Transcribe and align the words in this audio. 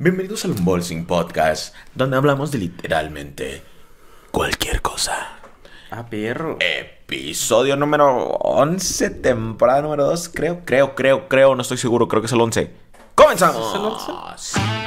Bienvenidos 0.00 0.44
al 0.44 0.52
Unbolsing 0.52 1.06
Podcast, 1.06 1.74
donde 1.96 2.16
hablamos 2.16 2.52
de 2.52 2.58
literalmente 2.58 3.64
cualquier 4.30 4.80
cosa. 4.80 5.40
Ah, 5.90 6.06
perro. 6.08 6.56
Episodio 6.60 7.74
número 7.74 8.28
11, 8.28 9.10
temporada 9.10 9.82
número 9.82 10.04
2, 10.04 10.28
creo, 10.28 10.64
creo, 10.64 10.94
creo, 10.94 11.26
creo, 11.26 11.56
no 11.56 11.62
estoy 11.62 11.78
seguro, 11.78 12.06
creo 12.06 12.22
que 12.22 12.26
es 12.26 12.32
el 12.32 12.40
11. 12.40 12.70
¡Comenzamos! 13.16 13.66
¿Es 13.66 13.74
el 13.74 14.60
11? 14.60 14.77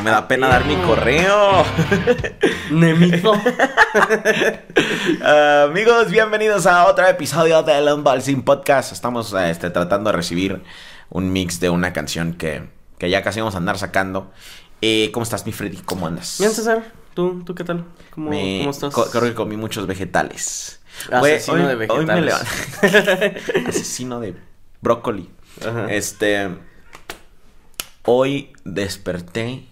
No 0.00 0.04
me 0.04 0.10
da 0.10 0.26
pena 0.28 0.48
dar 0.48 0.64
mi 0.64 0.76
correo. 0.76 1.62
Nemito. 2.70 3.34
Amigos, 5.66 6.10
bienvenidos 6.10 6.66
a 6.66 6.86
otro 6.86 7.06
episodio 7.06 7.62
del 7.62 7.86
Unboxing 7.86 8.42
Podcast. 8.42 8.92
Estamos 8.92 9.34
eh, 9.34 9.50
este, 9.50 9.68
tratando 9.68 10.10
de 10.10 10.16
recibir 10.16 10.62
un 11.10 11.30
mix 11.32 11.60
de 11.60 11.68
una 11.68 11.92
canción 11.92 12.32
que, 12.32 12.70
que 12.98 13.10
ya 13.10 13.22
casi 13.22 13.40
vamos 13.40 13.54
a 13.54 13.58
andar 13.58 13.76
sacando. 13.76 14.30
Eh, 14.80 15.10
¿Cómo 15.12 15.24
estás, 15.24 15.44
mi 15.44 15.52
Freddy? 15.52 15.76
¿Cómo 15.78 16.06
andas? 16.06 16.36
Bien, 16.38 16.50
César. 16.52 16.82
¿Tú, 17.12 17.42
¿Tú 17.44 17.54
qué 17.54 17.64
tal? 17.64 17.84
¿Cómo, 18.10 18.30
Me- 18.30 18.58
cómo 18.60 18.70
estás? 18.70 18.94
co- 18.94 19.10
creo 19.10 19.24
que 19.24 19.34
comí 19.34 19.56
muchos 19.58 19.86
vegetales. 19.86 20.80
Asesino 21.12 21.56
Güey, 21.62 21.76
de 21.78 21.86
hoy 21.92 22.06
me 22.06 22.20
vegetales. 22.20 22.34
levanté- 22.80 23.66
Asesino 23.68 24.18
de 24.20 24.34
brócoli. 24.80 25.28
Ajá. 25.60 25.86
Este. 25.92 26.48
Hoy 28.04 28.52
desperté. 28.64 29.66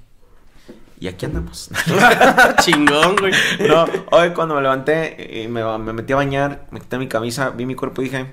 Y 1.00 1.06
aquí 1.08 1.26
andamos. 1.26 1.70
Chingón, 2.60 3.16
güey. 3.16 3.32
No, 3.68 3.86
hoy 4.10 4.30
cuando 4.30 4.54
me 4.54 4.62
levanté 4.62 5.42
y 5.42 5.48
me, 5.48 5.62
me 5.78 5.92
metí 5.92 6.12
a 6.12 6.16
bañar, 6.16 6.66
me 6.70 6.80
quité 6.80 6.98
mi 6.98 7.08
camisa, 7.08 7.50
vi 7.50 7.66
mi 7.66 7.74
cuerpo 7.74 8.02
y 8.02 8.06
dije, 8.06 8.26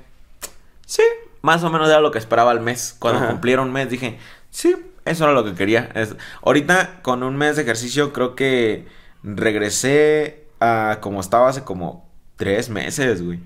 sí, 0.85 1.03
más 1.41 1.63
o 1.63 1.69
menos 1.69 1.87
era 1.89 1.99
lo 1.99 2.11
que 2.11 2.17
esperaba 2.19 2.51
al 2.51 2.61
mes. 2.61 2.95
Cuando 2.99 3.19
Ajá. 3.21 3.29
cumpliera 3.31 3.61
un 3.61 3.71
mes 3.71 3.89
dije, 3.89 4.17
sí, 4.49 4.75
eso 5.05 5.25
era 5.25 5.33
lo 5.33 5.45
que 5.45 5.53
quería. 5.53 5.91
Es- 5.93 6.15
ahorita 6.41 7.01
con 7.03 7.21
un 7.23 7.35
mes 7.37 7.55
de 7.55 7.61
ejercicio 7.61 8.13
creo 8.13 8.35
que 8.35 8.87
regresé 9.23 10.45
a 10.59 10.97
como 11.01 11.21
estaba 11.21 11.49
hace 11.49 11.63
como 11.63 12.09
tres 12.35 12.69
meses, 12.69 13.23
güey. 13.23 13.39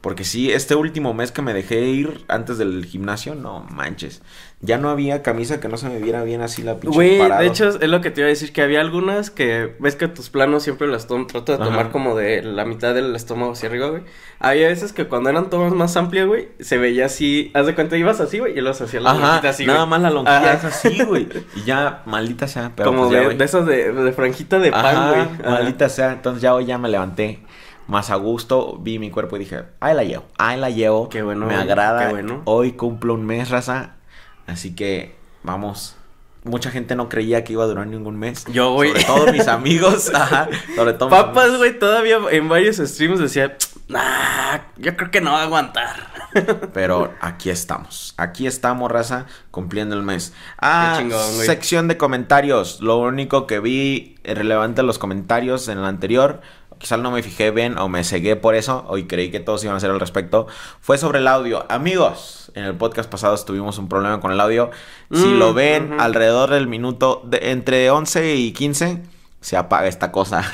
Porque 0.00 0.24
sí, 0.24 0.50
este 0.50 0.74
último 0.74 1.14
mes 1.14 1.30
que 1.30 1.42
me 1.42 1.54
dejé 1.54 1.80
ir 1.82 2.24
antes 2.26 2.58
del 2.58 2.84
gimnasio, 2.86 3.34
no 3.36 3.60
manches. 3.70 4.20
Ya 4.64 4.78
no 4.78 4.90
había 4.90 5.22
camisa 5.24 5.58
que 5.58 5.66
no 5.68 5.76
se 5.76 5.88
me 5.88 5.98
viera 5.98 6.22
bien 6.22 6.40
así 6.40 6.62
la 6.62 6.76
pinche 6.78 6.94
Güey, 6.94 7.18
de 7.18 7.46
hecho 7.46 7.68
es 7.68 7.88
lo 7.88 8.00
que 8.00 8.12
te 8.12 8.20
iba 8.20 8.26
a 8.26 8.28
decir, 8.28 8.52
que 8.52 8.62
había 8.62 8.80
algunas 8.80 9.30
que 9.30 9.74
ves 9.80 9.96
que 9.96 10.06
tus 10.06 10.30
planos 10.30 10.62
siempre 10.62 10.86
las 10.86 11.08
trato 11.08 11.42
de 11.46 11.54
Ajá. 11.54 11.64
tomar 11.64 11.90
como 11.90 12.14
de 12.14 12.42
la 12.44 12.64
mitad 12.64 12.94
del 12.94 13.16
estómago 13.16 13.52
hacia 13.52 13.68
arriba, 13.68 13.88
güey. 13.88 14.02
Había 14.38 14.68
veces 14.68 14.92
que 14.92 15.08
cuando 15.08 15.30
eran 15.30 15.50
tomas 15.50 15.72
más 15.72 15.96
amplias, 15.96 16.28
güey, 16.28 16.50
se 16.60 16.78
veía 16.78 17.06
así, 17.06 17.50
haz 17.54 17.66
de 17.66 17.74
cuenta, 17.74 17.96
ibas 17.96 18.20
así, 18.20 18.38
güey, 18.38 18.56
y 18.56 18.60
los 18.60 18.80
hacía 18.80 19.00
la 19.00 19.14
lonjita 19.14 19.48
así, 19.48 19.66
nada 19.66 19.80
güey. 19.80 19.90
más 19.90 20.00
la 20.02 20.10
lonjilla 20.10 20.52
es 20.52 20.64
así, 20.64 21.02
güey. 21.02 21.28
Y 21.56 21.64
ya, 21.64 22.02
maldita 22.06 22.46
sea. 22.46 22.70
Pero 22.76 22.88
como 22.90 23.08
pues 23.08 23.14
ya, 23.14 23.18
de, 23.18 23.24
güey. 23.24 23.38
de 23.38 23.44
esas 23.44 23.66
de, 23.66 23.92
de 23.92 24.12
franjita 24.12 24.60
de 24.60 24.70
pan, 24.70 24.86
Ajá, 24.86 25.08
güey. 25.08 25.20
Ajá. 25.22 25.50
Maldita 25.50 25.88
sea. 25.88 26.12
Entonces 26.12 26.40
ya 26.40 26.54
hoy 26.54 26.66
ya 26.66 26.78
me 26.78 26.88
levanté 26.88 27.40
más 27.88 28.10
a 28.10 28.14
gusto. 28.14 28.78
Vi 28.80 29.00
mi 29.00 29.10
cuerpo 29.10 29.34
y 29.34 29.40
dije, 29.40 29.64
ahí 29.80 29.96
la 29.96 30.04
llevo, 30.04 30.22
ahí 30.38 30.56
la 30.58 30.70
llevo. 30.70 31.08
Qué 31.08 31.22
bueno, 31.22 31.46
Me 31.46 31.54
güey, 31.54 31.66
agrada. 31.66 32.06
qué 32.06 32.12
bueno. 32.12 32.42
Hoy 32.44 32.72
cumplo 32.72 33.14
un 33.14 33.26
mes, 33.26 33.50
raza. 33.50 33.96
Así 34.46 34.74
que, 34.74 35.14
vamos. 35.42 35.96
Mucha 36.44 36.72
gente 36.72 36.96
no 36.96 37.08
creía 37.08 37.44
que 37.44 37.52
iba 37.52 37.62
a 37.62 37.66
durar 37.66 37.86
ningún 37.86 38.16
mes. 38.16 38.44
Yo, 38.46 38.72
güey. 38.72 38.90
Sobre 38.90 39.04
todo 39.04 39.32
mis 39.32 39.46
amigos. 39.46 40.10
Ajá. 40.14 40.48
Sobre 40.74 40.94
todo 40.94 41.08
mis 41.08 41.18
Papas, 41.18 41.56
güey, 41.56 41.78
todavía 41.78 42.18
en 42.30 42.48
varios 42.48 42.78
streams 42.78 43.20
decía, 43.20 43.56
nah, 43.88 44.58
yo 44.76 44.96
creo 44.96 45.10
que 45.12 45.20
no 45.20 45.32
va 45.32 45.40
a 45.40 45.44
aguantar. 45.44 46.12
Pero 46.74 47.14
aquí 47.20 47.50
estamos. 47.50 48.14
Aquí 48.16 48.46
estamos, 48.46 48.90
raza, 48.90 49.26
cumpliendo 49.50 49.94
el 49.94 50.02
mes. 50.02 50.32
Ah, 50.58 50.96
chingón, 50.98 51.20
sección 51.44 51.88
de 51.88 51.96
comentarios. 51.96 52.80
Lo 52.80 52.98
único 52.98 53.46
que 53.46 53.60
vi 53.60 54.16
relevante 54.24 54.80
en 54.80 54.86
los 54.86 54.98
comentarios 54.98 55.68
en 55.68 55.78
el 55.78 55.84
anterior, 55.84 56.40
quizás 56.82 56.98
no 56.98 57.12
me 57.12 57.22
fijé 57.22 57.52
bien 57.52 57.78
o 57.78 57.88
me 57.88 58.02
cegué 58.02 58.34
por 58.34 58.56
eso, 58.56 58.84
hoy 58.88 59.04
creí 59.04 59.30
que 59.30 59.38
todos 59.38 59.62
iban 59.62 59.74
a 59.74 59.76
hacer 59.76 59.92
al 59.92 60.00
respecto, 60.00 60.48
fue 60.80 60.98
sobre 60.98 61.20
el 61.20 61.28
audio. 61.28 61.64
Amigos, 61.68 62.50
en 62.54 62.64
el 62.64 62.74
podcast 62.74 63.08
pasado 63.08 63.36
tuvimos 63.44 63.78
un 63.78 63.88
problema 63.88 64.18
con 64.18 64.32
el 64.32 64.40
audio. 64.40 64.72
Si 65.12 65.26
Mm, 65.26 65.38
lo 65.38 65.54
ven 65.54 66.00
alrededor 66.00 66.50
del 66.50 66.66
minuto, 66.66 67.22
de, 67.24 67.52
entre 67.52 67.88
11 67.88 68.34
y 68.34 68.52
15, 68.52 69.00
se 69.42 69.56
apaga 69.58 69.86
esta 69.88 70.10
cosa. 70.10 70.42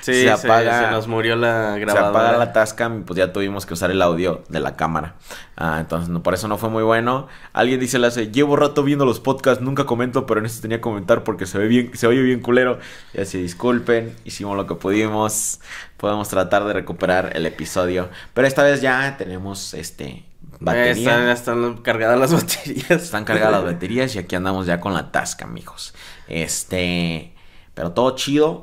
Sí, 0.00 0.14
se 0.14 0.22
se, 0.22 0.30
apaga. 0.30 0.86
se 0.86 0.90
nos 0.92 1.08
murió 1.08 1.36
la 1.36 1.74
Se 1.74 1.80
grabadora. 1.80 2.08
apaga 2.08 2.38
la 2.38 2.52
Tascam 2.54 3.00
y 3.00 3.02
pues 3.02 3.18
ya 3.18 3.34
tuvimos 3.34 3.66
que 3.66 3.74
usar 3.74 3.90
el 3.90 4.00
audio 4.00 4.42
de 4.48 4.58
la 4.58 4.74
cámara. 4.74 5.16
Ah, 5.58 5.76
entonces 5.78 6.08
no, 6.08 6.22
por 6.22 6.32
eso 6.32 6.48
no 6.48 6.56
fue 6.56 6.70
muy 6.70 6.82
bueno. 6.82 7.28
Alguien 7.52 7.78
dice, 7.80 7.98
le 7.98 8.06
hace, 8.06 8.30
llevo 8.32 8.56
rato 8.56 8.82
viendo 8.82 9.04
los 9.04 9.20
podcasts, 9.20 9.62
nunca 9.62 9.84
comento, 9.84 10.24
pero 10.24 10.40
en 10.40 10.46
este 10.46 10.62
tenía 10.62 10.78
que 10.78 10.82
comentar 10.82 11.22
porque 11.22 11.44
se 11.44 11.58
ve 11.58 11.68
bien, 11.68 11.90
se 11.92 12.06
oye 12.06 12.22
bien 12.22 12.40
culero. 12.40 12.78
Y 13.12 13.20
así 13.20 13.42
disculpen, 13.42 14.16
hicimos 14.24 14.56
lo 14.56 14.66
que 14.66 14.74
pudimos. 14.74 15.60
Podemos 15.98 16.30
tratar 16.30 16.64
de 16.64 16.72
recuperar 16.72 17.32
el 17.36 17.44
episodio. 17.44 18.08
Pero 18.32 18.48
esta 18.48 18.62
vez 18.62 18.80
ya 18.80 19.16
tenemos 19.18 19.74
este 19.74 20.24
Eh. 20.66 20.90
Están, 20.92 21.28
están 21.28 21.76
cargadas 21.78 22.18
las 22.18 22.32
baterías. 22.42 22.90
Están 23.02 23.24
cargadas 23.26 23.52
las 23.52 23.64
baterías 23.64 24.14
y 24.14 24.18
aquí 24.18 24.34
andamos 24.34 24.64
ya 24.64 24.80
con 24.80 24.94
la 24.94 25.12
Tascam, 25.12 25.50
amigos. 25.50 25.92
Este, 26.26 27.34
pero 27.80 27.92
todo 27.92 28.14
chido. 28.14 28.62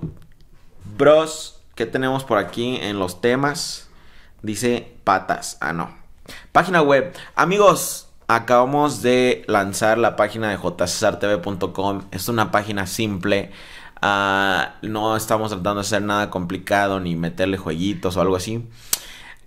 Bros, 0.96 1.60
¿qué 1.74 1.88
tenemos 1.88 2.24
por 2.24 2.38
aquí 2.38 2.76
en 2.80 3.00
los 3.00 3.20
temas? 3.20 3.90
Dice 4.44 4.94
patas. 5.04 5.58
Ah, 5.60 5.74
no. 5.74 5.90
Página 6.52 6.84
web. 6.84 7.16
Amigos, 7.34 8.10
acabamos 8.28 9.02
de 9.02 9.44
lanzar 9.48 9.98
la 9.98 10.16
página 10.16 10.52
de 10.52 10.58
jcesartv.com. 10.58 12.04
Es 12.12 12.30
una 12.30 12.52
página 12.52 12.86
simple. 12.86 13.50
Ah, 14.04 14.76
no 14.84 15.18
estamos 15.18 15.50
tratando 15.50 15.82
de 15.82 15.88
hacer 15.88 16.04
nada 16.04 16.30
complicado 16.30 17.00
ni 17.00 17.16
meterle 17.16 17.58
jueguitos 17.58 18.18
o 18.18 18.22
algo 18.22 18.36
así. 18.36 18.70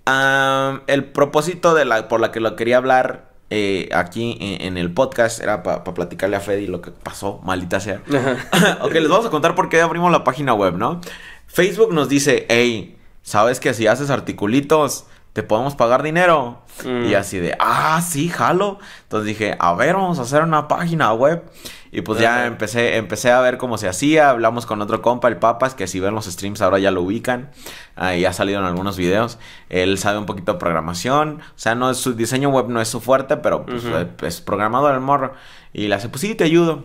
Ah, 0.05 0.81
el 0.89 1.05
propósito 1.05 1.75
de 1.75 1.85
la, 1.85 2.09
por 2.09 2.21
la 2.21 2.33
que 2.33 2.41
lo 2.41 2.57
quería 2.57 2.79
hablar 2.79 3.30
eh, 3.51 3.89
aquí 3.93 4.39
en, 4.41 4.63
en 4.63 4.79
el 4.79 4.93
podcast 4.93 5.41
era 5.41 5.63
para 5.63 5.83
platicarle 5.85 6.37
a 6.37 6.41
Freddy 6.41 6.67
lo 6.67 6.81
que 6.81 6.93
pasó, 6.93 7.41
maldita 7.45 7.81
sea. 7.81 8.01
Ok, 8.83 8.95
les 8.95 9.09
vamos 9.09 9.27
a 9.27 9.31
contar 9.31 9.55
por 9.55 9.69
qué 9.69 9.81
abrimos 9.81 10.11
la 10.13 10.25
página 10.25 10.55
web, 10.55 10.77
¿no? 10.77 11.01
Facebook 11.47 11.93
nos 11.93 12.09
dice, 12.09 12.47
hey, 12.49 12.97
¿sabes 13.23 13.59
que 13.59 13.75
si 13.75 13.87
haces 13.89 14.11
articulitos 14.11 15.07
te 15.33 15.43
podemos 15.43 15.75
pagar 15.75 16.03
dinero? 16.03 16.63
Mm. 16.85 17.05
Y 17.05 17.15
así 17.15 17.39
de, 17.39 17.57
ah, 17.61 18.01
sí, 18.03 18.29
jalo. 18.29 18.79
Entonces 19.03 19.27
dije, 19.27 19.57
a 19.59 19.75
ver, 19.75 19.95
vamos 19.95 20.19
a 20.19 20.23
hacer 20.23 20.43
una 20.43 20.69
página 20.69 21.13
web. 21.13 21.45
Y 21.93 22.03
pues 22.03 22.21
ya 22.21 22.47
empecé, 22.47 22.97
empecé 22.97 23.33
a 23.33 23.41
ver 23.41 23.59
cómo 23.59 23.77
se 23.77 23.89
hacía. 23.89 24.31
Hablamos 24.31 24.65
con 24.65 24.81
otro 24.81 25.03
compa, 25.03 25.27
el 25.27 25.39
Papas, 25.39 25.75
que 25.75 25.89
si 25.89 25.99
ven 25.99 26.15
los 26.15 26.27
streams 26.27 26.63
ahora 26.63 26.79
ya 26.79 26.93
lo 26.93 27.03
ubican. 27.03 27.51
Ah, 27.97 28.15
y 28.15 28.25
ha 28.25 28.33
salido 28.33 28.61
en 28.61 28.67
algunos 28.67 28.97
videos. 28.97 29.39
Él 29.71 29.99
sabe 29.99 30.19
un 30.19 30.27
poquito 30.27 30.53
de 30.53 30.59
programación. 30.61 31.41
O 31.41 31.59
sea, 31.59 31.75
no 31.75 31.91
es 31.91 31.97
su 31.97 32.15
diseño 32.15 32.49
web 32.51 32.69
no 32.69 32.81
es 32.81 32.89
su 32.89 33.01
fuerte, 33.01 33.37
pero 33.39 33.67
pues, 33.67 33.85
es 34.23 34.41
programador 34.41 34.95
el 34.95 35.01
morro. 35.01 35.33
Y 35.73 35.89
le 35.89 35.97
hace, 35.97 36.09
pues 36.09 36.21
sí, 36.21 36.37
te 36.37 36.45
ayudo. 36.45 36.85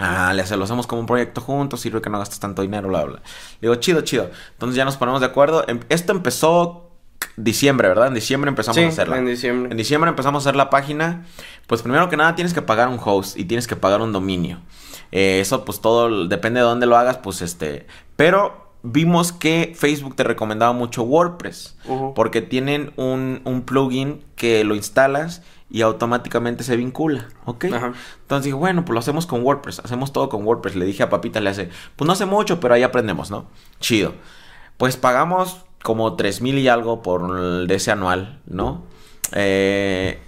Ah, 0.00 0.32
le 0.34 0.42
hace, 0.42 0.56
lo 0.56 0.64
hacemos 0.64 0.88
como 0.88 1.00
un 1.00 1.06
proyecto 1.06 1.40
juntos, 1.40 1.80
sirve 1.80 2.02
que 2.02 2.10
no 2.10 2.18
gastes 2.18 2.40
tanto 2.40 2.62
dinero, 2.62 2.88
bla, 2.88 3.04
bla. 3.04 3.16
Le 3.60 3.68
digo, 3.68 3.76
chido, 3.76 4.00
chido. 4.00 4.28
Entonces 4.52 4.76
ya 4.76 4.84
nos 4.84 4.96
ponemos 4.96 5.20
de 5.20 5.26
acuerdo. 5.28 5.64
Em- 5.68 5.80
Esto 5.88 6.10
empezó 6.10 6.83
diciembre, 7.36 7.88
¿verdad? 7.88 8.08
En 8.08 8.14
diciembre 8.14 8.48
empezamos 8.48 8.76
Sí, 8.76 8.84
a 8.84 8.88
hacerla. 8.88 9.18
en 9.18 9.26
diciembre. 9.26 9.70
En 9.70 9.76
diciembre 9.76 10.08
empezamos 10.10 10.44
a 10.44 10.48
hacer 10.48 10.56
la 10.56 10.70
página. 10.70 11.24
Pues 11.66 11.82
primero 11.82 12.08
que 12.08 12.16
nada 12.16 12.34
tienes 12.34 12.54
que 12.54 12.62
pagar 12.62 12.88
un 12.88 12.98
host 13.02 13.38
y 13.38 13.44
tienes 13.44 13.66
que 13.66 13.76
pagar 13.76 14.00
un 14.00 14.12
dominio. 14.12 14.60
Eh, 15.12 15.40
eso 15.40 15.64
pues 15.64 15.80
todo 15.80 16.26
depende 16.26 16.60
de 16.60 16.66
dónde 16.66 16.86
lo 16.86 16.96
hagas, 16.96 17.18
pues 17.18 17.42
este... 17.42 17.86
Pero 18.16 18.62
vimos 18.82 19.32
que 19.32 19.74
Facebook 19.76 20.14
te 20.14 20.24
recomendaba 20.24 20.72
mucho 20.72 21.02
WordPress. 21.02 21.76
Porque 22.14 22.42
tienen 22.42 22.92
un, 22.96 23.40
un 23.44 23.62
plugin 23.62 24.22
que 24.36 24.62
lo 24.64 24.74
instalas 24.74 25.42
y 25.70 25.80
automáticamente 25.82 26.62
se 26.62 26.76
vincula, 26.76 27.28
¿ok? 27.46 27.64
Ajá. 27.72 27.92
Entonces 28.22 28.44
dije, 28.44 28.54
bueno, 28.54 28.84
pues 28.84 28.94
lo 28.94 29.00
hacemos 29.00 29.26
con 29.26 29.42
WordPress, 29.42 29.80
hacemos 29.80 30.12
todo 30.12 30.28
con 30.28 30.44
WordPress. 30.46 30.76
Le 30.76 30.84
dije 30.84 31.02
a 31.02 31.08
Papita, 31.08 31.40
le 31.40 31.50
hace, 31.50 31.70
pues 31.96 32.06
no 32.06 32.12
hace 32.12 32.26
mucho, 32.26 32.60
pero 32.60 32.74
ahí 32.74 32.82
aprendemos, 32.82 33.30
¿no? 33.30 33.46
Chido. 33.80 34.12
Pues 34.76 34.96
pagamos 34.96 35.64
como 35.84 36.16
tres 36.16 36.40
mil 36.40 36.58
y 36.58 36.66
algo 36.66 37.02
por 37.02 37.38
el 37.38 37.66
de 37.68 37.74
ese 37.76 37.92
anual, 37.92 38.40
¿no? 38.46 38.84
Eh, 39.32 40.18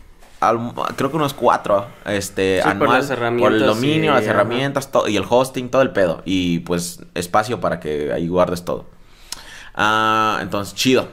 al- 0.41 0.73
creo 0.97 1.11
que 1.11 1.17
unos 1.17 1.33
cuatro, 1.33 1.87
este, 2.05 2.59
Sí, 2.59 2.63
por 2.63 2.71
anual. 2.73 3.01
las 3.01 3.11
herramientas 3.11 3.61
el 3.63 3.67
dominio, 3.67 4.13
las 4.13 4.23
ajá. 4.23 4.31
herramientas, 4.33 4.93
todo, 4.93 5.09
y 5.09 5.17
el 5.17 5.25
hosting, 5.29 5.71
todo 5.71 5.81
el 5.83 5.93
pedo. 5.93 6.21
Y 6.27 6.59
pues 6.61 7.01
espacio 7.15 7.59
para 7.61 7.81
que 7.81 8.13
ahí 8.13 8.29
guardes 8.29 8.65
todo. 8.67 8.85
Ah, 9.75 10.39
entonces, 10.43 10.75
chido. 10.75 11.09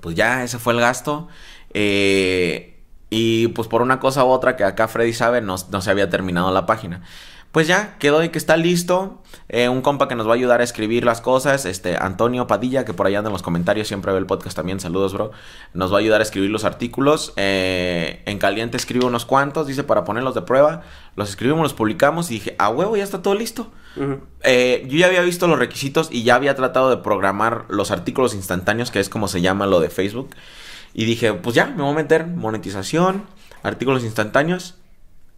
Pues 0.00 0.14
ya 0.16 0.44
ese 0.44 0.58
fue 0.58 0.74
el 0.74 0.80
gasto. 0.80 1.28
Eh, 1.72 2.78
y 3.08 3.48
pues 3.48 3.68
por 3.68 3.80
una 3.82 4.00
cosa 4.00 4.24
u 4.24 4.28
otra 4.28 4.56
que 4.56 4.64
acá 4.64 4.86
Freddy 4.88 5.12
sabe, 5.14 5.40
no, 5.40 5.56
no 5.70 5.80
se 5.80 5.90
había 5.90 6.10
terminado 6.10 6.50
la 6.52 6.66
página. 6.66 7.02
Pues 7.52 7.68
ya, 7.68 7.96
quedó 7.98 8.20
de 8.20 8.30
que 8.30 8.38
está 8.38 8.56
listo. 8.56 9.18
Eh, 9.50 9.68
un 9.68 9.82
compa 9.82 10.08
que 10.08 10.14
nos 10.14 10.26
va 10.26 10.30
a 10.30 10.34
ayudar 10.34 10.62
a 10.62 10.64
escribir 10.64 11.04
las 11.04 11.20
cosas, 11.20 11.66
este 11.66 11.98
Antonio 11.98 12.46
Padilla, 12.46 12.86
que 12.86 12.94
por 12.94 13.06
allá 13.06 13.18
anda 13.18 13.28
en 13.28 13.34
los 13.34 13.42
comentarios 13.42 13.86
siempre 13.86 14.10
ve 14.10 14.18
el 14.18 14.24
podcast 14.24 14.56
también, 14.56 14.80
saludos, 14.80 15.12
bro. 15.12 15.32
Nos 15.74 15.92
va 15.92 15.96
a 15.96 16.00
ayudar 16.00 16.20
a 16.20 16.24
escribir 16.24 16.48
los 16.48 16.64
artículos. 16.64 17.34
Eh, 17.36 18.22
en 18.24 18.38
caliente 18.38 18.78
escribo 18.78 19.06
unos 19.06 19.26
cuantos, 19.26 19.66
dice, 19.66 19.84
para 19.84 20.04
ponerlos 20.04 20.34
de 20.34 20.40
prueba. 20.40 20.80
Los 21.14 21.28
escribimos, 21.28 21.62
los 21.62 21.74
publicamos 21.74 22.30
y 22.30 22.34
dije, 22.34 22.56
a 22.58 22.70
huevo, 22.70 22.96
ya 22.96 23.04
está 23.04 23.20
todo 23.20 23.34
listo. 23.34 23.70
Eh, 24.42 24.86
yo 24.88 24.96
ya 24.96 25.06
había 25.08 25.20
visto 25.20 25.46
los 25.46 25.58
requisitos 25.58 26.08
y 26.10 26.22
ya 26.22 26.36
había 26.36 26.54
tratado 26.54 26.88
de 26.88 26.96
programar 26.96 27.66
los 27.68 27.90
artículos 27.90 28.34
instantáneos, 28.34 28.90
que 28.90 28.98
es 29.00 29.10
como 29.10 29.28
se 29.28 29.42
llama 29.42 29.66
lo 29.66 29.80
de 29.80 29.90
Facebook. 29.90 30.30
Y 30.94 31.04
dije, 31.04 31.34
pues 31.34 31.54
ya, 31.54 31.66
me 31.66 31.82
voy 31.82 31.92
a 31.92 31.96
meter 31.96 32.26
monetización, 32.26 33.26
artículos 33.62 34.04
instantáneos. 34.04 34.76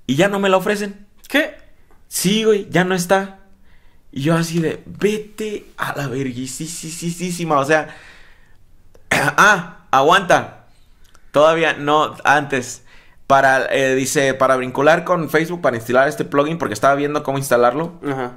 Y 0.07 0.15
ya 0.15 0.29
no 0.29 0.39
me 0.39 0.49
lo 0.49 0.59
ofrecen. 0.59 1.09
¿Qué? 1.29 1.64
Sí, 2.15 2.45
güey, 2.45 2.69
ya 2.71 2.85
no 2.85 2.95
está. 2.95 3.41
Y 4.13 4.23
yo 4.23 4.37
así 4.37 4.61
de, 4.61 4.81
vete 4.87 5.67
a 5.77 5.97
la 5.97 6.07
verguisísima. 6.07 7.59
O 7.59 7.65
sea, 7.65 7.89
ah, 9.11 9.79
aguanta. 9.91 10.67
Todavía 11.33 11.73
no, 11.73 12.15
antes. 12.23 12.85
Para, 13.27 13.67
eh, 13.75 13.97
dice, 13.97 14.33
para 14.35 14.57
vincular 14.57 15.03
con 15.03 15.29
Facebook, 15.29 15.61
para 15.61 15.75
instalar 15.75 16.07
este 16.07 16.25
plugin, 16.25 16.57
porque 16.57 16.75
estaba 16.75 16.95
viendo 16.95 17.25
cómo 17.25 17.37
instalarlo. 17.37 17.95
Ajá. 18.07 18.35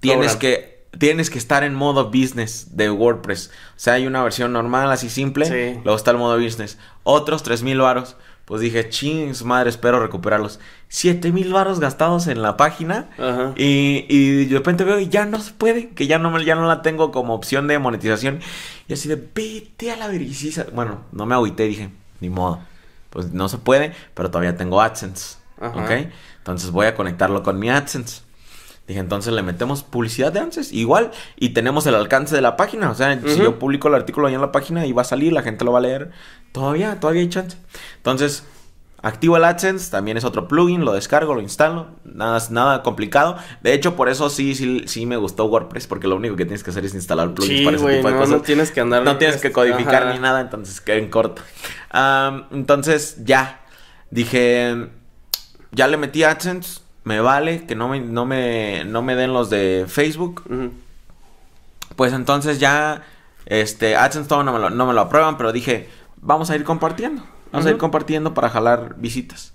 Tienes 0.00 0.34
que, 0.34 0.88
tienes 0.98 1.30
que 1.30 1.38
estar 1.38 1.62
en 1.62 1.76
modo 1.76 2.06
business 2.06 2.76
de 2.76 2.90
WordPress. 2.90 3.52
O 3.76 3.78
sea, 3.78 3.92
hay 3.92 4.08
una 4.08 4.24
versión 4.24 4.52
normal, 4.52 4.90
así 4.90 5.10
simple. 5.10 5.46
Sí. 5.46 5.80
Luego 5.84 5.96
está 5.96 6.10
el 6.10 6.18
modo 6.18 6.36
business. 6.36 6.76
Otros 7.04 7.44
3000 7.44 7.78
varos. 7.78 8.16
Pues 8.48 8.62
dije, 8.62 8.88
chings, 8.88 9.44
madre, 9.44 9.68
espero 9.68 10.00
recuperarlos. 10.00 10.58
Siete 10.88 11.32
mil 11.32 11.52
varos 11.52 11.80
gastados 11.80 12.28
en 12.28 12.40
la 12.40 12.56
página. 12.56 13.10
Ajá. 13.18 13.52
Y, 13.56 14.06
y 14.08 14.46
de 14.46 14.56
repente 14.56 14.84
veo 14.84 14.98
y 14.98 15.10
ya 15.10 15.26
no 15.26 15.38
se 15.38 15.52
puede, 15.52 15.90
que 15.90 16.06
ya 16.06 16.18
no, 16.18 16.40
ya 16.40 16.54
no 16.54 16.66
la 16.66 16.80
tengo 16.80 17.12
como 17.12 17.34
opción 17.34 17.68
de 17.68 17.78
monetización. 17.78 18.40
Y 18.88 18.94
así 18.94 19.06
de, 19.06 19.16
vete 19.16 19.92
a 19.92 19.96
la 19.96 20.08
vergüenza. 20.08 20.64
Bueno, 20.72 21.02
no 21.12 21.26
me 21.26 21.34
agüité, 21.34 21.64
dije, 21.64 21.90
ni 22.20 22.30
modo. 22.30 22.60
Pues 23.10 23.34
no 23.34 23.50
se 23.50 23.58
puede, 23.58 23.92
pero 24.14 24.30
todavía 24.30 24.56
tengo 24.56 24.80
AdSense. 24.80 25.36
Ajá. 25.60 25.84
¿Ok? 25.84 26.10
Entonces 26.38 26.70
voy 26.70 26.86
a 26.86 26.94
conectarlo 26.94 27.42
con 27.42 27.58
mi 27.58 27.68
AdSense. 27.68 28.22
Dije, 28.86 29.00
entonces 29.00 29.34
le 29.34 29.42
metemos 29.42 29.82
publicidad 29.82 30.32
de 30.32 30.40
AdSense, 30.40 30.74
igual, 30.74 31.10
y 31.36 31.50
tenemos 31.50 31.86
el 31.86 31.94
alcance 31.94 32.34
de 32.34 32.40
la 32.40 32.56
página. 32.56 32.90
O 32.90 32.94
sea, 32.94 33.20
si 33.20 33.36
yo 33.36 33.58
publico 33.58 33.88
el 33.88 33.94
artículo 33.94 34.26
ahí 34.26 34.34
en 34.34 34.40
la 34.40 34.52
página 34.52 34.86
y 34.86 34.92
va 34.92 35.02
a 35.02 35.04
salir, 35.04 35.34
la 35.34 35.42
gente 35.42 35.66
lo 35.66 35.72
va 35.72 35.80
a 35.80 35.82
leer. 35.82 36.10
Todavía, 36.52 36.98
todavía 37.00 37.22
hay 37.22 37.28
chance. 37.28 37.56
Entonces, 37.96 38.44
activo 39.02 39.36
el 39.36 39.44
AdSense, 39.44 39.90
también 39.90 40.16
es 40.16 40.24
otro 40.24 40.48
plugin, 40.48 40.84
lo 40.84 40.92
descargo, 40.92 41.34
lo 41.34 41.40
instalo. 41.40 41.88
Nada, 42.04 42.42
nada 42.50 42.82
complicado. 42.82 43.36
De 43.62 43.72
hecho, 43.74 43.96
por 43.96 44.08
eso 44.08 44.30
sí, 44.30 44.54
sí, 44.54 44.84
sí 44.86 45.06
me 45.06 45.16
gustó 45.16 45.46
WordPress, 45.46 45.86
porque 45.86 46.08
lo 46.08 46.16
único 46.16 46.36
que 46.36 46.44
tienes 46.44 46.64
que 46.64 46.70
hacer 46.70 46.84
es 46.84 46.94
instalar 46.94 47.34
plugins 47.34 47.58
sí, 47.58 47.64
para 47.64 47.76
ese 47.76 47.86
wey, 47.86 47.96
tipo 47.96 48.08
de 48.08 48.14
no, 48.14 48.20
cosas. 48.20 48.36
No 48.36 48.42
tienes 48.42 48.70
que 48.70 48.80
andar. 48.80 49.02
No 49.04 49.16
tienes 49.16 49.40
que 49.40 49.52
codificar 49.52 50.04
Ajá. 50.04 50.12
ni 50.14 50.18
nada, 50.18 50.40
entonces 50.40 50.82
en 50.86 51.10
corto. 51.10 51.42
Um, 51.92 52.44
entonces, 52.52 53.24
ya. 53.24 53.60
Dije, 54.10 54.88
ya 55.72 55.86
le 55.86 55.96
metí 55.98 56.24
AdSense 56.24 56.80
me 57.08 57.20
vale 57.20 57.64
que 57.64 57.74
no 57.74 57.88
me, 57.88 58.00
no 58.00 58.26
me, 58.26 58.84
no 58.84 59.00
me 59.00 59.16
den 59.16 59.32
los 59.32 59.48
de 59.48 59.86
Facebook. 59.88 60.42
Uh 60.46 60.52
-huh. 60.52 60.70
Pues 61.96 62.12
entonces 62.12 62.60
ya, 62.60 63.02
este, 63.46 63.96
AdSense 63.96 64.28
todo 64.28 64.44
no 64.44 64.52
me, 64.52 64.58
lo, 64.58 64.68
no 64.68 64.86
me 64.86 64.92
lo 64.92 65.00
aprueban, 65.00 65.38
pero 65.38 65.50
dije, 65.50 65.88
vamos 66.20 66.50
a 66.50 66.56
ir 66.56 66.64
compartiendo. 66.64 67.22
Vamos 67.50 67.64
uh 67.64 67.68
-huh. 67.68 67.72
a 67.72 67.74
ir 67.74 67.78
compartiendo 67.78 68.34
para 68.34 68.48
jalar 68.50 68.96
visitas. 68.98 69.54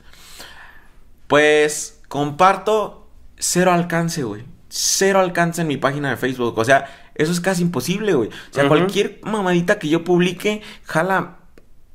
Pues 1.27 2.01
comparto 2.07 3.07
cero 3.37 3.71
alcance, 3.71 4.23
güey. 4.23 4.43
Cero 4.69 5.19
alcance 5.19 5.61
en 5.61 5.67
mi 5.67 5.77
página 5.77 6.09
de 6.09 6.17
Facebook. 6.17 6.57
O 6.57 6.65
sea, 6.65 7.11
eso 7.15 7.31
es 7.31 7.39
casi 7.39 7.61
imposible, 7.61 8.13
güey. 8.13 8.29
O 8.29 8.53
sea, 8.53 8.63
uh 8.63 8.65
-huh. 8.65 8.69
cualquier 8.69 9.19
mamadita 9.23 9.77
que 9.77 9.89
yo 9.89 10.03
publique, 10.03 10.61
jala, 10.83 11.37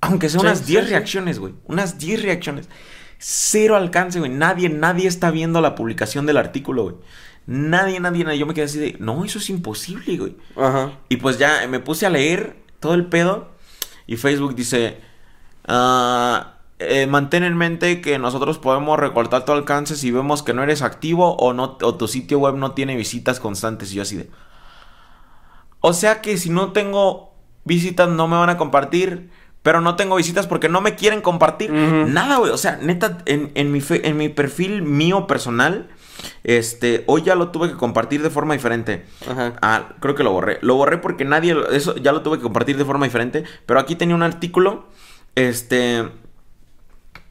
aunque 0.00 0.28
sea 0.28 0.40
sí, 0.40 0.46
unas 0.46 0.66
10 0.66 0.84
sí, 0.84 0.90
reacciones, 0.90 1.38
güey. 1.38 1.54
Unas 1.64 1.98
10 1.98 2.22
reacciones. 2.22 2.68
Cero 3.18 3.74
alcance, 3.76 4.20
güey. 4.20 4.30
Nadie, 4.30 4.68
nadie 4.68 5.08
está 5.08 5.30
viendo 5.30 5.60
la 5.60 5.74
publicación 5.74 6.24
del 6.26 6.36
artículo, 6.36 6.84
güey. 6.84 6.96
Nadie, 7.46 7.98
nadie, 7.98 8.24
nadie. 8.24 8.38
Yo 8.38 8.46
me 8.46 8.54
quedé 8.54 8.66
así 8.66 8.78
de, 8.78 8.96
no, 9.00 9.24
eso 9.24 9.38
es 9.38 9.50
imposible, 9.50 10.16
güey. 10.16 10.36
Ajá. 10.56 10.92
Y 11.08 11.16
pues 11.16 11.38
ya 11.38 11.66
me 11.66 11.80
puse 11.80 12.06
a 12.06 12.10
leer 12.10 12.56
todo 12.78 12.94
el 12.94 13.06
pedo. 13.06 13.56
Y 14.08 14.16
Facebook 14.16 14.56
dice, 14.56 15.00
uh, 15.68 16.38
eh, 16.80 17.06
mantén 17.06 17.44
en 17.44 17.56
mente 17.56 18.00
que 18.00 18.18
nosotros 18.18 18.58
podemos 18.58 18.98
recortar 18.98 19.44
tu 19.44 19.52
alcance 19.52 19.94
si 19.94 20.10
vemos 20.10 20.42
que 20.42 20.54
no 20.54 20.64
eres 20.64 20.82
activo 20.82 21.36
o, 21.36 21.52
no, 21.52 21.78
o 21.80 21.94
tu 21.94 22.08
sitio 22.08 22.40
web 22.40 22.56
no 22.56 22.72
tiene 22.72 22.96
visitas 22.96 23.38
constantes. 23.38 23.92
Y 23.92 23.96
yo 23.96 24.02
así 24.02 24.16
de... 24.16 24.30
O 25.80 25.92
sea 25.92 26.20
que 26.22 26.38
si 26.38 26.50
no 26.50 26.72
tengo 26.72 27.34
visitas 27.64 28.08
no 28.08 28.26
me 28.26 28.36
van 28.36 28.48
a 28.48 28.56
compartir 28.56 29.30
pero 29.62 29.82
no 29.82 29.96
tengo 29.96 30.16
visitas 30.16 30.46
porque 30.46 30.70
no 30.70 30.80
me 30.80 30.94
quieren 30.94 31.20
compartir. 31.20 31.70
Uh 31.70 31.74
-huh. 31.74 32.06
Nada, 32.06 32.38
güey. 32.38 32.50
O 32.50 32.56
sea, 32.56 32.78
neta, 32.80 33.18
en, 33.26 33.50
en, 33.54 33.70
mi 33.70 33.82
fe, 33.82 34.08
en 34.08 34.16
mi 34.16 34.30
perfil 34.30 34.80
mío 34.80 35.26
personal, 35.26 35.88
este, 36.44 37.04
hoy 37.06 37.22
ya 37.22 37.34
lo 37.34 37.50
tuve 37.50 37.68
que 37.68 37.76
compartir 37.76 38.22
de 38.22 38.30
forma 38.30 38.54
diferente. 38.54 39.04
Ajá. 39.28 39.54
Ah, 39.62 39.94
creo 40.00 40.14
que 40.14 40.22
lo 40.22 40.32
borré. 40.32 40.58
Lo 40.62 40.74
borré 40.76 40.98
porque 40.98 41.24
nadie, 41.24 41.56
eso 41.72 41.96
ya 41.96 42.12
lo 42.12 42.22
tuve 42.22 42.38
que 42.38 42.42
compartir 42.42 42.76
de 42.76 42.84
forma 42.84 43.06
diferente. 43.06 43.44
Pero 43.66 43.80
aquí 43.80 43.96
tenía 43.96 44.14
un 44.14 44.22
artículo, 44.22 44.86
este, 45.34 46.08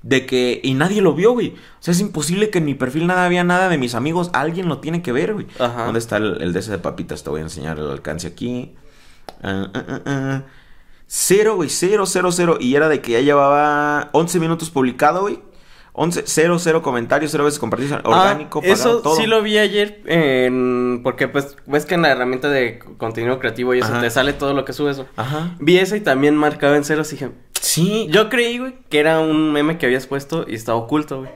de 0.03 0.25
que, 0.25 0.61
y 0.63 0.73
nadie 0.73 1.01
lo 1.01 1.13
vio, 1.13 1.33
güey. 1.33 1.49
O 1.49 1.81
sea, 1.81 1.91
es 1.91 1.99
imposible 1.99 2.49
que 2.49 2.59
en 2.59 2.65
mi 2.65 2.75
perfil 2.75 3.07
nada 3.07 3.25
había 3.25 3.43
nada 3.43 3.69
de 3.69 3.77
mis 3.77 3.95
amigos. 3.95 4.29
Alguien 4.33 4.67
lo 4.67 4.79
tiene 4.79 5.01
que 5.01 5.11
ver, 5.11 5.33
güey. 5.33 5.47
¿Dónde 5.57 5.99
está 5.99 6.17
el, 6.17 6.41
el 6.41 6.53
de 6.53 6.59
ese 6.59 6.71
de 6.71 6.77
papitas? 6.77 7.23
Te 7.23 7.29
voy 7.29 7.41
a 7.41 7.43
enseñar 7.43 7.77
el 7.79 7.89
alcance 7.89 8.27
aquí. 8.27 8.75
Uh, 9.43 9.47
uh, 9.49 10.09
uh, 10.09 10.41
Cero, 11.09 11.55
güey, 11.55 11.69
cero, 11.69 12.05
cero, 12.05 12.31
cero. 12.33 12.57
Y 12.59 12.75
era 12.75 12.89
de 12.89 13.01
que 13.01 13.13
ya 13.13 13.21
llevaba 13.21 14.09
11 14.11 14.39
minutos 14.39 14.69
publicado, 14.69 15.21
güey. 15.21 15.39
11, 15.99 16.23
cero, 16.25 16.59
cero 16.59 16.83
comentarios, 16.83 17.31
cero 17.31 17.43
veces 17.43 17.59
compartido, 17.59 17.99
orgánico, 18.03 18.59
ah, 18.59 18.61
pagado, 18.61 18.73
Eso 18.73 19.01
todo. 19.01 19.15
sí 19.15 19.25
lo 19.25 19.41
vi 19.41 19.57
ayer, 19.57 20.01
en... 20.05 21.01
porque 21.03 21.27
pues 21.27 21.57
ves 21.65 21.87
que 21.87 21.95
en 21.95 22.03
la 22.03 22.11
herramienta 22.11 22.49
de 22.49 22.77
contenido 22.97 23.39
creativo 23.39 23.73
y 23.73 23.79
eso 23.79 23.91
Ajá. 23.91 24.01
te 24.01 24.11
sale 24.11 24.33
todo 24.33 24.53
lo 24.53 24.63
que 24.63 24.73
subes. 24.73 25.01
Ajá. 25.15 25.55
Vi 25.59 25.79
eso 25.79 25.95
y 25.95 26.01
también 26.01 26.35
marcado 26.35 26.75
en 26.75 26.83
ceros 26.83 27.11
y 27.11 27.15
dije... 27.15 27.31
Sí. 27.59 28.07
Yo 28.11 28.29
creí, 28.29 28.59
güey, 28.59 28.75
que 28.89 28.99
era 28.99 29.19
un 29.19 29.51
meme 29.51 29.79
que 29.79 29.87
habías 29.87 30.05
puesto 30.05 30.45
y 30.47 30.53
estaba 30.53 30.77
oculto, 30.77 31.19
güey. 31.21 31.31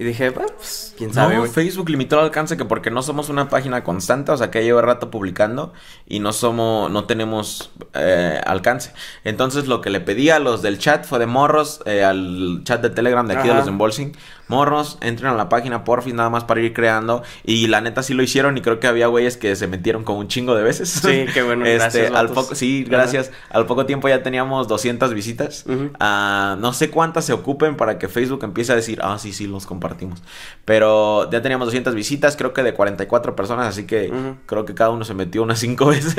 Y 0.00 0.04
dije, 0.04 0.30
pues, 0.30 0.94
quién 0.96 1.12
sabe, 1.12 1.34
no. 1.34 1.46
Facebook 1.46 1.88
limitó 1.88 2.20
el 2.20 2.26
alcance 2.26 2.56
que 2.56 2.64
porque 2.64 2.88
no 2.88 3.02
somos 3.02 3.30
una 3.30 3.48
página 3.48 3.82
constante, 3.82 4.30
o 4.30 4.36
sea, 4.36 4.48
que 4.48 4.62
lleva 4.62 4.80
rato 4.80 5.10
publicando 5.10 5.72
y 6.06 6.20
no 6.20 6.32
somos, 6.32 6.88
no 6.88 7.06
tenemos 7.06 7.72
eh, 7.94 8.40
alcance. 8.46 8.92
Entonces, 9.24 9.66
lo 9.66 9.80
que 9.80 9.90
le 9.90 9.98
pedí 9.98 10.30
a 10.30 10.38
los 10.38 10.62
del 10.62 10.78
chat 10.78 11.04
fue 11.04 11.18
de 11.18 11.26
morros, 11.26 11.80
eh, 11.84 12.04
al 12.04 12.60
chat 12.62 12.80
de 12.80 12.90
Telegram 12.90 13.26
de 13.26 13.34
aquí 13.34 13.48
Ajá. 13.48 13.54
de 13.54 13.58
los 13.58 13.66
embolsing, 13.66 14.16
morros, 14.48 14.98
entren 15.00 15.30
a 15.30 15.34
la 15.34 15.48
página 15.48 15.84
porfis 15.84 16.14
nada 16.14 16.30
más 16.30 16.44
para 16.44 16.60
ir 16.60 16.72
creando. 16.72 17.22
Y 17.44 17.66
la 17.68 17.80
neta 17.80 18.02
sí 18.02 18.14
lo 18.14 18.22
hicieron 18.22 18.56
y 18.58 18.62
creo 18.62 18.80
que 18.80 18.86
había 18.86 19.06
güeyes 19.06 19.36
que 19.36 19.54
se 19.56 19.66
metieron 19.66 20.04
como 20.04 20.18
un 20.18 20.28
chingo 20.28 20.54
de 20.54 20.62
veces. 20.62 20.88
Sí, 20.88 21.26
qué 21.32 21.42
bueno. 21.42 21.64
este, 21.64 21.78
gracias, 21.78 22.12
al 22.12 22.28
poco, 22.30 22.54
sí, 22.54 22.84
gracias. 22.84 23.28
Ajá. 23.28 23.58
Al 23.58 23.66
poco 23.66 23.86
tiempo 23.86 24.08
ya 24.08 24.22
teníamos 24.22 24.68
200 24.68 25.14
visitas. 25.14 25.64
Uh 25.66 25.72
-huh. 25.72 26.54
uh, 26.56 26.60
no 26.60 26.72
sé 26.72 26.90
cuántas 26.90 27.24
se 27.24 27.32
ocupen 27.32 27.76
para 27.76 27.98
que 27.98 28.08
Facebook 28.08 28.44
empiece 28.44 28.72
a 28.72 28.76
decir, 28.76 29.00
ah, 29.02 29.18
sí, 29.18 29.32
sí, 29.32 29.46
los 29.46 29.66
compartimos. 29.66 30.22
Pero 30.64 31.30
ya 31.30 31.42
teníamos 31.42 31.66
200 31.66 31.94
visitas, 31.94 32.36
creo 32.36 32.52
que 32.52 32.62
de 32.62 32.74
44 32.74 33.36
personas, 33.36 33.66
así 33.66 33.84
que 33.86 34.10
uh 34.10 34.14
-huh. 34.14 34.36
creo 34.46 34.64
que 34.64 34.74
cada 34.74 34.90
uno 34.90 35.04
se 35.04 35.14
metió 35.14 35.42
unas 35.42 35.58
5 35.58 35.86
veces, 35.86 36.14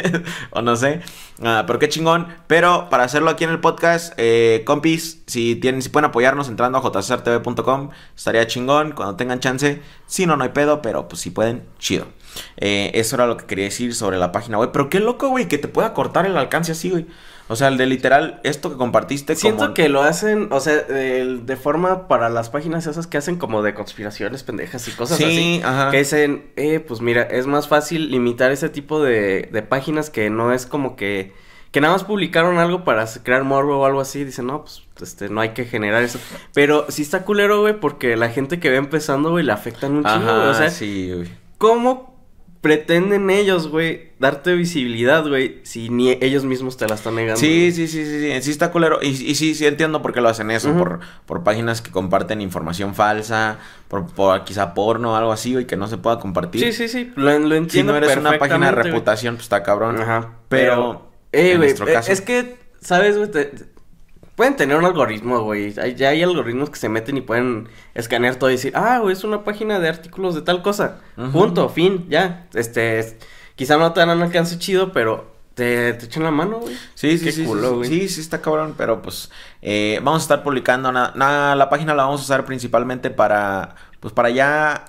o 0.52 0.62
no 0.62 0.76
sé. 0.76 1.02
Uh, 1.40 1.66
pero 1.66 1.80
qué 1.80 1.90
chingón. 1.90 2.28
Pero 2.48 2.90
para 2.90 3.04
hacerlo 3.04 3.30
aquí 3.30 3.44
en 3.44 3.50
el 3.52 3.60
podcast, 3.60 4.14
eh, 4.18 4.64
compis, 4.66 5.22
si 5.28 5.56
tienen, 5.56 5.82
si 5.82 5.90
pueden 5.90 6.10
apoyarnos 6.10 6.50
entrando 6.50 6.78
a 6.78 6.82
jcrtv.com, 6.82 7.90
estaría 8.20 8.46
chingón 8.48 8.92
cuando 8.92 9.16
tengan 9.16 9.40
chance. 9.40 9.82
Si 10.06 10.26
no, 10.26 10.36
no 10.36 10.44
hay 10.44 10.50
pedo, 10.50 10.82
pero 10.82 11.08
pues 11.08 11.22
si 11.22 11.32
pueden, 11.32 11.64
chido. 11.80 12.06
Eh, 12.58 12.92
eso 12.94 13.16
era 13.16 13.26
lo 13.26 13.38
que 13.38 13.46
quería 13.46 13.64
decir 13.64 13.96
sobre 13.96 14.18
la 14.18 14.34
página 14.34 14.58
web. 14.58 14.72
Pero 14.74 14.90
qué 14.90 15.00
loco, 15.00 15.30
güey, 15.30 15.48
que 15.48 15.58
te 15.58 15.70
pueda 15.70 15.94
cortar 15.94 16.26
el 16.26 16.36
alcance 16.36 16.74
así, 16.74 16.90
güey. 16.90 17.06
O 17.48 17.56
sea, 17.56 17.70
el 17.70 17.78
de 17.78 17.86
literal, 17.86 18.42
esto 18.44 18.70
que 18.70 18.76
compartiste. 18.76 19.38
Siento 19.38 19.64
como... 19.64 19.74
que 19.74 19.88
lo 19.88 20.04
hacen, 20.04 20.50
o 20.52 20.60
sea, 20.60 20.76
de, 20.76 21.38
de, 21.38 21.56
forma 21.56 22.10
para 22.10 22.30
las 22.30 22.50
páginas 22.50 22.88
esas 22.88 23.08
que 23.08 23.18
hacen 23.18 23.38
como 23.38 23.64
de 23.64 23.74
conspiraciones 23.74 24.44
pendejas 24.44 24.86
y 24.90 24.92
cosas 24.92 25.18
sí, 25.18 25.24
así. 25.24 25.62
Ajá. 25.64 25.90
Que 25.90 26.00
dicen, 26.00 26.52
eh, 26.58 26.82
pues 26.82 27.00
mira, 27.00 27.22
es 27.22 27.48
más 27.48 27.70
fácil 27.70 28.12
limitar 28.12 28.52
ese 28.52 28.68
tipo 28.68 29.02
de, 29.02 29.48
de 29.50 29.62
páginas 29.62 30.10
que 30.10 30.30
no 30.30 30.52
es 30.52 30.66
como 30.66 30.98
que. 30.98 31.34
Que 31.72 31.82
nada 31.82 31.94
más 31.94 32.04
publicaron 32.04 32.58
algo 32.58 32.84
para 32.84 33.06
crear 33.24 33.44
morbo 33.44 33.80
o 33.80 33.86
algo 33.86 34.02
así. 34.02 34.24
Dicen, 34.24 34.48
no, 34.48 34.64
pues 34.64 34.82
este, 35.02 35.30
no 35.30 35.42
hay 35.42 35.50
que 35.50 35.66
generar 35.66 36.02
eso. 36.02 36.20
Pero 36.54 36.86
sí 36.90 37.04
está 37.04 37.24
culero, 37.24 37.62
güey, 37.62 37.80
porque 37.80 38.16
la 38.16 38.30
gente 38.30 38.60
que 38.60 38.70
ve 38.70 38.78
empezando, 38.78 39.32
güey, 39.32 39.46
le 39.46 39.52
afectan 39.52 39.98
un 39.98 40.04
chingo, 40.04 40.36
güey. 40.36 40.48
O 40.48 40.54
sea, 40.54 40.70
sí, 40.72 41.12
güey. 41.14 41.30
¿cómo 41.60 42.18
pretenden 42.62 43.30
ellos, 43.30 43.70
güey, 43.70 44.12
darte 44.20 44.54
visibilidad, 44.54 45.26
güey, 45.26 45.62
si 45.64 45.90
ni 45.90 46.10
ellos 46.10 46.44
mismos 46.44 46.76
te 46.76 46.88
la 46.88 46.96
están 46.96 47.16
negando? 47.16 47.40
Sí, 47.40 47.72
sí, 47.72 47.88
sí, 47.88 48.04
sí, 48.06 48.20
sí, 48.20 48.42
sí 48.42 48.52
está 48.52 48.72
culero. 48.72 49.00
Y, 49.02 49.10
y 49.10 49.36
sí, 49.36 49.56
sí 49.56 49.66
entiendo 49.66 50.02
por 50.02 50.14
qué 50.14 50.20
lo 50.20 50.28
hacen 50.28 50.52
eso, 50.52 50.74
por, 50.74 51.00
por 51.26 51.44
páginas 51.44 51.82
que 51.82 51.92
comparten 51.92 52.42
información 52.42 52.96
falsa, 52.96 53.60
por, 53.88 54.08
por 54.08 54.44
quizá 54.44 54.74
porno 54.74 55.14
o 55.14 55.16
algo 55.16 55.32
así, 55.32 55.54
güey, 55.54 55.68
que 55.68 55.78
no 55.78 55.88
se 55.88 55.98
pueda 55.98 56.20
compartir. 56.20 56.62
Sí, 56.62 56.74
sí, 56.74 56.88
sí, 56.88 57.14
lo, 57.16 57.38
lo 57.40 57.56
entiendo 57.56 57.94
Si 57.94 58.00
no 58.00 58.06
eres 58.06 58.18
una 58.18 58.38
página 58.38 58.72
de 58.72 58.84
reputación, 58.84 59.36
pues 59.36 59.44
está 59.44 59.64
cabrón. 59.64 60.02
Ajá. 60.02 60.34
Pero, 60.50 61.09
eh, 61.32 61.58
güey, 61.58 61.70
eh, 61.72 62.00
es 62.08 62.22
que, 62.22 62.58
¿sabes, 62.82 63.18
güey? 63.18 63.30
Te- 63.32 63.46
te- 63.46 63.66
pueden 64.36 64.56
tener 64.56 64.78
un 64.78 64.86
algoritmo, 64.86 65.42
güey. 65.44 65.74
Hay- 65.80 65.96
ya 65.96 66.10
hay 66.10 66.24
algoritmos 66.24 66.70
que 66.70 66.78
se 66.80 66.88
meten 66.90 67.18
y 67.18 67.22
pueden 67.22 67.68
escanear 67.94 68.36
todo 68.38 68.50
y 68.50 68.54
decir, 68.54 68.72
ah, 68.76 69.00
güey, 69.00 69.14
es 69.14 69.24
una 69.24 69.44
página 69.44 69.80
de 69.80 69.90
artículos 69.90 70.34
de 70.36 70.42
tal 70.42 70.62
cosa. 70.62 71.00
Punto, 71.34 71.68
fin, 71.70 72.06
ya. 72.10 72.48
Este, 72.54 73.00
es- 73.00 73.16
quizá 73.56 73.78
no 73.78 73.92
te 73.94 74.00
dan 74.00 74.10
un 74.12 74.22
alcance 74.24 74.58
chido, 74.58 74.94
pero 74.94 75.36
te, 75.56 75.94
te 75.94 76.06
echan 76.06 76.24
la 76.24 76.32
mano, 76.32 76.60
güey. 76.60 76.74
Sí, 76.96 77.18
sí, 77.18 77.26
Qué 77.26 77.32
sí, 77.34 77.44
culo, 77.44 77.84
sí, 77.84 77.90
sí, 78.02 78.08
sí 78.10 78.22
está 78.22 78.40
cabrón, 78.42 78.76
pero 78.78 79.02
pues 79.02 79.30
eh, 79.62 80.00
vamos 80.02 80.22
a 80.22 80.24
estar 80.24 80.42
publicando 80.44 80.90
na- 80.94 81.12
na- 81.16 81.54
la 81.56 81.70
página 81.70 81.94
la 81.94 82.04
vamos 82.04 82.22
a 82.22 82.24
usar 82.24 82.46
principalmente 82.46 83.10
para 83.10 83.76
pues 84.00 84.14
para 84.14 84.30
ya 84.30 84.86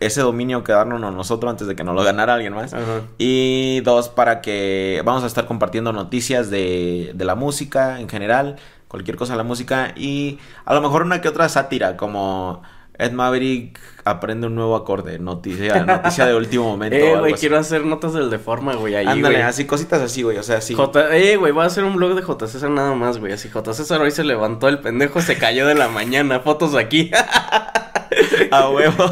ese 0.00 0.20
dominio 0.20 0.64
quedarnos 0.64 1.00
nosotros 1.00 1.50
antes 1.50 1.66
de 1.66 1.76
que 1.76 1.84
nos 1.84 1.94
lo 1.94 2.02
ganara 2.04 2.34
alguien 2.34 2.54
más. 2.54 2.74
Ajá. 2.74 3.02
Y 3.18 3.80
dos, 3.80 4.08
para 4.08 4.40
que 4.40 5.02
vamos 5.04 5.24
a 5.24 5.26
estar 5.26 5.46
compartiendo 5.46 5.92
noticias 5.92 6.50
de, 6.50 7.12
de 7.14 7.24
la 7.24 7.34
música 7.34 8.00
en 8.00 8.08
general, 8.08 8.56
cualquier 8.88 9.16
cosa 9.16 9.34
de 9.34 9.38
la 9.38 9.44
música 9.44 9.92
y 9.96 10.38
a 10.64 10.74
lo 10.74 10.80
mejor 10.80 11.02
una 11.02 11.20
que 11.20 11.28
otra 11.28 11.48
sátira 11.48 11.96
como 11.96 12.62
Ed 12.98 13.12
Maverick 13.12 13.78
aprende 14.04 14.48
un 14.48 14.56
nuevo 14.56 14.74
acorde, 14.74 15.20
noticia, 15.20 15.84
noticia 15.86 16.26
de 16.26 16.34
último 16.34 16.64
momento. 16.64 16.96
Eh, 16.96 17.16
güey, 17.16 17.32
así. 17.32 17.40
quiero 17.40 17.58
hacer 17.58 17.84
notas 17.84 18.12
del 18.12 18.28
de 18.28 18.38
forma, 18.40 18.74
güey, 18.74 18.96
ahí, 18.96 19.06
Ándale, 19.06 19.42
así 19.42 19.66
cositas 19.66 20.02
así, 20.02 20.22
güey, 20.22 20.36
o 20.36 20.42
sea, 20.42 20.60
sí. 20.60 20.74
J 20.74 21.16
eh, 21.16 21.36
güey, 21.36 21.52
voy 21.52 21.62
a 21.62 21.66
hacer 21.66 21.84
un 21.84 21.94
blog 21.94 22.14
de 22.14 22.22
J. 22.22 22.48
César 22.48 22.70
nada 22.70 22.94
más, 22.94 23.18
güey. 23.18 23.32
Así 23.32 23.48
J. 23.48 23.72
César 23.72 24.00
hoy 24.00 24.10
se 24.10 24.24
levantó 24.24 24.68
el 24.68 24.80
pendejo, 24.80 25.20
se 25.20 25.38
cayó 25.38 25.66
de 25.66 25.76
la 25.76 25.88
mañana. 25.88 26.40
Fotos 26.40 26.74
aquí. 26.74 27.10
A 28.50 28.68
huevo. 28.70 29.04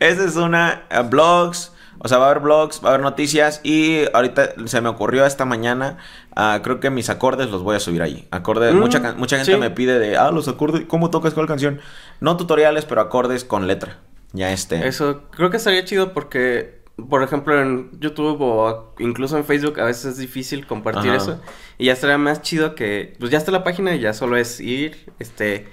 Esa 0.00 0.24
es 0.24 0.36
una. 0.36 0.82
eh, 0.90 1.02
blogs. 1.08 1.72
O 2.00 2.06
sea, 2.06 2.18
va 2.18 2.26
a 2.26 2.30
haber 2.30 2.42
blogs, 2.42 2.80
va 2.82 2.90
a 2.90 2.92
haber 2.94 3.02
noticias. 3.02 3.60
Y 3.64 4.04
ahorita 4.12 4.50
se 4.66 4.80
me 4.80 4.88
ocurrió 4.88 5.26
esta 5.26 5.44
mañana. 5.44 5.98
ah, 6.36 6.60
creo 6.62 6.78
que 6.78 6.90
mis 6.90 7.10
acordes 7.10 7.50
los 7.50 7.62
voy 7.64 7.74
a 7.74 7.80
subir 7.80 8.02
ahí. 8.02 8.28
Acordes. 8.30 8.72
Mm, 8.74 8.78
mucha, 8.78 9.14
mucha 9.16 9.36
gente 9.36 9.52
sí. 9.54 9.58
me 9.58 9.70
pide 9.70 9.98
de. 9.98 10.16
Ah, 10.16 10.30
los 10.30 10.46
acordes. 10.46 10.84
¿Cómo 10.86 11.10
tocas 11.10 11.34
cuál 11.34 11.46
canción? 11.48 11.80
No 12.20 12.36
tutoriales, 12.36 12.84
pero 12.84 13.00
acordes 13.00 13.44
con 13.44 13.66
letra. 13.66 13.98
Ya 14.32 14.52
este. 14.52 14.86
Eso, 14.86 15.22
creo 15.30 15.50
que 15.50 15.56
estaría 15.56 15.84
chido 15.84 16.12
porque, 16.12 16.82
por 17.08 17.22
ejemplo, 17.22 17.60
en 17.60 17.90
YouTube 17.98 18.38
o 18.42 18.94
incluso 19.00 19.36
en 19.36 19.44
Facebook 19.44 19.80
a 19.80 19.84
veces 19.84 20.04
es 20.04 20.18
difícil 20.18 20.66
compartir 20.66 21.10
Ajá. 21.10 21.16
eso. 21.16 21.40
Y 21.78 21.86
ya 21.86 21.94
estaría 21.94 22.18
más 22.18 22.42
chido 22.42 22.74
que, 22.76 23.16
pues 23.18 23.30
ya 23.32 23.38
está 23.38 23.50
la 23.50 23.64
página 23.64 23.94
y 23.96 24.00
ya 24.00 24.12
solo 24.12 24.36
es 24.36 24.60
ir, 24.60 25.10
este, 25.18 25.66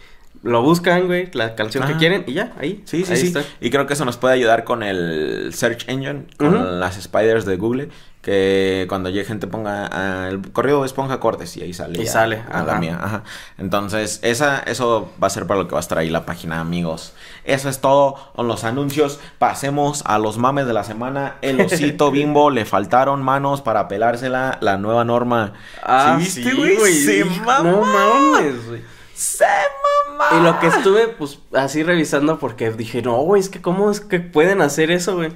lo 0.46 0.62
buscan, 0.62 1.08
güey, 1.08 1.30
la 1.34 1.56
canción 1.56 1.84
que 1.86 1.92
Ajá. 1.92 2.00
quieren 2.00 2.24
y 2.28 2.34
ya, 2.34 2.54
ahí. 2.60 2.84
Sí, 2.86 3.04
sí, 3.04 3.14
ahí 3.14 3.20
sí. 3.20 3.28
está. 3.28 3.44
Y 3.60 3.72
creo 3.72 3.88
que 3.88 3.94
eso 3.94 4.06
nos 4.06 4.18
puede 4.18 4.36
ayudar 4.36 4.64
con 4.64 4.84
el 4.84 5.52
Search 5.56 5.90
Engine, 5.90 6.26
con 6.38 6.80
las 6.80 7.02
spiders 7.02 7.46
de 7.46 7.58
Google. 7.58 7.90
Que 8.22 8.86
cuando 8.90 9.10
llegue 9.10 9.26
gente 9.26 9.46
ponga 9.46 9.88
ah, 9.92 10.28
el 10.30 10.52
correo 10.52 10.82
de 10.82 10.88
esponja 10.88 11.20
cortes 11.20 11.58
y 11.58 11.62
ahí 11.62 11.74
sale. 11.74 12.00
Y 12.02 12.06
ya 12.06 12.12
sale, 12.12 12.44
a 12.52 12.64
la 12.64 12.80
mía. 12.80 13.00
Ajá. 13.00 13.24
Entonces, 13.60 14.20
esa, 14.24 14.60
eso 14.60 15.12
va 15.22 15.28
a 15.28 15.30
ser 15.30 15.46
para 15.46 15.60
lo 15.60 15.68
que 15.68 15.74
va 15.74 15.80
a 15.80 15.82
estar 15.82 16.00
ahí 16.00 16.10
la 16.10 16.26
página, 16.26 16.60
amigos. 16.60 17.14
Eso 17.44 17.70
es 17.70 17.82
todo 17.82 18.16
con 18.36 18.48
los 18.48 18.64
anuncios. 18.64 19.20
Pasemos 19.38 20.04
a 20.08 20.18
los 20.18 20.40
mames 20.40 20.66
de 20.66 20.74
la 20.74 20.84
semana. 20.84 21.36
El 21.44 21.62
osito 21.62 22.10
bimbo 22.12 22.50
le 22.50 22.66
faltaron 22.66 23.22
manos 23.22 23.62
para 23.62 23.88
pelársela. 23.88 24.58
La 24.60 24.78
nueva 24.78 25.06
norma. 25.06 25.54
Ah, 25.84 26.18
¿Sí 26.20 26.42
viste, 26.42 26.52
sí, 26.52 26.76
güey? 26.78 26.94
Se 26.94 27.26
mamó. 27.26 27.72
No 27.72 27.82
mames, 27.82 28.68
güey. 28.68 28.95
Se 29.16 29.46
mamá. 30.10 30.26
Y 30.38 30.44
lo 30.44 30.60
que 30.60 30.68
estuve, 30.68 31.08
pues, 31.08 31.40
así 31.54 31.82
revisando 31.84 32.38
porque 32.38 32.70
dije, 32.72 33.02
no, 33.02 33.16
güey, 33.24 33.40
es 33.42 33.50
que 33.50 33.62
cómo 33.62 33.90
es 33.90 34.02
que 34.02 34.20
pueden 34.20 34.62
hacer 34.62 34.92
eso, 34.92 35.16
güey. 35.16 35.32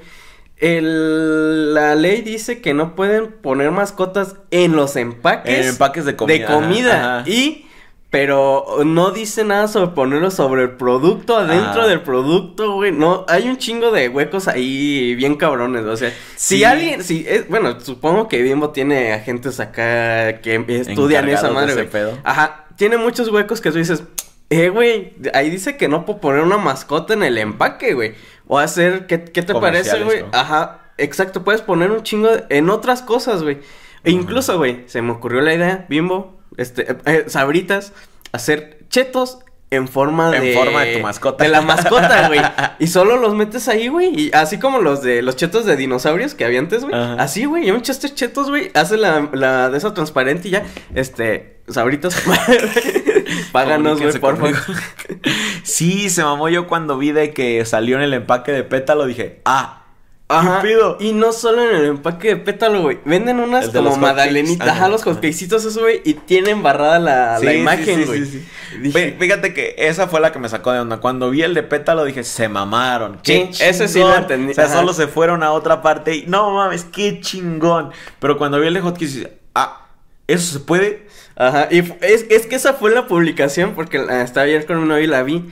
El, 0.58 1.74
la 1.74 1.96
ley 1.96 2.22
dice 2.22 2.62
que 2.62 2.74
no 2.74 2.96
pueden 2.96 3.32
poner 3.32 3.72
mascotas 3.72 4.36
en 4.52 4.76
los 4.76 4.96
empaques. 4.96 5.58
En 5.66 5.68
empaques 5.70 6.04
de 6.06 6.16
comida, 6.16 6.38
De 6.38 6.46
comida. 6.46 6.96
ajá, 6.96 7.20
ajá. 7.20 7.30
Y, 7.30 7.66
pero 8.10 8.66
no 8.86 9.12
dice 9.12 9.44
nada 9.46 9.68
sobre 9.68 9.92
ponerlo 9.92 10.32
sobre 10.32 10.64
el 10.64 10.72
producto, 10.72 11.38
adentro 11.38 11.84
Ah. 11.84 11.88
del 11.88 12.02
producto, 12.02 12.74
güey. 12.74 12.92
No, 12.92 13.24
hay 13.30 13.48
un 13.48 13.58
chingo 13.58 13.92
de 13.92 14.10
huecos 14.10 14.48
ahí 14.50 15.16
bien 15.16 15.36
cabrones, 15.36 15.86
o 15.86 15.96
sea, 15.96 16.12
si 16.36 16.64
alguien, 16.64 17.04
si, 17.04 17.26
es, 17.28 17.48
bueno, 17.48 17.80
supongo 17.80 18.28
que 18.28 18.42
Bimbo 18.42 18.72
tiene 18.72 19.14
agentes 19.14 19.60
acá 19.62 20.42
que 20.42 20.56
estudian 20.68 21.30
esa 21.30 21.48
de 21.48 21.54
madre, 21.54 21.72
ese 21.74 21.84
pedo. 21.86 22.18
Ajá, 22.24 22.66
tiene 22.80 22.96
muchos 22.98 23.28
huecos 23.28 23.60
que 23.60 23.72
tú 23.72 23.78
dices, 23.78 24.04
eh, 24.50 24.70
güey, 24.70 25.14
ahí 25.34 25.50
dice 25.50 25.76
que 25.76 25.90
no 25.90 26.06
puedo 26.06 26.22
poner 26.22 26.42
una 26.44 26.58
mascota 26.58 27.14
en 27.14 27.24
el 27.24 27.38
empaque, 27.38 27.94
güey. 27.94 28.14
O 28.48 28.58
hacer, 28.58 29.06
¿qué, 29.06 29.26
qué 29.26 29.42
te 29.42 29.54
parece, 29.54 30.02
güey? 30.04 30.22
¿no? 30.24 30.30
Ajá, 30.32 30.92
exacto, 30.98 31.44
puedes 31.44 31.62
poner 31.62 31.92
un 31.92 32.04
chingo 32.04 32.30
de- 32.30 32.46
en 32.50 32.70
otras 32.70 33.02
cosas, 33.02 33.44
güey. 33.44 33.60
E 34.06 34.12
incluso, 34.12 34.58
güey, 34.58 34.84
se 34.88 35.02
me 35.02 35.12
ocurrió 35.12 35.42
la 35.42 35.54
idea, 35.54 35.86
Bimbo, 35.90 36.40
este, 36.56 36.90
eh, 36.94 36.98
eh, 37.06 37.24
Sabritas, 37.28 37.92
hacer 38.32 38.80
chetos 38.90 39.40
en 39.72 39.88
forma 39.88 40.36
En 40.36 40.42
de... 40.42 40.54
forma 40.56 40.84
de 40.86 40.96
tu 40.96 41.04
mascota. 41.04 41.44
De 41.44 41.50
la 41.50 41.62
mascota, 41.62 42.28
güey. 42.30 42.40
y 42.80 42.88
solo 42.88 43.18
los 43.18 43.36
metes 43.36 43.68
ahí, 43.68 43.90
güey. 43.90 44.20
Y 44.20 44.32
así 44.34 44.58
como 44.58 44.80
los 44.80 45.04
de 45.04 45.22
los 45.22 45.36
chetos 45.36 45.66
de 45.66 45.76
dinosaurios 45.76 46.34
que 46.34 46.46
había 46.46 46.60
antes, 46.60 46.86
güey. 46.86 46.96
Así, 46.96 47.44
güey. 47.46 47.68
Y 47.68 47.72
un 47.72 47.82
estos 47.82 48.16
chetos, 48.16 48.50
güey. 48.50 48.72
Hace 48.74 48.98
la, 48.98 49.30
la 49.34 49.70
de 49.70 49.78
esa 49.78 49.94
transparente 49.94 50.48
y 50.48 50.52
ya. 50.52 50.64
Este, 50.96 51.59
Sabritas. 51.70 52.16
Páganos, 53.52 54.00
güey, 54.02 54.20
por 54.20 54.38
favor. 54.38 54.56
sí, 55.64 56.10
se 56.10 56.24
mamó 56.24 56.50
yo 56.50 56.68
cuando 56.68 56.98
vi 56.98 57.12
de 57.12 57.34
que 57.34 57.64
salió 57.66 57.96
en 57.98 58.04
el 58.04 58.14
empaque 58.14 58.52
de 58.52 58.64
pétalo. 58.64 59.06
Dije, 59.06 59.42
ah, 59.46 59.76
Ajá. 60.32 60.62
Y 61.00 61.14
no 61.14 61.32
solo 61.34 61.68
en 61.68 61.76
el 61.76 61.86
empaque 61.86 62.28
de 62.30 62.36
pétalo, 62.38 62.84
güey. 62.84 63.00
Venden 63.04 63.40
unas 63.40 63.66
El 63.66 63.72
como 63.72 63.90
hotcakes. 63.90 64.02
magdalenitas. 64.02 64.68
Ajá. 64.68 64.88
Los 64.88 65.02
hotcakecitos, 65.04 65.66
eso, 65.66 65.80
güey. 65.80 66.02
Y 66.06 66.14
tienen 66.14 66.62
barrada 66.62 67.00
la, 67.00 67.40
Sí, 67.40 67.46
la 67.46 67.54
imagen, 67.56 68.06
güey. 68.06 68.26
sí, 68.26 68.46
sí. 68.84 69.16
Fíjate 69.20 69.56
que 69.56 69.74
esa 69.80 70.08
fue 70.08 70.20
la 70.20 70.32
que 70.32 70.38
me 70.38 70.48
sacó 70.48 70.72
de 70.72 70.82
onda. 70.82 70.98
Cuando 70.98 71.32
vi 71.32 71.42
el 71.42 71.56
de 71.56 71.64
pétalo 71.64 72.06
dije, 72.06 72.24
se 72.24 72.48
mamaron. 72.48 73.18
Qué 73.24 73.50
Sí, 73.52 73.64
ese 73.64 73.88
sí 73.88 73.98
lo 73.98 74.06
chingón". 74.06 74.22
entendí, 74.22 74.52
O 74.52 74.54
sea, 74.54 74.66
ajá. 74.66 74.76
solo 74.76 74.94
se 74.94 75.08
fueron 75.08 75.42
a 75.42 75.52
otra 75.52 75.82
parte 75.82 76.16
y 76.16 76.26
no 76.28 76.52
mames, 76.52 76.84
qué 76.84 77.20
chingón. 77.22 77.90
Pero 78.20 78.38
cuando 78.38 78.60
vi 78.60 78.68
el 78.68 78.76
de 78.76 78.82
hotkeys, 78.82 79.16
dije, 79.16 79.34
ah, 79.56 79.88
¿eso 80.28 80.54
se 80.54 80.60
puede? 80.60 81.08
Ajá, 81.40 81.68
y 81.72 81.80
es, 82.02 82.26
es 82.30 82.46
que 82.46 82.56
esa 82.56 82.74
fue 82.74 82.92
la 82.92 83.08
publicación 83.08 83.74
porque 83.74 83.98
estaba 83.98 84.44
ayer 84.46 84.66
con 84.68 84.88
novio 84.88 85.04
y 85.04 85.08
la 85.08 85.24
vi. 85.24 85.46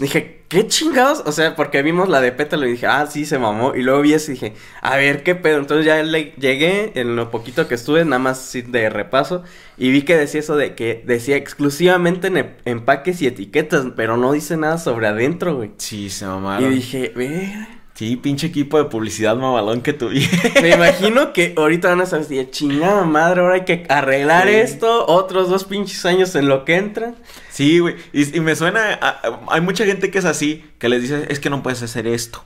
Dije, 0.00 0.40
¿qué 0.48 0.66
chingados? 0.66 1.22
O 1.24 1.30
sea, 1.30 1.54
porque 1.54 1.82
vimos 1.82 2.08
la 2.08 2.20
de 2.20 2.32
pétalo 2.32 2.66
y 2.66 2.72
dije, 2.72 2.86
ah, 2.88 3.06
sí, 3.08 3.24
se 3.26 3.38
mamó. 3.38 3.76
Y 3.76 3.82
luego 3.82 4.00
vi 4.02 4.14
eso 4.14 4.32
y 4.32 4.34
dije, 4.34 4.54
a 4.82 4.96
ver, 4.96 5.22
¿qué 5.22 5.36
pedo? 5.36 5.58
Entonces 5.58 5.86
ya 5.86 6.02
le 6.02 6.32
llegué 6.36 6.90
en 6.96 7.14
lo 7.14 7.30
poquito 7.30 7.68
que 7.68 7.76
estuve, 7.76 8.04
nada 8.04 8.18
más 8.18 8.52
de 8.66 8.90
repaso. 8.90 9.44
Y 9.76 9.92
vi 9.92 10.02
que 10.02 10.16
decía 10.16 10.40
eso 10.40 10.56
de 10.56 10.74
que 10.74 11.02
decía 11.06 11.36
exclusivamente 11.36 12.26
en 12.28 12.56
empaques 12.64 13.22
y 13.22 13.28
etiquetas, 13.28 13.86
pero 13.96 14.16
no 14.16 14.32
dice 14.32 14.56
nada 14.56 14.78
sobre 14.78 15.06
adentro, 15.06 15.56
güey. 15.56 15.72
Sí, 15.76 16.10
se 16.10 16.24
Y 16.24 16.28
mamaron. 16.28 16.74
dije, 16.74 17.12
ve. 17.14 17.54
Sí, 17.94 18.16
pinche 18.16 18.48
equipo 18.48 18.76
de 18.78 18.84
publicidad 18.86 19.36
mamalón 19.36 19.80
que 19.80 19.92
tuve. 19.92 20.28
Me 20.62 20.70
imagino 20.70 21.32
que 21.32 21.54
ahorita 21.56 21.90
van 21.90 22.00
a 22.00 22.06
saber 22.06 22.24
si 22.26 22.50
chingada 22.50 23.04
madre, 23.04 23.40
ahora 23.40 23.54
hay 23.54 23.64
que 23.64 23.86
arreglar 23.88 24.48
Sí. 24.48 24.54
esto, 24.54 25.06
otros 25.06 25.48
dos 25.48 25.62
pinches 25.64 26.04
años 26.04 26.34
en 26.34 26.48
lo 26.48 26.64
que 26.64 26.74
entran. 26.76 27.14
Sí, 27.50 27.78
güey. 27.78 27.94
Y, 28.12 28.36
y 28.36 28.40
me 28.40 28.56
suena. 28.56 28.94
a- 29.00 29.08
a- 29.10 29.40
hay 29.48 29.60
mucha 29.60 29.84
gente 29.86 30.10
que 30.10 30.18
es 30.18 30.24
así, 30.24 30.64
que 30.80 30.88
les 30.88 31.02
dice, 31.02 31.26
es 31.28 31.38
que 31.38 31.50
no 31.50 31.62
puedes 31.62 31.82
hacer 31.84 32.08
esto. 32.08 32.44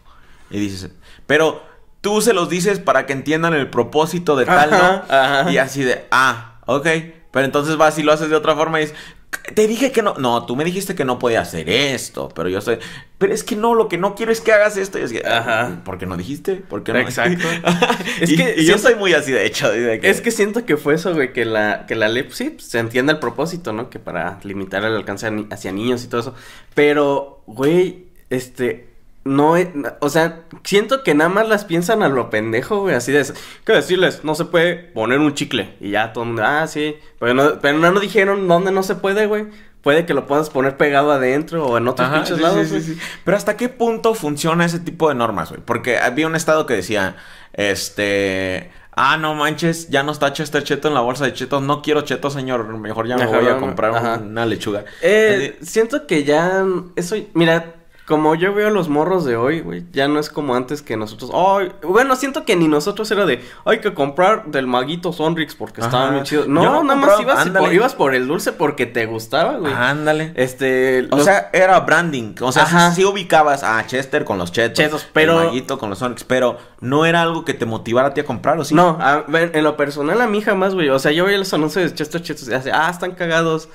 Y 0.50 0.58
dices, 0.60 0.90
pero 1.26 1.62
tú 2.02 2.20
se 2.20 2.34
los 2.34 2.50
dices 2.50 2.78
para 2.78 3.06
que 3.06 3.14
entiendan 3.14 3.54
el 3.54 3.70
propósito 3.70 4.36
de 4.36 4.44
tal, 4.44 4.72
Ajá, 4.74 5.04
¿no? 5.08 5.14
ajá. 5.14 5.50
Y 5.50 5.56
así 5.56 5.82
de, 5.82 6.04
ah, 6.10 6.60
ok. 6.66 6.86
Pero 7.30 7.44
entonces 7.46 7.76
vas 7.76 7.98
y 7.98 8.02
lo 8.02 8.12
haces 8.12 8.28
de 8.30 8.36
otra 8.36 8.54
forma 8.54 8.80
y 8.80 8.84
dices, 8.84 8.96
te 9.54 9.66
dije 9.66 9.92
que 9.92 10.02
no. 10.02 10.14
No, 10.14 10.46
tú 10.46 10.56
me 10.56 10.64
dijiste 10.64 10.94
que 10.94 11.04
no 11.04 11.18
podía 11.18 11.40
hacer 11.40 11.68
esto. 11.68 12.28
Pero 12.34 12.48
yo 12.48 12.60
sé. 12.60 12.78
Pero 13.18 13.34
es 13.34 13.44
que 13.44 13.56
no, 13.56 13.74
lo 13.74 13.88
que 13.88 13.98
no 13.98 14.14
quiero 14.14 14.32
es 14.32 14.40
que 14.40 14.52
hagas 14.52 14.76
esto. 14.76 14.98
Y 14.98 15.02
es 15.02 15.12
que, 15.12 15.26
Ajá. 15.26 15.80
¿por 15.84 15.98
qué 15.98 16.06
no 16.06 16.16
dijiste? 16.16 16.56
¿Por 16.56 16.82
qué 16.82 16.92
no? 16.92 16.98
Exacto. 17.00 17.46
es 18.20 18.32
que 18.34 18.54
y 18.58 18.66
yo 18.66 18.78
soy 18.78 18.94
muy 18.94 19.14
así, 19.14 19.32
de 19.32 19.46
hecho. 19.46 19.70
de 19.70 20.00
que- 20.00 20.08
Es 20.10 20.20
que 20.20 20.30
siento 20.30 20.64
que 20.64 20.76
fue 20.76 20.94
eso, 20.94 21.14
güey, 21.14 21.32
que 21.32 21.44
la, 21.44 21.86
que 21.86 21.94
la 21.94 22.08
sí, 22.30 22.56
se 22.58 22.78
entiende 22.78 23.12
el 23.12 23.18
propósito, 23.18 23.72
¿no? 23.72 23.90
Que 23.90 23.98
para 23.98 24.38
limitar 24.44 24.84
el 24.84 24.94
alcance 24.94 25.28
hacia 25.50 25.72
niños 25.72 26.04
y 26.04 26.08
todo 26.08 26.20
eso. 26.20 26.34
Pero, 26.74 27.42
güey, 27.46 28.06
este, 28.30 28.87
no, 29.28 29.54
o 30.00 30.08
sea, 30.08 30.42
siento 30.64 31.02
que 31.02 31.14
nada 31.14 31.28
más 31.30 31.48
las 31.48 31.64
piensan 31.64 32.02
a 32.02 32.08
lo 32.08 32.30
pendejo, 32.30 32.80
güey, 32.80 32.94
así 32.94 33.12
de, 33.12 33.24
¿qué 33.64 33.72
decirles? 33.72 34.24
No 34.24 34.34
se 34.34 34.46
puede 34.46 34.74
poner 34.76 35.18
un 35.20 35.34
chicle. 35.34 35.76
Y 35.80 35.90
ya 35.90 36.12
todo 36.12 36.24
el 36.24 36.28
mundo, 36.28 36.42
ah, 36.44 36.66
sí. 36.66 36.96
Pero 37.18 37.34
no, 37.34 37.60
pero 37.60 37.78
no, 37.78 37.90
no 37.92 38.00
dijeron 38.00 38.48
dónde 38.48 38.72
no 38.72 38.82
se 38.82 38.94
puede, 38.96 39.26
güey. 39.26 39.46
puede 39.82 40.04
que 40.06 40.14
lo 40.14 40.26
puedas 40.26 40.50
poner 40.50 40.76
pegado 40.76 41.12
adentro 41.12 41.66
o 41.66 41.78
en 41.78 41.88
otros 41.88 42.08
Ajá, 42.08 42.16
pinches 42.16 42.36
sí, 42.36 42.42
lados, 42.42 42.68
sí, 42.68 42.80
sí. 42.82 42.98
Pero 43.24 43.36
¿hasta 43.36 43.56
qué 43.56 43.68
punto 43.68 44.14
funciona 44.14 44.64
ese 44.64 44.80
tipo 44.80 45.08
de 45.08 45.14
normas, 45.14 45.50
güey? 45.50 45.60
Porque 45.64 45.98
había 45.98 46.26
un 46.26 46.36
estado 46.36 46.66
que 46.66 46.74
decía, 46.74 47.16
este... 47.52 48.70
Ah, 49.00 49.16
no 49.16 49.36
manches, 49.36 49.90
ya 49.90 50.02
no 50.02 50.10
está 50.10 50.32
Chester 50.32 50.64
Cheto 50.64 50.88
en 50.88 50.94
la 50.94 51.00
bolsa 51.00 51.24
de 51.24 51.32
chetos. 51.32 51.62
No 51.62 51.82
quiero 51.82 52.00
chetos, 52.00 52.32
señor. 52.32 52.66
Mejor 52.78 53.06
ya 53.06 53.16
me 53.16 53.26
Ajá, 53.26 53.38
voy 53.38 53.46
a 53.46 53.56
comprar 53.58 53.94
ajá. 53.94 54.18
una 54.18 54.44
lechuga. 54.44 54.84
Eh, 55.02 55.56
siento 55.62 56.08
que 56.08 56.24
ya 56.24 56.64
eso, 56.96 57.14
mira, 57.32 57.76
como 58.08 58.34
yo 58.34 58.54
veo 58.54 58.70
los 58.70 58.88
morros 58.88 59.26
de 59.26 59.36
hoy, 59.36 59.60
güey, 59.60 59.84
ya 59.92 60.08
no 60.08 60.18
es 60.18 60.30
como 60.30 60.54
antes 60.56 60.80
que 60.80 60.96
nosotros, 60.96 61.30
ay, 61.34 61.70
bueno, 61.82 62.16
siento 62.16 62.46
que 62.46 62.56
ni 62.56 62.66
nosotros 62.66 63.10
era 63.10 63.26
de, 63.26 63.44
hay 63.66 63.80
que 63.80 63.92
comprar 63.92 64.46
del 64.46 64.66
maguito 64.66 65.12
Sonrix 65.12 65.54
porque 65.54 65.82
Ajá. 65.82 66.10
bien 66.10 66.24
chidos. 66.24 66.46
Yo 66.46 66.50
No, 66.52 66.62
no 66.64 66.84
nada 66.84 66.98
más 66.98 67.20
ibas, 67.20 67.48
por, 67.50 67.72
ibas 67.72 67.94
por 67.94 68.14
el 68.14 68.26
dulce 68.26 68.52
porque 68.52 68.86
te 68.86 69.04
gustaba, 69.04 69.58
güey. 69.58 69.72
Ándale. 69.74 70.32
Este, 70.36 71.06
O 71.10 71.20
sea, 71.20 71.50
era 71.52 71.78
branding. 71.80 72.34
O 72.40 72.50
sea, 72.50 72.62
Ajá. 72.62 72.90
sí, 72.92 73.02
sí 73.02 73.04
ubicabas 73.04 73.62
a 73.62 73.86
Chester 73.86 74.24
con 74.24 74.38
los 74.38 74.52
chetos. 74.52 74.78
Chetos, 74.78 75.06
pero- 75.12 75.38
El 75.40 75.46
maguito 75.48 75.78
con 75.78 75.90
los 75.90 75.98
Sonics. 75.98 76.24
Pero 76.24 76.56
no 76.80 77.04
era 77.04 77.20
algo 77.20 77.44
que 77.44 77.52
te 77.52 77.66
motivara 77.66 78.08
a 78.08 78.14
ti 78.14 78.22
a 78.22 78.24
comprar, 78.24 78.58
¿o 78.58 78.64
sí? 78.64 78.74
No, 78.74 78.96
a 79.00 79.24
en 79.28 79.62
lo 79.64 79.76
personal 79.76 80.18
a 80.22 80.26
mí 80.26 80.40
jamás, 80.40 80.74
güey. 80.74 80.88
O 80.88 80.98
sea, 80.98 81.12
yo 81.12 81.26
veía 81.26 81.36
los 81.36 81.52
anuncios 81.52 81.90
de 81.90 81.94
Chester 81.94 82.22
Chetos 82.22 82.48
y 82.48 82.54
hace, 82.54 82.72
ah, 82.72 82.88
están 82.90 83.12
cagados. 83.12 83.68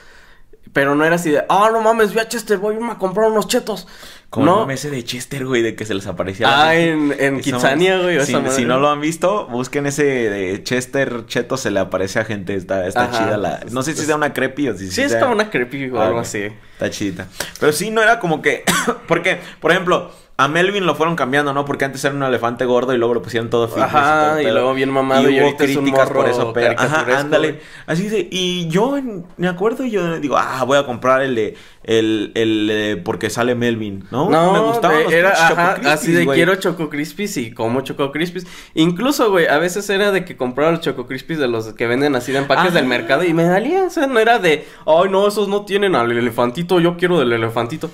Pero 0.72 0.96
no 0.96 1.06
era 1.06 1.18
así 1.18 1.30
de, 1.30 1.44
ah, 1.50 1.70
no 1.72 1.82
mames, 1.82 2.14
vi 2.14 2.20
a 2.20 2.28
Chester, 2.28 2.58
voy 2.58 2.74
a 2.74 2.78
irme 2.80 2.94
a 2.94 2.98
comprar 2.98 3.30
unos 3.30 3.48
chetos. 3.48 3.88
Como 4.34 4.66
no. 4.66 4.72
ese 4.72 4.90
de 4.90 5.04
Chester, 5.04 5.46
güey, 5.46 5.62
de 5.62 5.76
que 5.76 5.86
se 5.86 5.94
les 5.94 6.08
aparecía. 6.08 6.48
la 6.48 6.70
Ah, 6.70 6.74
gente. 6.74 7.26
en, 7.28 7.36
en 7.36 7.42
Kitsania, 7.42 8.00
güey. 8.02 8.18
o 8.18 8.26
Si, 8.26 8.36
si 8.50 8.66
no 8.66 8.80
lo 8.80 8.90
han 8.90 9.00
visto, 9.00 9.46
busquen 9.48 9.86
ese 9.86 10.04
de 10.04 10.64
Chester 10.64 11.26
Cheto, 11.28 11.56
se 11.58 11.70
le 11.70 11.80
aparece 11.80 12.20
a 12.20 12.26
gente. 12.26 12.56
Está, 12.56 12.88
está 12.88 13.04
Ajá. 13.06 13.18
chida 13.26 13.38
la. 13.38 13.60
No 13.72 13.84
sé 13.84 13.94
si 13.96 14.06
sea 14.06 14.16
una 14.16 14.34
creepy 14.34 14.70
o 14.70 14.78
si 14.78 14.90
Sí, 14.90 15.02
es 15.04 15.12
sea- 15.12 15.20
como 15.22 15.34
una 15.34 15.50
creepy 15.50 15.90
o 15.92 16.02
Ah, 16.02 16.08
algo 16.08 16.20
así. 16.20 16.48
Está 16.74 16.90
chidita. 16.90 17.28
Pero 17.60 17.72
sí, 17.72 17.92
no 17.92 18.02
era 18.02 18.20
como 18.20 18.42
que. 18.42 18.64
Porque, 19.08 19.40
por 19.62 19.72
ejemplo, 19.72 20.12
a 20.36 20.48
Melvin 20.48 20.86
lo 20.88 20.96
fueron 20.96 21.16
cambiando, 21.16 21.54
¿no? 21.54 21.64
Porque 21.64 21.86
antes 21.86 22.04
era 22.04 22.16
un 22.16 22.24
elefante 22.24 22.66
gordo 22.66 22.94
y 22.94 22.98
luego 22.98 23.14
lo 23.14 23.22
pusieron 23.22 23.52
todo 23.52 23.68
fitness. 23.68 23.86
Ajá, 23.94 24.42
y 24.42 24.50
luego 24.50 24.74
bien 24.74 24.90
mamado, 24.90 25.30
y 25.30 25.40
hubo 25.40 25.48
es 25.50 25.52
un 25.52 25.58
críticas 25.58 26.10
por 26.10 26.28
eso, 26.28 26.52
pero. 26.54 26.74
Ajá, 26.80 27.06
ándale. 27.20 27.60
Así 27.86 28.10
de. 28.10 28.28
Y 28.32 28.68
yo 28.68 28.98
en- 28.98 29.26
me 29.38 29.48
acuerdo 29.48 29.86
y 29.86 29.92
yo 29.92 30.20
digo, 30.20 30.36
ah, 30.38 30.64
voy 30.66 30.78
a 30.80 30.86
comprar 30.86 31.22
el 31.22 31.36
de. 31.36 31.56
El, 31.84 32.32
el, 32.36 33.02
porque 33.04 33.30
sale 33.30 33.56
Melvin, 33.56 34.06
¿no? 34.10 34.30
No, 34.30 34.54
me 34.54 34.60
de- 34.90 35.04
los 35.04 35.14
era 35.14 35.32
ajá, 35.32 35.74
Crispies, 35.76 35.94
así 35.94 36.12
de 36.14 36.26
quiero 36.28 36.56
Choco 36.56 36.90
Crispies 36.90 37.36
y 37.38 37.52
como 37.54 37.82
Choco 37.82 38.12
Crispies. 38.12 38.48
Incluso, 38.74 39.30
güey, 39.30 39.48
a 39.48 39.58
veces 39.60 39.90
era 39.90 40.12
de 40.14 40.24
que 40.24 40.38
compraba 40.38 40.72
los 40.72 40.80
Choco 40.80 41.06
Crispies 41.06 41.40
de 41.40 41.48
los 41.50 41.74
que 41.74 41.86
venden 41.86 42.16
así 42.16 42.32
de 42.32 42.38
empaques 42.40 42.68
Ajá. 42.68 42.76
del 42.76 42.86
mercado 42.86 43.26
y 43.26 43.34
me 43.34 43.46
salía, 43.46 43.84
o 43.84 43.90
sea, 43.90 44.08
no 44.08 44.18
era 44.20 44.40
de, 44.40 44.66
ay, 44.86 45.10
no, 45.12 45.28
esos 45.28 45.50
no 45.50 45.66
tienen 45.66 45.94
al 45.94 46.10
elefantito, 46.12 46.80
yo 46.80 46.96
quiero 46.96 47.20
del 47.20 47.34
elefantito. 47.34 47.92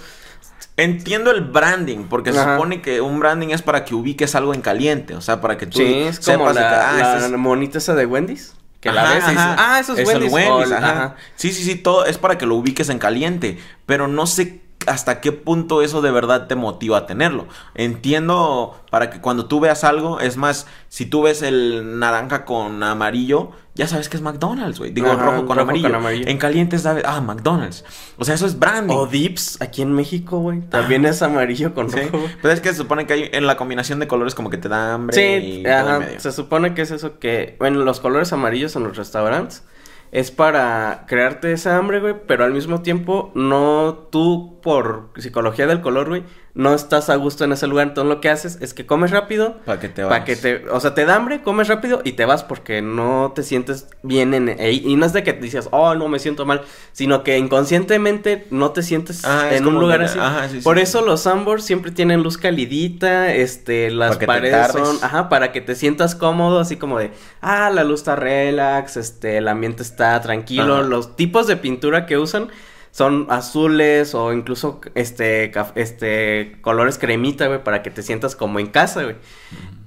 Entiendo 0.83 1.31
el 1.31 1.41
branding, 1.41 2.05
porque 2.09 2.31
se 2.33 2.39
supone 2.43 2.81
que 2.81 3.01
un 3.01 3.19
branding 3.19 3.49
es 3.49 3.61
para 3.61 3.85
que 3.85 3.95
ubiques 3.95 4.33
algo 4.35 4.53
en 4.53 4.61
caliente, 4.61 5.15
o 5.15 5.21
sea, 5.21 5.41
para 5.41 5.57
que 5.57 5.65
tú 5.65 5.79
Sí, 5.79 5.93
es 5.93 6.19
como 6.19 6.39
sepas 6.49 6.55
la, 6.55 6.61
que, 6.69 6.75
ah, 6.75 6.93
la 6.97 7.13
este 7.17 7.25
es- 7.25 7.37
monita 7.37 7.77
esa 7.77 7.95
de 7.95 8.05
Wendy's. 8.05 8.53
Que 8.79 8.91
la 8.93 9.03
Ajá, 9.03 9.13
ves 9.15 9.23
y 9.25 9.29
dices, 9.31 9.43
ajá. 9.45 9.55
ah, 9.75 9.79
eso 9.81 9.93
es, 9.93 9.99
el 10.09 10.23
Wendy's. 10.29 10.71
ajá. 10.71 10.91
ajá. 10.91 11.15
Sí, 11.35 11.51
sí, 11.51 11.63
sí, 11.63 11.75
todo 11.75 12.05
es 12.05 12.17
para 12.17 12.37
que 12.37 12.45
lo 12.45 12.55
ubiques 12.55 12.87
en 12.89 12.97
caliente, 12.97 13.59
pero 13.85 14.07
no 14.07 14.25
sé 14.25 14.61
hasta 14.87 15.19
qué 15.19 15.33
punto 15.33 15.81
eso 15.81 16.01
de 16.01 16.11
verdad 16.11 16.47
te 16.47 16.55
motiva 16.55 16.99
a 16.99 17.05
tenerlo. 17.05 17.47
Entiendo 17.75 18.81
para 18.89 19.09
que 19.09 19.19
cuando 19.19 19.45
tú 19.47 19.59
veas 19.59 19.83
algo, 19.83 20.21
es 20.21 20.37
más, 20.37 20.67
si 20.87 21.05
tú 21.05 21.23
ves 21.23 21.41
el 21.41 21.99
naranja 21.99 22.45
con 22.45 22.81
amarillo, 22.81 23.51
ya 23.79 23.87
sabes 23.87 24.09
que 24.09 24.17
es 24.17 24.21
McDonald's, 24.21 24.77
güey. 24.77 24.91
Digo, 24.91 25.07
Ajá, 25.07 25.23
rojo, 25.25 25.37
con, 25.45 25.57
rojo 25.57 25.61
amarillo. 25.61 25.87
con 25.87 25.95
amarillo. 25.95 26.27
En 26.27 26.37
caliente 26.37 26.77
sabes, 26.77 27.03
ah, 27.07 27.21
McDonald's. 27.21 27.85
O 28.17 28.25
sea, 28.25 28.35
eso 28.35 28.45
es 28.45 28.59
branding. 28.59 28.93
O 28.93 29.07
Dips, 29.07 29.61
aquí 29.61 29.81
en 29.81 29.93
México, 29.93 30.39
güey. 30.39 30.59
También 30.69 31.05
es 31.05 31.21
amarillo 31.21 31.73
con 31.73 31.89
Sí, 31.89 31.97
rojo, 32.01 32.19
güey. 32.19 32.35
pero 32.41 32.53
es 32.53 32.59
que 32.61 32.69
se 32.69 32.75
supone 32.75 33.07
que 33.07 33.13
hay 33.13 33.29
en 33.31 33.47
la 33.47 33.55
combinación 33.57 33.99
de 33.99 34.07
colores 34.07 34.35
como 34.35 34.49
que 34.49 34.57
te 34.57 34.67
da 34.69 34.93
hambre 34.93 35.15
Sí, 35.15 35.61
y 35.61 35.65
ajá, 35.65 35.99
medio. 35.99 36.19
se 36.19 36.31
supone 36.31 36.73
que 36.73 36.81
es 36.81 36.91
eso 36.91 37.17
que, 37.19 37.55
bueno, 37.57 37.79
los 37.85 37.99
colores 38.01 38.31
amarillos 38.33 38.75
en 38.75 38.83
los 38.83 38.97
restaurantes 38.97 39.63
es 40.11 40.31
para 40.31 41.05
crearte 41.07 41.51
esa 41.53 41.77
hambre, 41.77 41.99
güey, 41.99 42.15
pero 42.27 42.43
al 42.43 42.51
mismo 42.51 42.81
tiempo 42.81 43.31
no 43.35 44.07
tú 44.11 44.59
por 44.61 45.11
psicología 45.17 45.67
del 45.67 45.81
color, 45.81 46.09
güey, 46.09 46.23
no 46.55 46.73
estás 46.73 47.09
a 47.09 47.15
gusto 47.15 47.43
en 47.43 47.51
ese 47.51 47.67
lugar, 47.67 47.87
entonces 47.87 48.09
lo 48.13 48.21
que 48.21 48.29
haces 48.29 48.57
es 48.59 48.73
que 48.73 48.85
comes 48.85 49.11
rápido 49.11 49.57
Para 49.65 49.79
que 49.79 49.87
te 49.87 50.03
para 50.03 50.25
que 50.25 50.35
te, 50.35 50.67
o 50.69 50.79
sea, 50.79 50.93
te 50.95 51.05
da 51.05 51.15
hambre, 51.15 51.41
comes 51.41 51.67
rápido 51.67 52.01
y 52.03 52.13
te 52.13 52.25
vas 52.25 52.43
porque 52.43 52.81
no 52.81 53.31
te 53.35 53.43
sientes 53.43 53.87
bien 54.03 54.33
en 54.33 54.49
ahí. 54.49 54.81
Y 54.85 54.95
no 54.95 55.05
es 55.05 55.13
de 55.13 55.23
que 55.23 55.33
te 55.33 55.41
dices, 55.41 55.69
oh, 55.71 55.93
no 55.95 56.07
me 56.07 56.19
siento 56.19 56.45
mal, 56.45 56.61
sino 56.91 57.23
que 57.23 57.37
inconscientemente 57.37 58.47
no 58.49 58.71
te 58.71 58.81
sientes 58.83 59.23
Ah, 59.25 59.49
en 59.51 59.67
un 59.67 59.75
lugar 59.79 60.01
así. 60.01 60.17
ajá, 60.19 60.49
sí, 60.49 60.59
Por 60.61 60.77
sí. 60.77 60.83
eso 60.83 61.01
los 61.01 61.21
Sambors 61.21 61.63
siempre 61.63 61.91
tienen 61.91 62.23
luz 62.23 62.37
calidita, 62.37 63.33
este, 63.33 63.91
las 63.91 64.15
Para 64.17 64.27
paredes 64.27 64.71
son, 64.71 64.97
ajá, 65.01 65.29
para 65.29 65.51
que 65.51 65.61
te 65.61 65.75
sientas 65.75 66.15
cómodo, 66.15 66.59
así 66.59 66.75
como 66.77 66.97
de, 66.99 67.11
ah, 67.41 67.69
la 67.69 67.83
luz 67.83 67.99
está 68.01 68.15
relax, 68.15 68.97
este, 68.97 69.37
el 69.37 69.47
ambiente 69.47 69.83
está 69.83 70.19
tranquilo. 70.21 70.75
Ajá. 70.75 70.83
Los 70.83 71.15
tipos 71.15 71.47
de 71.47 71.57
pintura 71.57 72.05
que 72.05 72.17
usan 72.17 72.49
son 72.91 73.27
azules 73.29 74.15
o 74.15 74.33
incluso 74.33 74.81
este 74.95 75.51
este 75.75 76.57
colores 76.61 76.97
cremita, 76.97 77.47
güey, 77.47 77.63
para 77.63 77.81
que 77.83 77.91
te 77.91 78.01
sientas 78.03 78.35
como 78.35 78.59
en 78.59 78.67
casa, 78.67 79.03
güey. 79.03 79.15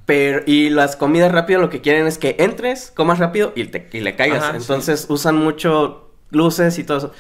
Pero 0.07 0.43
y 0.47 0.71
las 0.71 0.97
comidas 0.97 1.33
rápidas 1.33 1.63
lo 1.63 1.71
que 1.71 1.81
quieren 1.81 2.07
es 2.07 2.19
que 2.19 2.37
entres, 2.39 2.93
comas 2.95 3.19
rápido 3.19 3.53
y 3.55 3.65
te 3.65 3.89
y 3.93 4.01
le 4.01 4.17
caigas. 4.17 4.43
Ajá, 4.43 4.53
sí. 4.53 4.59
Entonces 4.59 5.07
usan 5.09 5.37
mucho 5.37 6.11
luces 6.31 6.79
y 6.79 6.85
todo 6.85 6.99
eso. 6.99 7.13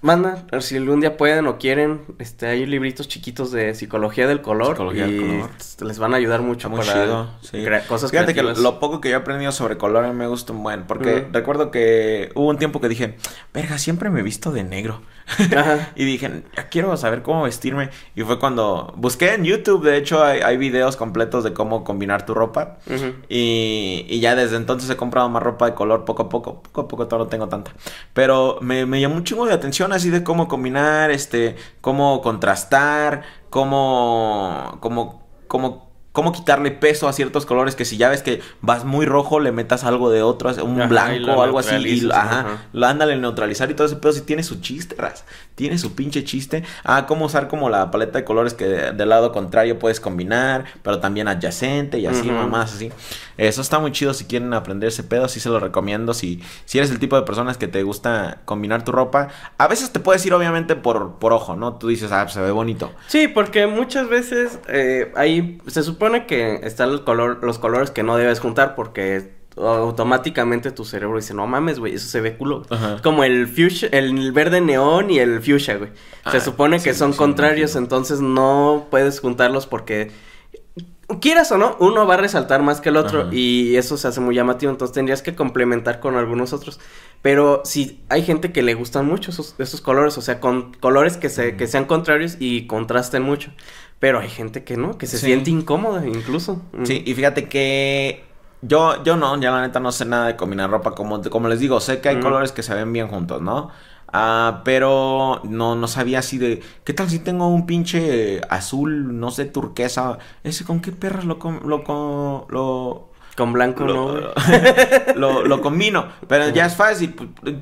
Manda, 0.00 0.46
si 0.60 0.76
algún 0.76 1.00
día 1.00 1.16
pueden 1.16 1.46
o 1.48 1.58
quieren, 1.58 2.02
este, 2.20 2.46
hay 2.46 2.66
libritos 2.66 3.08
chiquitos 3.08 3.50
de 3.50 3.74
psicología 3.74 4.28
del 4.28 4.40
color 4.42 4.76
Psicología 4.76 5.06
del 5.06 5.20
color. 5.20 5.50
les 5.80 5.98
van 5.98 6.14
a 6.14 6.18
ayudar 6.18 6.40
mucho 6.40 6.70
muy 6.70 6.78
para 6.80 6.92
chido, 6.92 7.30
sí. 7.40 7.64
cosas 7.88 8.10
Fíjate 8.12 8.32
creativas. 8.32 8.58
que 8.58 8.62
lo 8.62 8.78
poco 8.78 9.00
que 9.00 9.08
yo 9.10 9.16
he 9.16 9.18
aprendido 9.18 9.50
sobre 9.50 9.76
color 9.76 10.04
a 10.04 10.08
mí 10.08 10.14
me 10.14 10.28
gusta 10.28 10.52
un 10.52 10.62
buen. 10.62 10.86
Porque 10.86 11.26
recuerdo 11.32 11.72
que 11.72 12.30
hubo 12.36 12.48
un 12.48 12.58
tiempo 12.58 12.80
que 12.80 12.88
dije, 12.88 13.16
verga, 13.52 13.76
siempre 13.78 14.08
me 14.10 14.20
he 14.20 14.22
visto 14.22 14.52
de 14.52 14.62
negro. 14.62 15.02
Ajá. 15.56 15.90
y 15.96 16.04
dije, 16.04 16.44
ya 16.56 16.68
quiero 16.68 16.96
saber 16.96 17.22
cómo 17.22 17.42
vestirme. 17.42 17.90
Y 18.14 18.22
fue 18.22 18.38
cuando 18.38 18.94
busqué 18.96 19.34
en 19.34 19.44
YouTube, 19.44 19.84
de 19.84 19.96
hecho, 19.96 20.22
hay, 20.22 20.40
hay 20.40 20.56
videos 20.56 20.96
completos 20.96 21.42
de 21.42 21.52
cómo 21.52 21.82
combinar 21.82 22.24
tu 22.24 22.34
ropa. 22.34 22.78
Y, 23.28 24.06
y 24.08 24.20
ya 24.20 24.36
desde 24.36 24.56
entonces 24.56 24.88
he 24.90 24.96
comprado 24.96 25.28
más 25.28 25.42
ropa 25.42 25.66
de 25.66 25.74
color 25.74 26.04
poco 26.04 26.22
a 26.22 26.28
poco. 26.28 26.62
Poco 26.62 26.82
a 26.82 26.88
poco 26.88 27.06
todavía 27.06 27.24
no 27.24 27.30
tengo 27.30 27.48
tanta. 27.48 27.72
Pero 28.12 28.58
me, 28.60 28.86
me 28.86 29.00
llamó 29.00 29.16
un 29.16 29.24
chingo 29.24 29.44
de 29.44 29.52
atención 29.52 29.87
así 29.92 30.10
de 30.10 30.24
cómo 30.24 30.48
combinar, 30.48 31.10
este, 31.10 31.56
cómo 31.80 32.20
contrastar, 32.22 33.22
cómo, 33.50 34.78
cómo, 34.80 35.22
cómo, 35.46 35.87
cómo 36.18 36.32
quitarle 36.32 36.72
peso 36.72 37.06
a 37.06 37.12
ciertos 37.12 37.46
colores 37.46 37.76
que 37.76 37.84
si 37.84 37.96
ya 37.96 38.08
ves 38.08 38.22
que 38.24 38.40
vas 38.60 38.84
muy 38.84 39.06
rojo, 39.06 39.38
le 39.38 39.52
metas 39.52 39.84
algo 39.84 40.10
de 40.10 40.20
otro, 40.24 40.50
un 40.64 40.80
Ajá, 40.80 40.88
blanco 40.88 41.26
lo 41.28 41.34
o 41.36 41.42
algo 41.44 41.60
así. 41.60 41.76
Y, 41.76 41.78
neutralizas, 42.00 42.10
ajá, 42.18 42.40
ajá. 42.40 42.62
lo 42.72 42.86
ándale 42.88 43.16
neutralizar 43.16 43.70
y 43.70 43.74
todo 43.74 43.86
ese 43.86 43.94
pedo 43.94 44.10
sí 44.12 44.22
tiene 44.22 44.42
su 44.42 44.60
chiste, 44.60 44.96
ras. 44.98 45.24
Tiene 45.54 45.78
su 45.78 45.94
pinche 45.94 46.24
chiste. 46.24 46.64
Ah, 46.82 47.06
cómo 47.06 47.26
usar 47.26 47.46
como 47.46 47.68
la 47.70 47.92
paleta 47.92 48.18
de 48.18 48.24
colores 48.24 48.54
que 48.54 48.64
de- 48.64 48.90
del 48.92 49.08
lado 49.08 49.30
contrario 49.30 49.78
puedes 49.78 50.00
combinar, 50.00 50.64
pero 50.82 50.98
también 50.98 51.28
adyacente 51.28 51.98
y 52.00 52.06
así, 52.06 52.28
mamás 52.30 52.74
así. 52.74 52.90
Eso 53.36 53.60
está 53.60 53.78
muy 53.78 53.92
chido 53.92 54.12
si 54.14 54.24
quieren 54.24 54.52
aprender 54.54 54.88
ese 54.88 55.04
pedo, 55.04 55.28
sí 55.28 55.38
se 55.38 55.48
lo 55.50 55.60
recomiendo. 55.60 56.14
Si, 56.14 56.42
si 56.64 56.78
eres 56.78 56.90
el 56.90 56.98
tipo 56.98 57.14
de 57.14 57.22
personas 57.22 57.56
que 57.58 57.68
te 57.68 57.82
gusta 57.84 58.38
combinar 58.44 58.84
tu 58.84 58.90
ropa, 58.90 59.28
a 59.58 59.68
veces 59.68 59.92
te 59.92 60.00
puedes 60.00 60.24
ir 60.26 60.34
obviamente 60.34 60.74
por, 60.74 61.14
por 61.20 61.32
ojo, 61.32 61.54
¿no? 61.54 61.74
Tú 61.74 61.86
dices, 61.88 62.10
ah, 62.10 62.22
pues, 62.24 62.34
se 62.34 62.40
ve 62.40 62.50
bonito. 62.50 62.90
Sí, 63.06 63.28
porque 63.28 63.66
muchas 63.68 64.08
veces 64.08 64.58
eh, 64.68 65.12
ahí 65.16 65.60
se 65.66 65.82
supone 65.82 66.07
que 66.26 66.60
están 66.62 66.90
el 66.90 67.04
color, 67.04 67.42
los 67.42 67.58
colores 67.58 67.90
que 67.90 68.02
no 68.02 68.16
debes 68.16 68.40
juntar 68.40 68.74
porque 68.74 69.36
automáticamente 69.56 70.70
tu 70.70 70.84
cerebro 70.84 71.16
dice, 71.16 71.34
no 71.34 71.46
mames, 71.46 71.78
güey, 71.78 71.94
eso 71.94 72.08
se 72.08 72.20
ve 72.20 72.36
culo. 72.36 72.62
Ajá. 72.70 73.00
Como 73.02 73.24
el 73.24 73.46
fuchsia, 73.48 73.88
el 73.92 74.32
verde 74.32 74.60
neón 74.60 75.10
y 75.10 75.18
el 75.18 75.40
fuchsia, 75.42 75.76
güey. 75.76 75.90
se 76.30 76.38
Ah, 76.38 76.40
supone 76.40 76.82
que 76.82 76.94
sí, 76.94 76.98
son 76.98 77.12
sí, 77.12 77.18
contrarios, 77.18 77.74
entonces 77.76 78.20
no 78.20 78.86
puedes 78.90 79.20
juntarlos 79.20 79.66
porque 79.66 80.12
quieras 81.20 81.50
o 81.52 81.58
no, 81.58 81.76
uno 81.80 82.06
va 82.06 82.14
a 82.14 82.16
resaltar 82.18 82.62
más 82.62 82.80
que 82.80 82.90
el 82.90 82.96
otro 82.96 83.22
Ajá. 83.22 83.28
y 83.32 83.76
eso 83.76 83.96
se 83.96 84.06
hace 84.08 84.20
muy 84.20 84.34
llamativo, 84.34 84.70
entonces 84.70 84.94
tendrías 84.94 85.22
que 85.22 85.34
complementar 85.34 86.00
con 86.00 86.16
algunos 86.16 86.52
otros. 86.52 86.80
Pero 87.22 87.62
si 87.64 88.04
hay 88.10 88.22
gente 88.22 88.52
que 88.52 88.62
le 88.62 88.74
gustan 88.74 89.06
mucho 89.06 89.30
esos, 89.30 89.54
esos 89.58 89.80
colores, 89.80 90.18
o 90.18 90.22
sea, 90.22 90.38
con 90.38 90.74
colores 90.74 91.16
que, 91.16 91.30
se, 91.30 91.56
que 91.56 91.66
sean 91.66 91.86
contrarios 91.86 92.36
y 92.38 92.66
contrasten 92.66 93.22
mucho. 93.22 93.50
Pero 93.98 94.20
hay 94.20 94.28
gente 94.28 94.62
que 94.64 94.76
no, 94.76 94.96
que 94.96 95.06
se 95.06 95.18
Sí. 95.18 95.26
siente 95.26 95.50
incómoda 95.50 96.06
incluso. 96.06 96.62
Mm. 96.72 96.84
Sí, 96.84 97.02
y 97.04 97.14
fíjate 97.14 97.48
que 97.48 98.24
yo, 98.62 99.02
yo 99.04 99.16
no, 99.16 99.40
ya 99.40 99.50
la 99.50 99.60
neta 99.62 99.80
no 99.80 99.90
sé 99.92 100.04
nada 100.04 100.26
de 100.28 100.36
combinar 100.36 100.70
ropa. 100.70 100.92
Como, 100.94 101.20
como 101.22 101.48
les 101.48 101.58
digo, 101.60 101.80
sé 101.80 102.00
que 102.00 102.08
hay 102.10 102.16
Mm. 102.16 102.22
colores 102.22 102.52
que 102.52 102.62
se 102.62 102.74
ven 102.74 102.92
bien 102.92 103.08
juntos, 103.08 103.42
¿no? 103.42 103.70
Ah, 104.10 104.62
pero 104.64 105.42
no, 105.44 105.74
no 105.74 105.86
sabía 105.86 106.20
así 106.20 106.38
de. 106.38 106.62
¿Qué 106.84 106.94
tal 106.94 107.10
si 107.10 107.18
tengo 107.18 107.48
un 107.48 107.66
pinche 107.66 108.40
azul, 108.48 109.18
no 109.20 109.30
sé, 109.30 109.44
turquesa? 109.44 110.18
¿Ese 110.44 110.64
con 110.64 110.80
qué 110.80 110.92
perras 110.92 111.24
lo, 111.26 111.38
lo, 111.64 112.46
lo, 112.48 113.07
Con 113.38 113.52
blanco 113.52 113.84
lo, 113.84 113.94
no, 113.94 114.32
lo, 115.14 115.44
lo 115.46 115.60
combino. 115.60 116.08
Pero 116.26 116.48
ya 116.48 116.66
es 116.66 116.74
fácil. 116.74 117.14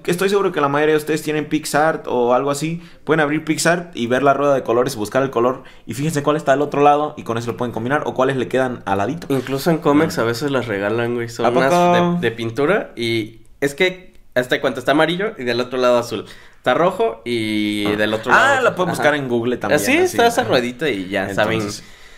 Estoy 0.06 0.30
seguro 0.30 0.50
que 0.50 0.62
la 0.62 0.68
mayoría 0.68 0.94
de 0.94 0.96
ustedes 0.96 1.22
tienen 1.22 1.50
PixArt 1.50 2.06
o 2.08 2.32
algo 2.32 2.50
así. 2.50 2.80
Pueden 3.04 3.20
abrir 3.20 3.44
PixArt 3.44 3.94
y 3.94 4.06
ver 4.06 4.22
la 4.22 4.32
rueda 4.32 4.54
de 4.54 4.62
colores, 4.62 4.96
buscar 4.96 5.22
el 5.22 5.28
color. 5.28 5.64
Y 5.84 5.92
fíjense 5.92 6.22
cuál 6.22 6.38
está 6.38 6.54
al 6.54 6.62
otro 6.62 6.80
lado 6.80 7.12
y 7.18 7.24
con 7.24 7.36
eso 7.36 7.50
lo 7.50 7.58
pueden 7.58 7.74
combinar. 7.74 8.04
O 8.06 8.14
cuáles 8.14 8.38
le 8.38 8.48
quedan 8.48 8.82
al 8.86 8.96
ladito. 8.96 9.26
Incluso 9.28 9.70
en 9.70 9.76
cómics 9.76 10.18
a 10.18 10.24
veces 10.24 10.50
las 10.50 10.66
regalan, 10.66 11.14
güey. 11.14 11.28
Son 11.28 11.52
de, 11.52 12.20
de 12.22 12.30
pintura 12.30 12.92
y 12.96 13.42
es 13.60 13.74
que 13.74 14.14
hasta 14.34 14.62
cuenta 14.62 14.80
está 14.80 14.92
amarillo 14.92 15.34
y 15.36 15.44
del 15.44 15.60
otro 15.60 15.78
lado 15.78 15.98
azul. 15.98 16.24
Está 16.56 16.72
rojo 16.72 17.20
y 17.26 17.84
del 17.96 18.14
otro 18.14 18.32
lado. 18.32 18.42
Ah, 18.42 18.52
azul. 18.54 18.64
la 18.64 18.74
pueden 18.74 18.90
buscar 18.92 19.14
en 19.14 19.28
Google 19.28 19.58
también. 19.58 19.78
Así 19.78 19.94
está 19.94 20.26
esa 20.26 20.44
ruedita 20.44 20.88
y 20.88 21.10
ya 21.10 21.34
saben. 21.34 21.60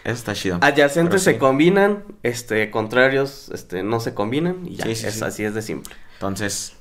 Eso 0.08 0.16
está 0.16 0.32
chido. 0.32 0.58
Adyacentes 0.62 1.22
se 1.22 1.36
combinan, 1.36 2.02
este, 2.22 2.70
contrarios, 2.70 3.50
este, 3.52 3.82
no 3.82 4.00
se 4.00 4.14
combinan 4.14 4.66
y 4.66 4.76
ya. 4.76 4.86
Sí, 4.86 4.94
sí, 4.94 5.06
es, 5.06 5.14
sí. 5.16 5.22
Así 5.22 5.44
es 5.44 5.52
de 5.52 5.60
simple. 5.60 5.94
Entonces, 6.14 6.72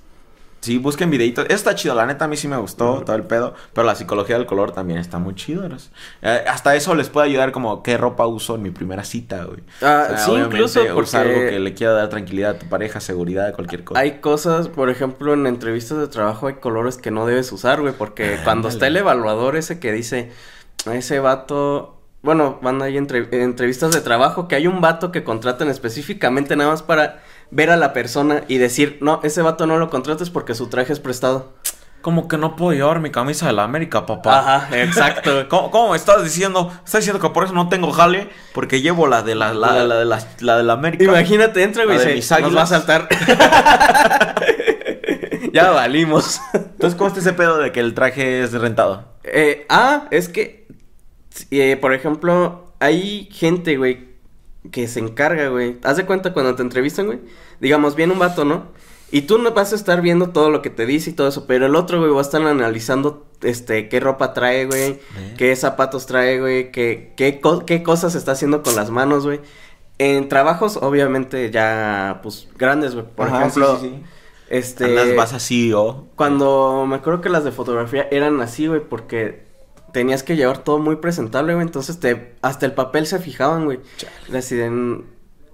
sí, 0.61 0.77
busquen 0.77 1.09
videitos. 1.09 1.43
Eso 1.47 1.55
está 1.55 1.75
chido, 1.75 1.93
la 1.93 2.05
neta 2.05 2.23
a 2.23 2.29
mí 2.29 2.37
sí 2.37 2.47
me 2.47 2.55
gustó 2.55 3.03
todo 3.05 3.17
el 3.17 3.23
pedo. 3.23 3.53
Pero 3.73 3.85
la 3.85 3.95
psicología 3.95 4.37
del 4.37 4.45
color 4.45 4.71
también 4.71 4.97
está 4.97 5.19
muy 5.19 5.35
chido. 5.35 5.67
¿no? 5.67 5.75
Eh, 6.21 6.45
hasta 6.47 6.73
eso 6.77 6.95
les 6.95 7.09
puede 7.09 7.27
ayudar 7.27 7.51
como 7.51 7.83
qué 7.83 7.97
ropa 7.97 8.25
uso 8.27 8.55
en 8.55 8.61
mi 8.61 8.69
primera 8.69 9.03
cita, 9.03 9.43
güey. 9.43 9.59
Ah, 9.81 10.15
sí, 10.25 10.31
incluso 10.31 10.81
usa 10.81 10.93
porque 10.93 11.17
algo 11.17 11.39
que 11.49 11.59
le 11.59 11.73
quiera 11.73 11.91
dar 11.91 12.07
tranquilidad 12.07 12.51
a 12.51 12.59
tu 12.59 12.67
pareja, 12.67 13.01
seguridad, 13.01 13.53
cualquier 13.53 13.83
cosa. 13.83 13.99
Hay 13.99 14.21
cosas, 14.21 14.69
por 14.69 14.89
ejemplo, 14.89 15.33
en 15.33 15.47
entrevistas 15.47 15.97
de 15.97 16.07
trabajo 16.07 16.47
hay 16.47 16.53
colores 16.53 16.95
que 16.95 17.11
no 17.11 17.25
debes 17.25 17.51
usar, 17.51 17.81
güey, 17.81 17.91
porque 17.91 18.39
cuando 18.45 18.69
está 18.69 18.87
el 18.87 18.95
evaluador 18.95 19.57
ese 19.57 19.81
que 19.81 19.91
dice, 19.91 20.31
ese 20.85 21.19
vato, 21.19 21.96
bueno, 22.27 22.59
van 22.61 22.81
ahí 22.81 22.97
entre- 22.97 23.29
entrevistas 23.41 23.91
de 23.91 24.01
trabajo 24.01 24.49
que 24.49 24.55
hay 24.55 24.67
un 24.67 24.81
vato 24.81 25.13
que 25.13 25.23
contratan 25.23 25.69
específicamente 25.69 26.57
nada 26.57 26.71
más 26.71 26.83
para 26.83 27.21
ver 27.51 27.69
a 27.71 27.77
la 27.77 27.93
persona 27.93 28.41
y 28.49 28.57
decir, 28.57 28.97
no, 28.99 29.21
ese 29.23 29.41
vato 29.41 29.65
no 29.65 29.77
lo 29.77 29.89
contrates 29.89 30.29
porque 30.29 30.53
su 30.53 30.67
traje 30.67 30.91
es 30.91 30.99
prestado. 30.99 31.53
Como 32.01 32.27
que 32.27 32.37
no 32.37 32.57
puedo 32.57 32.73
llevar 32.73 32.99
mi 32.99 33.11
camisa 33.11 33.47
de 33.47 33.53
la 33.53 33.63
América, 33.63 34.05
papá. 34.05 34.39
Ajá, 34.57 34.77
exacto. 34.83 35.47
¿Cómo, 35.47 35.71
cómo 35.71 35.91
me 35.91 35.95
estás 35.97 36.21
diciendo? 36.21 36.69
¿Estás 36.85 36.99
diciendo 37.01 37.21
que 37.21 37.33
por 37.33 37.45
eso 37.45 37.53
no 37.53 37.69
tengo 37.69 37.91
jale? 37.93 38.29
Porque 38.53 38.81
llevo 38.81 39.07
la 39.07 39.23
de 39.23 39.33
la, 39.33 39.53
la, 39.53 39.85
la 39.85 39.95
de 39.95 40.05
la, 40.05 40.19
la 40.41 40.57
de 40.57 40.63
la 40.63 40.73
América. 40.73 41.05
Imagínate, 41.05 41.63
entra, 41.63 41.85
güey, 41.85 41.97
y 42.11 42.15
mis 42.15 42.29
nos 42.29 42.31
va 42.31 42.35
a 42.35 42.45
águilas". 42.45 42.69
saltar. 42.69 43.07
ya 45.53 45.71
valimos. 45.71 46.41
Entonces, 46.53 46.95
¿cómo 46.97 47.07
está 47.07 47.21
ese 47.21 47.31
pedo 47.33 47.57
de 47.57 47.71
que 47.71 47.79
el 47.79 47.93
traje 47.93 48.43
es 48.43 48.51
rentado? 48.51 49.05
Eh, 49.23 49.65
ah, 49.69 50.07
es 50.11 50.27
que, 50.29 50.66
eh, 51.51 51.77
por 51.79 51.93
ejemplo, 51.93 52.71
hay 52.79 53.27
gente, 53.31 53.77
güey, 53.77 54.07
que 54.71 54.87
se 54.87 54.99
encarga, 54.99 55.49
güey. 55.49 55.77
Haz 55.83 55.97
de 55.97 56.05
cuenta 56.05 56.33
cuando 56.33 56.55
te 56.55 56.61
entrevistan, 56.63 57.05
güey. 57.07 57.19
Digamos, 57.59 57.95
viene 57.95 58.13
un 58.13 58.19
vato, 58.19 58.45
¿no? 58.45 58.65
Y 59.11 59.21
tú 59.21 59.37
no 59.37 59.51
vas 59.53 59.71
a 59.71 59.75
estar 59.75 60.01
viendo 60.01 60.31
todo 60.31 60.49
lo 60.49 60.61
que 60.61 60.69
te 60.69 60.85
dice 60.85 61.11
y 61.11 61.13
todo 61.13 61.29
eso, 61.29 61.47
pero 61.47 61.65
el 61.65 61.75
otro, 61.75 61.99
güey, 61.99 62.11
va 62.11 62.19
a 62.19 62.21
estar 62.21 62.41
analizando, 62.41 63.25
este, 63.41 63.87
qué 63.87 64.01
ropa 64.01 64.33
trae, 64.33 64.65
güey, 64.65 64.99
qué 65.37 65.55
zapatos 65.55 66.07
trae, 66.07 66.39
güey, 66.41 66.71
qué, 66.73 67.13
qué, 67.15 67.39
co- 67.39 67.65
qué 67.65 67.83
cosas 67.83 68.15
está 68.15 68.33
haciendo 68.33 68.63
con 68.63 68.75
las 68.75 68.89
manos, 68.89 69.25
güey. 69.25 69.39
En 69.97 70.27
trabajos, 70.27 70.77
obviamente, 70.77 71.49
ya, 71.51 72.19
pues, 72.21 72.49
grandes, 72.57 72.95
güey. 72.95 73.05
Por 73.15 73.27
Ajá, 73.29 73.39
ejemplo, 73.39 73.79
sí, 73.79 73.87
sí, 73.87 73.95
sí. 73.95 74.03
este... 74.49 74.85
Andas, 74.85 75.15
vas 75.15 75.33
así 75.33 75.71
o... 75.73 76.07
Cuando 76.17 76.85
me 76.85 76.97
acuerdo 76.97 77.21
que 77.21 77.29
las 77.29 77.45
de 77.45 77.51
fotografía 77.53 78.07
eran 78.11 78.41
así, 78.41 78.67
güey, 78.67 78.81
porque 78.81 79.46
tenías 79.97 80.21
que 80.21 80.35
llevar 80.35 80.59
todo 80.59 80.77
muy 80.77 80.97
presentable, 80.97 81.55
güey. 81.55 81.65
Entonces 81.65 81.99
te, 81.99 82.35
hasta 82.43 82.67
el 82.67 82.73
papel 82.73 83.07
se 83.07 83.17
fijaban, 83.17 83.65
güey. 83.65 83.79
Deciden, 84.31 85.05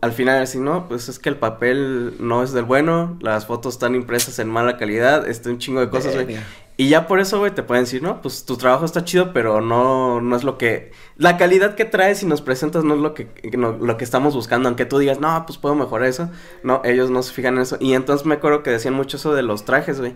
al 0.01 0.11
final 0.11 0.43
así, 0.43 0.59
no, 0.59 0.89
pues 0.89 1.07
es 1.07 1.17
que 1.17 1.29
el 1.29 1.37
papel 1.37 2.15
no 2.19 2.43
es 2.43 2.51
del 2.51 2.65
bueno, 2.65 3.17
las 3.21 3.45
fotos 3.45 3.75
están 3.75 3.95
impresas 3.95 4.39
en 4.39 4.49
mala 4.49 4.75
calidad, 4.75 5.25
este 5.29 5.49
un 5.49 5.59
chingo 5.59 5.79
de 5.79 5.89
cosas, 5.89 6.11
güey. 6.15 6.35
Y 6.75 6.89
ya 6.89 7.07
por 7.07 7.21
eso, 7.21 7.39
güey, 7.39 7.53
te 7.55 7.63
pueden 7.63 7.85
decir, 7.85 8.03
no, 8.03 8.21
pues 8.21 8.43
tu 8.43 8.57
trabajo 8.57 8.83
está 8.83 9.05
chido, 9.05 9.31
pero 9.31 9.61
no, 9.61 10.19
no 10.19 10.35
es 10.35 10.43
lo 10.43 10.57
que... 10.57 10.91
La 11.15 11.37
calidad 11.37 11.75
que 11.75 11.85
traes 11.85 12.21
y 12.21 12.25
nos 12.25 12.41
presentas 12.41 12.83
no 12.83 12.95
es 12.95 12.99
lo 12.99 13.13
que, 13.13 13.29
no- 13.57 13.77
lo 13.79 13.95
que 13.95 14.03
estamos 14.03 14.33
buscando, 14.35 14.67
aunque 14.67 14.85
tú 14.85 14.97
digas, 14.97 15.21
no, 15.21 15.45
pues 15.45 15.57
puedo 15.57 15.75
mejorar 15.75 16.09
eso. 16.09 16.29
No, 16.63 16.81
ellos 16.83 17.09
no 17.11 17.23
se 17.23 17.31
fijan 17.31 17.55
en 17.55 17.61
eso. 17.61 17.77
Y 17.79 17.93
entonces 17.93 18.25
me 18.25 18.33
acuerdo 18.33 18.61
que 18.63 18.71
decían 18.71 18.95
mucho 18.95 19.15
eso 19.15 19.33
de 19.33 19.43
los 19.43 19.63
trajes, 19.63 19.99
güey. 20.01 20.15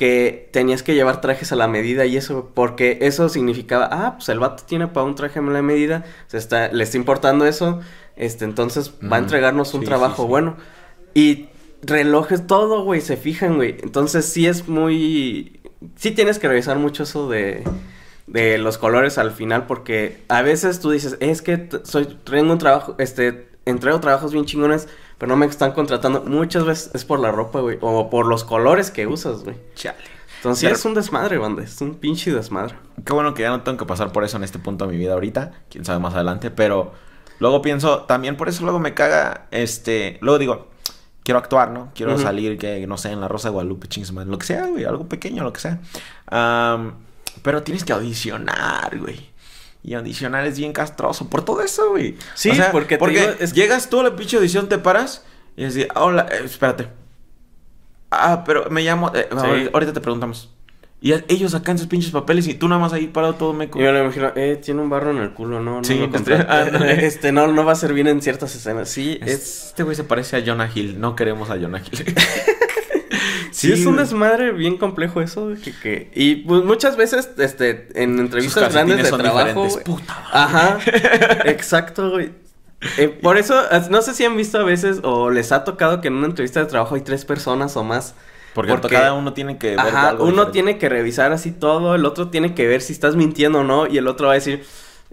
Que 0.00 0.48
tenías 0.50 0.82
que 0.82 0.94
llevar 0.94 1.20
trajes 1.20 1.52
a 1.52 1.56
la 1.56 1.68
medida 1.68 2.06
y 2.06 2.16
eso, 2.16 2.52
porque 2.54 2.96
eso 3.02 3.28
significaba, 3.28 3.86
ah, 3.92 4.14
pues 4.16 4.30
el 4.30 4.38
vato 4.38 4.64
tiene 4.66 4.86
para 4.86 5.04
un 5.04 5.14
traje 5.14 5.40
a 5.40 5.42
la 5.42 5.60
medida, 5.60 6.04
se 6.26 6.38
está, 6.38 6.68
le 6.72 6.84
está 6.84 6.96
importando 6.96 7.44
eso, 7.44 7.80
este, 8.16 8.46
entonces 8.46 8.94
va 9.12 9.16
a 9.16 9.18
entregarnos 9.18 9.74
un 9.74 9.80
sí, 9.80 9.86
trabajo 9.86 10.16
sí, 10.16 10.22
sí. 10.22 10.28
bueno. 10.28 10.56
Y 11.12 11.48
relojes, 11.82 12.46
todo, 12.46 12.82
güey, 12.82 13.02
se 13.02 13.18
fijan, 13.18 13.56
güey. 13.56 13.76
Entonces 13.82 14.24
sí 14.24 14.46
es 14.46 14.68
muy... 14.68 15.60
Sí 15.96 16.12
tienes 16.12 16.38
que 16.38 16.48
revisar 16.48 16.78
mucho 16.78 17.02
eso 17.02 17.28
de, 17.28 17.62
de 18.26 18.56
los 18.56 18.78
colores 18.78 19.18
al 19.18 19.32
final 19.32 19.66
porque 19.66 20.22
a 20.28 20.40
veces 20.40 20.80
tú 20.80 20.92
dices, 20.92 21.18
es 21.20 21.42
que 21.42 21.68
soy, 21.82 22.06
tengo 22.24 22.52
un 22.52 22.58
trabajo, 22.58 22.94
este, 22.98 23.48
entrego 23.66 24.00
trabajos 24.00 24.32
bien 24.32 24.46
chingones, 24.46 24.88
pero 25.20 25.28
no 25.30 25.36
me 25.36 25.46
están 25.46 25.70
contratando. 25.72 26.22
Muchas 26.24 26.64
veces 26.64 26.90
es 26.94 27.04
por 27.04 27.20
la 27.20 27.30
ropa, 27.30 27.60
güey, 27.60 27.78
o 27.82 28.08
por 28.10 28.26
los 28.26 28.42
colores 28.42 28.90
que 28.90 29.06
usas, 29.06 29.44
güey. 29.44 29.54
Chale. 29.76 29.98
Entonces 30.38 30.60
sí 30.60 30.66
Pero- 30.66 30.76
es 30.76 30.84
un 30.86 30.94
desmadre, 30.94 31.36
banda, 31.36 31.62
es 31.62 31.78
un 31.82 31.94
pinche 31.96 32.32
desmadre. 32.32 32.74
Qué 33.04 33.12
bueno 33.12 33.34
que 33.34 33.42
ya 33.42 33.50
no 33.50 33.60
tengo 33.60 33.76
que 33.76 33.84
pasar 33.84 34.10
por 34.10 34.24
eso 34.24 34.38
en 34.38 34.44
este 34.44 34.58
punto 34.58 34.86
de 34.86 34.92
mi 34.92 34.98
vida 34.98 35.12
ahorita. 35.12 35.52
Quién 35.70 35.84
sabe 35.84 35.98
más 36.00 36.14
adelante. 36.14 36.50
Pero 36.50 36.92
luego 37.38 37.60
pienso, 37.60 38.04
también 38.04 38.38
por 38.38 38.48
eso 38.48 38.62
luego 38.64 38.78
me 38.80 38.94
caga. 38.94 39.46
Este. 39.50 40.16
Luego 40.22 40.38
digo, 40.38 40.68
quiero 41.22 41.38
actuar, 41.38 41.70
¿no? 41.70 41.90
Quiero 41.94 42.16
salir, 42.18 42.56
que 42.56 42.86
no 42.86 42.96
sé, 42.96 43.12
en 43.12 43.20
la 43.20 43.28
Rosa 43.28 43.48
de 43.48 43.52
Guadalupe, 43.52 43.86
chingos, 43.88 44.12
madre, 44.12 44.30
Lo 44.30 44.38
que 44.38 44.46
sea, 44.46 44.64
güey. 44.66 44.84
Algo 44.86 45.06
pequeño, 45.06 45.44
lo 45.44 45.52
que 45.52 45.60
sea. 45.60 45.78
Am, 46.28 46.94
pero 47.42 47.62
tienes 47.62 47.84
que 47.84 47.92
audicionar, 47.92 48.98
güey. 48.98 49.29
Y 49.82 49.94
audicionar 49.94 50.46
es 50.46 50.58
bien 50.58 50.72
castroso 50.72 51.28
por 51.30 51.44
todo 51.44 51.62
eso, 51.62 51.90
güey. 51.90 52.16
Sí, 52.34 52.50
porque 52.70 52.98
te 52.98 53.06
digo, 53.08 53.22
es- 53.40 53.52
llegas 53.54 53.88
tú 53.88 54.00
a 54.00 54.02
la 54.04 54.14
pinche 54.16 54.36
audición, 54.36 54.68
te 54.68 54.78
paras 54.78 55.24
y 55.56 55.64
decís, 55.64 55.86
hola, 55.94 56.26
eh, 56.30 56.42
espérate. 56.44 56.88
Ah, 58.10 58.42
pero 58.44 58.68
me 58.70 58.82
llamo. 58.82 59.10
eh, 59.14 59.28
ahorita- 59.30 59.70
ahorita 59.72 59.92
te 59.94 60.00
preguntamos. 60.00 60.50
Y 61.02 61.12
a- 61.14 61.24
ellos 61.28 61.52
sacan 61.52 61.78
sus 61.78 61.86
pinches 61.86 62.10
papeles 62.10 62.46
y 62.46 62.52
tú 62.52 62.68
nada 62.68 62.78
más 62.78 62.92
ahí 62.92 63.06
parado 63.06 63.34
todo 63.36 63.54
meco. 63.54 63.78
Yo 63.80 63.90
me 63.90 64.00
imagino, 64.00 64.32
eh, 64.36 64.60
tiene 64.62 64.82
un 64.82 64.90
barro 64.90 65.12
en 65.12 65.16
el 65.18 65.32
culo, 65.32 65.58
no, 65.60 65.78
no 65.78 65.84
Sí, 65.84 65.94
lo 65.98 66.14
este- 66.14 66.34
ándale. 66.48 67.06
este, 67.06 67.32
no, 67.32 67.46
no 67.46 67.64
va 67.64 67.72
a 67.72 67.76
servir 67.76 68.06
en 68.06 68.20
ciertas 68.20 68.54
escenas. 68.54 68.90
Sí, 68.90 69.18
es... 69.22 69.68
Este 69.68 69.82
güey 69.82 69.96
se 69.96 70.04
parece 70.04 70.36
a 70.36 70.42
Jonah 70.44 70.70
Hill. 70.74 71.00
No 71.00 71.16
queremos 71.16 71.48
a 71.48 71.54
Jonah 71.58 71.78
Hill. 71.90 72.14
Sí, 73.60 73.72
es 73.72 73.86
un 73.86 73.96
desmadre. 73.96 74.52
bien 74.52 74.76
complejo 74.76 75.20
eso, 75.20 75.52
que, 75.62 75.72
que... 75.72 76.10
Y 76.14 76.36
pues 76.36 76.64
muchas 76.64 76.96
veces, 76.96 77.30
este, 77.38 77.88
en 77.94 78.12
Sus 78.12 78.20
entrevistas 78.20 78.72
grandes 78.72 78.98
de 78.98 79.04
son 79.06 79.20
trabajo. 79.20 79.68
Puta 79.84 80.14
madre. 80.14 80.30
Ajá, 80.32 80.78
exacto, 81.44 82.10
güey. 82.10 82.32
Eh, 82.96 83.08
por 83.08 83.36
eso, 83.36 83.54
no 83.90 84.00
sé 84.02 84.14
si 84.14 84.24
han 84.24 84.36
visto 84.36 84.58
a 84.58 84.62
veces 84.64 85.00
o 85.02 85.30
les 85.30 85.52
ha 85.52 85.64
tocado 85.64 86.00
que 86.00 86.08
en 86.08 86.14
una 86.14 86.26
entrevista 86.26 86.60
de 86.60 86.66
trabajo 86.66 86.94
hay 86.94 87.02
tres 87.02 87.24
personas 87.24 87.76
o 87.76 87.84
más. 87.84 88.14
Porque, 88.54 88.72
Porque- 88.72 88.88
cada 88.96 89.12
uno 89.12 89.32
tiene 89.32 89.58
que 89.58 89.70
ver 89.70 89.80
Ajá, 89.80 90.08
algo 90.08 90.24
uno 90.24 90.30
diferente. 90.32 90.52
tiene 90.52 90.78
que 90.78 90.88
revisar 90.88 91.32
así 91.32 91.52
todo, 91.52 91.94
el 91.94 92.04
otro 92.04 92.28
tiene 92.30 92.54
que 92.54 92.66
ver 92.66 92.80
si 92.82 92.92
estás 92.92 93.14
mintiendo 93.16 93.60
o 93.60 93.64
no, 93.64 93.86
y 93.86 93.98
el 93.98 94.08
otro 94.08 94.26
va 94.28 94.32
a 94.32 94.36
decir, 94.36 94.64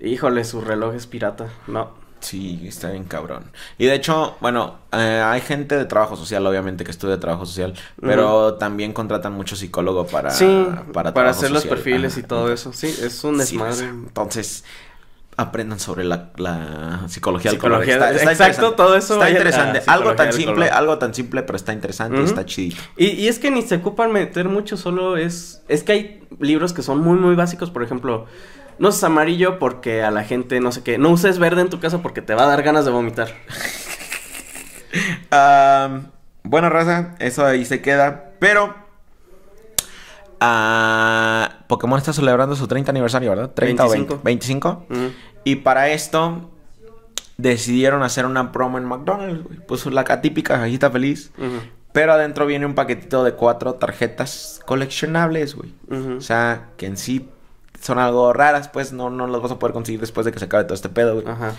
híjole, 0.01 0.43
su 0.43 0.61
reloj 0.61 0.95
es 0.95 1.05
pirata. 1.07 1.47
No. 1.67 1.91
Sí, 2.19 2.63
está 2.67 2.89
bien 2.91 3.03
cabrón. 3.03 3.51
Y 3.77 3.85
de 3.85 3.95
hecho, 3.95 4.35
bueno, 4.41 4.79
eh, 4.91 5.21
hay 5.23 5.41
gente 5.41 5.77
de 5.77 5.85
trabajo 5.85 6.15
social, 6.15 6.45
obviamente, 6.45 6.83
que 6.83 6.91
estudia 6.91 7.19
trabajo 7.19 7.45
social, 7.45 7.73
pero 8.01 8.55
también 8.55 8.93
contratan 8.93 9.33
mucho 9.33 9.55
psicólogo 9.55 10.07
para, 10.07 10.31
sí, 10.31 10.67
para, 10.93 11.29
hacer 11.29 11.51
los 11.51 11.65
perfiles 11.65 12.13
Ajá, 12.13 12.19
y 12.19 12.23
todo 12.23 12.51
eso. 12.51 12.73
Sí, 12.73 12.87
es 12.87 13.23
un 13.23 13.37
desmadre. 13.37 13.87
entonces, 13.87 14.63
aprendan 15.37 15.79
sobre 15.79 16.03
la, 16.03 16.31
la 16.37 17.03
psicología 17.07 17.51
del 17.51 17.59
color. 17.59 17.87
Está, 17.87 18.11
está 18.11 18.31
exacto, 18.31 18.73
todo 18.73 18.97
eso 18.97 19.13
Está 19.13 19.29
interesante. 19.29 19.83
Algo 19.85 20.15
tan 20.15 20.33
simple, 20.33 20.69
algo 20.69 20.97
tan 20.97 21.13
simple, 21.13 21.43
pero 21.43 21.55
está 21.55 21.73
interesante 21.73 22.17
y 22.17 22.21
Ujú. 22.21 22.29
está 22.29 22.45
chidito. 22.45 22.81
Y, 22.97 23.09
y 23.11 23.27
es 23.27 23.37
que 23.37 23.51
ni 23.51 23.61
se 23.61 23.75
ocupan 23.75 24.11
meter 24.11 24.49
mucho, 24.49 24.75
solo 24.77 25.15
es... 25.15 25.61
Es 25.67 25.83
que 25.83 25.91
hay 25.91 26.27
libros 26.39 26.73
que 26.73 26.81
son 26.81 26.99
muy, 26.99 27.19
muy 27.19 27.35
básicos, 27.35 27.69
por 27.69 27.83
ejemplo... 27.83 28.25
No 28.79 28.89
uses 28.89 29.03
amarillo 29.03 29.59
porque 29.59 30.03
a 30.03 30.11
la 30.11 30.23
gente 30.23 30.59
no 30.59 30.71
sé 30.71 30.83
qué. 30.83 30.97
No 30.97 31.09
uses 31.09 31.39
verde 31.39 31.61
en 31.61 31.69
tu 31.69 31.79
casa 31.79 32.01
porque 32.01 32.21
te 32.21 32.35
va 32.35 32.43
a 32.43 32.47
dar 32.47 32.63
ganas 32.63 32.85
de 32.85 32.91
vomitar. 32.91 33.29
Am, 35.31 36.07
buena 36.43 36.69
raza, 36.69 37.15
eso 37.19 37.45
ahí 37.45 37.65
se 37.65 37.81
queda. 37.81 38.31
Pero. 38.39 38.75
ah, 40.39 41.59
Pokémon 41.67 41.97
está 41.97 42.13
celebrando 42.13 42.55
su 42.55 42.67
30 42.67 42.91
aniversario, 42.91 43.29
¿verdad? 43.29 43.51
30 43.51 43.85
o 43.85 43.89
20. 43.89 44.17
25. 44.23 44.85
Ujú. 44.89 44.99
Y 45.43 45.55
para 45.57 45.89
esto. 45.89 46.51
Decidieron 47.37 48.01
hacer 48.01 48.25
una 48.25 48.51
promo 48.51 48.79
en 48.79 48.85
McDonald's, 48.85 49.43
güey. 49.43 49.59
Pues 49.59 49.85
la 49.85 50.03
típica 50.21 50.55
cajita 50.55 50.89
feliz. 50.89 51.31
Pero 51.91 52.13
adentro 52.13 52.47
viene 52.47 52.65
un 52.65 52.73
paquetito 52.73 53.23
de 53.23 53.33
cuatro 53.33 53.75
tarjetas 53.75 54.59
coleccionables, 54.65 55.53
güey. 55.53 55.71
O 56.17 56.21
sea, 56.21 56.69
que 56.77 56.87
en 56.87 56.97
sí 56.97 57.29
son 57.81 57.99
algo 57.99 58.33
raras, 58.33 58.67
pues 58.69 58.91
no, 58.93 59.09
no 59.09 59.27
las 59.27 59.41
vas 59.41 59.51
a 59.51 59.59
poder 59.59 59.73
conseguir 59.73 59.99
después 60.01 60.25
de 60.25 60.31
que 60.31 60.39
se 60.39 60.45
acabe 60.45 60.63
todo 60.65 60.73
este 60.75 60.89
pedo, 60.89 61.15
güey. 61.21 61.27
Ajá. 61.27 61.53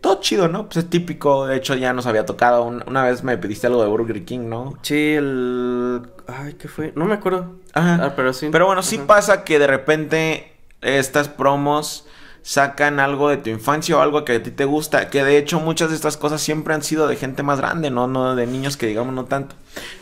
todo 0.00 0.18
chido, 0.20 0.48
¿no? 0.48 0.64
Pues 0.66 0.78
es 0.78 0.90
típico, 0.90 1.46
de 1.46 1.56
hecho 1.56 1.74
ya 1.76 1.92
nos 1.92 2.06
había 2.06 2.26
tocado, 2.26 2.64
un- 2.64 2.82
una 2.88 3.04
vez 3.04 3.22
me 3.22 3.36
pediste 3.38 3.68
algo 3.68 3.82
de 3.82 3.88
Burger 3.88 4.24
King, 4.24 4.48
¿no? 4.48 4.74
Sí, 4.82 5.12
el... 5.14 6.02
Ay, 6.26 6.54
¿qué 6.54 6.66
fue? 6.66 6.92
No 6.96 7.04
me 7.04 7.14
acuerdo. 7.14 7.52
Ajá. 7.72 8.00
Ah, 8.06 8.12
pero 8.16 8.32
sí. 8.32 8.48
Pero 8.50 8.66
bueno, 8.66 8.82
sí 8.82 8.96
Ajá. 8.96 9.06
pasa 9.06 9.44
que 9.44 9.60
de 9.60 9.66
repente 9.68 10.52
estas 10.80 11.28
promos 11.28 12.04
sacan 12.42 12.98
algo 12.98 13.28
de 13.28 13.36
tu 13.36 13.50
infancia 13.50 13.96
o 13.96 14.00
algo 14.00 14.24
que 14.24 14.32
a 14.34 14.42
ti 14.42 14.50
te 14.50 14.64
gusta, 14.64 15.08
que 15.08 15.22
de 15.22 15.38
hecho 15.38 15.60
muchas 15.60 15.90
de 15.90 15.94
estas 15.94 16.16
cosas 16.16 16.40
siempre 16.40 16.74
han 16.74 16.82
sido 16.82 17.06
de 17.06 17.14
gente 17.14 17.44
más 17.44 17.58
grande, 17.60 17.90
no, 17.90 18.08
no 18.08 18.34
de 18.34 18.48
niños 18.48 18.76
que 18.76 18.88
digamos 18.88 19.14
no 19.14 19.26
tanto. 19.26 19.54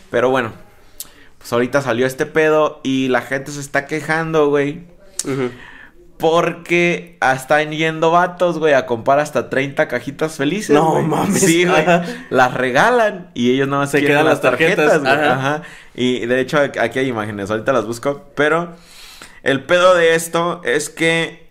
Pero 0.09 0.31
bueno, 0.31 0.51
pues 1.37 1.53
ahorita 1.53 1.81
salió 1.83 2.07
este 2.07 2.25
pedo 2.25 2.79
y 2.81 3.07
la 3.09 3.21
gente 3.21 3.51
se 3.51 3.59
está 3.59 3.85
quejando, 3.85 4.47
güey. 4.49 4.87
Porque 6.17 7.17
están 7.19 7.71
yendo 7.71 8.11
vatos, 8.11 8.59
güey, 8.59 8.75
a 8.75 8.85
comprar 8.85 9.19
hasta 9.19 9.49
30 9.49 9.87
cajitas 9.87 10.35
felices. 10.37 10.75
No 10.75 10.91
güey. 10.91 11.05
mames. 11.05 11.41
Sí, 11.41 11.65
güey. 11.65 11.83
Las 12.29 12.53
regalan 12.53 13.31
y 13.33 13.51
ellos 13.51 13.67
no 13.67 13.83
Se 13.87 13.99
se 13.99 14.05
quedan 14.05 14.25
las 14.25 14.39
tarjetas, 14.39 15.01
tarjetas, 15.01 15.01
güey. 15.01 15.13
ajá. 15.13 15.33
Ajá. 15.55 15.61
Y 15.95 16.25
de 16.27 16.39
hecho 16.39 16.59
aquí 16.59 16.99
hay 16.99 17.07
imágenes, 17.07 17.49
ahorita 17.49 17.73
las 17.73 17.87
busco. 17.87 18.27
Pero 18.35 18.69
el 19.41 19.63
pedo 19.63 19.95
de 19.95 20.13
esto 20.13 20.61
es 20.63 20.91
que 20.91 21.41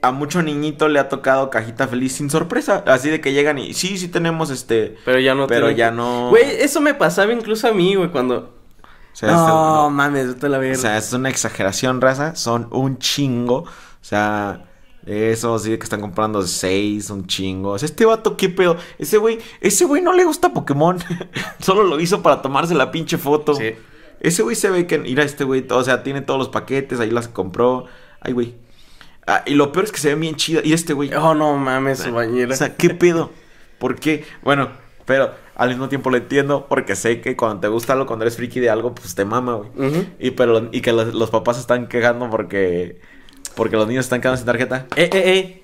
a 0.00 0.10
mucho 0.10 0.42
niñito 0.42 0.88
le 0.88 1.00
ha 1.00 1.08
tocado 1.08 1.50
cajita 1.50 1.88
feliz 1.88 2.12
sin 2.12 2.30
sorpresa. 2.30 2.82
Así 2.86 3.10
de 3.10 3.20
que 3.20 3.32
llegan 3.32 3.58
y 3.58 3.74
sí, 3.74 3.98
sí 3.98 4.08
tenemos 4.08 4.50
este. 4.50 4.96
Pero 5.04 5.18
ya 5.18 5.34
no 5.34 5.46
Pero 5.46 5.70
ya 5.70 5.90
no. 5.90 6.28
Güey, 6.30 6.44
eso 6.60 6.80
me 6.80 6.94
pasaba 6.94 7.32
incluso 7.32 7.68
a 7.68 7.72
mí, 7.72 7.94
güey, 7.94 8.10
cuando... 8.10 8.53
O 9.14 9.16
sea, 9.16 9.28
este- 9.30 9.40
no, 9.48 9.90
mames, 9.90 10.42
a 10.42 10.48
la 10.48 10.58
O 10.58 10.60
verga. 10.60 10.76
sea, 10.76 10.98
es 10.98 11.12
una 11.12 11.30
exageración, 11.30 12.00
raza. 12.00 12.34
Son 12.34 12.66
un 12.72 12.98
chingo. 12.98 13.58
O 13.60 13.66
sea, 14.02 14.64
eso 15.06 15.58
sí 15.58 15.70
que 15.78 15.84
están 15.84 16.00
comprando 16.00 16.42
seis, 16.42 17.10
un 17.10 17.26
chingo. 17.26 17.70
O 17.70 17.78
sea, 17.78 17.86
este 17.86 18.04
vato, 18.04 18.36
qué 18.36 18.48
pedo. 18.48 18.76
Ese 18.98 19.16
güey, 19.18 19.38
ese 19.60 19.84
güey 19.84 20.02
no 20.02 20.12
le 20.12 20.24
gusta 20.24 20.52
Pokémon. 20.52 20.98
Solo 21.60 21.84
lo 21.84 22.00
hizo 22.00 22.22
para 22.22 22.42
tomarse 22.42 22.74
la 22.74 22.90
pinche 22.90 23.16
foto. 23.16 23.54
Sí. 23.54 23.72
Ese 24.20 24.42
güey 24.42 24.56
se 24.56 24.68
ve 24.70 24.86
que, 24.86 24.98
mira, 24.98 25.22
este 25.22 25.44
güey, 25.44 25.64
o 25.70 25.84
sea, 25.84 26.02
tiene 26.02 26.20
todos 26.20 26.38
los 26.38 26.48
paquetes, 26.48 26.98
ahí 27.00 27.10
las 27.10 27.28
compró. 27.28 27.84
Ay, 28.20 28.32
güey. 28.32 28.56
Ah, 29.26 29.42
y 29.46 29.54
lo 29.54 29.70
peor 29.72 29.84
es 29.86 29.92
que 29.92 29.98
se 30.00 30.08
ve 30.08 30.14
bien 30.16 30.34
chida. 30.36 30.60
Y 30.64 30.72
este 30.72 30.92
güey. 30.92 31.14
Oh, 31.14 31.34
no 31.34 31.56
mames, 31.56 32.00
su 32.00 32.12
bañera. 32.12 32.52
O 32.52 32.56
sea, 32.56 32.76
¿qué 32.76 32.90
pedo? 32.90 33.30
¿Por 33.78 33.94
qué? 33.96 34.24
Bueno, 34.42 34.70
pero 35.04 35.32
al 35.56 35.68
mismo 35.68 35.88
tiempo 35.88 36.10
lo 36.10 36.16
entiendo 36.16 36.66
porque 36.68 36.96
sé 36.96 37.20
que 37.20 37.36
cuando 37.36 37.60
te 37.60 37.68
gusta 37.68 37.92
algo, 37.92 38.06
cuando 38.06 38.24
eres 38.24 38.36
friki 38.36 38.60
de 38.60 38.70
algo, 38.70 38.94
pues 38.94 39.14
te 39.14 39.24
mama, 39.24 39.54
güey. 39.54 39.70
Y, 40.18 40.30
pero, 40.32 40.68
y 40.72 40.80
que 40.80 40.92
los, 40.92 41.14
los 41.14 41.30
papás 41.30 41.58
están 41.58 41.86
quejando 41.88 42.30
porque, 42.30 43.00
porque 43.54 43.76
los 43.76 43.86
niños 43.86 44.06
están 44.06 44.20
quedando 44.20 44.36
sin 44.38 44.46
tarjeta. 44.46 44.86
Eh, 44.96 45.10
eh, 45.12 45.22
eh. 45.38 45.60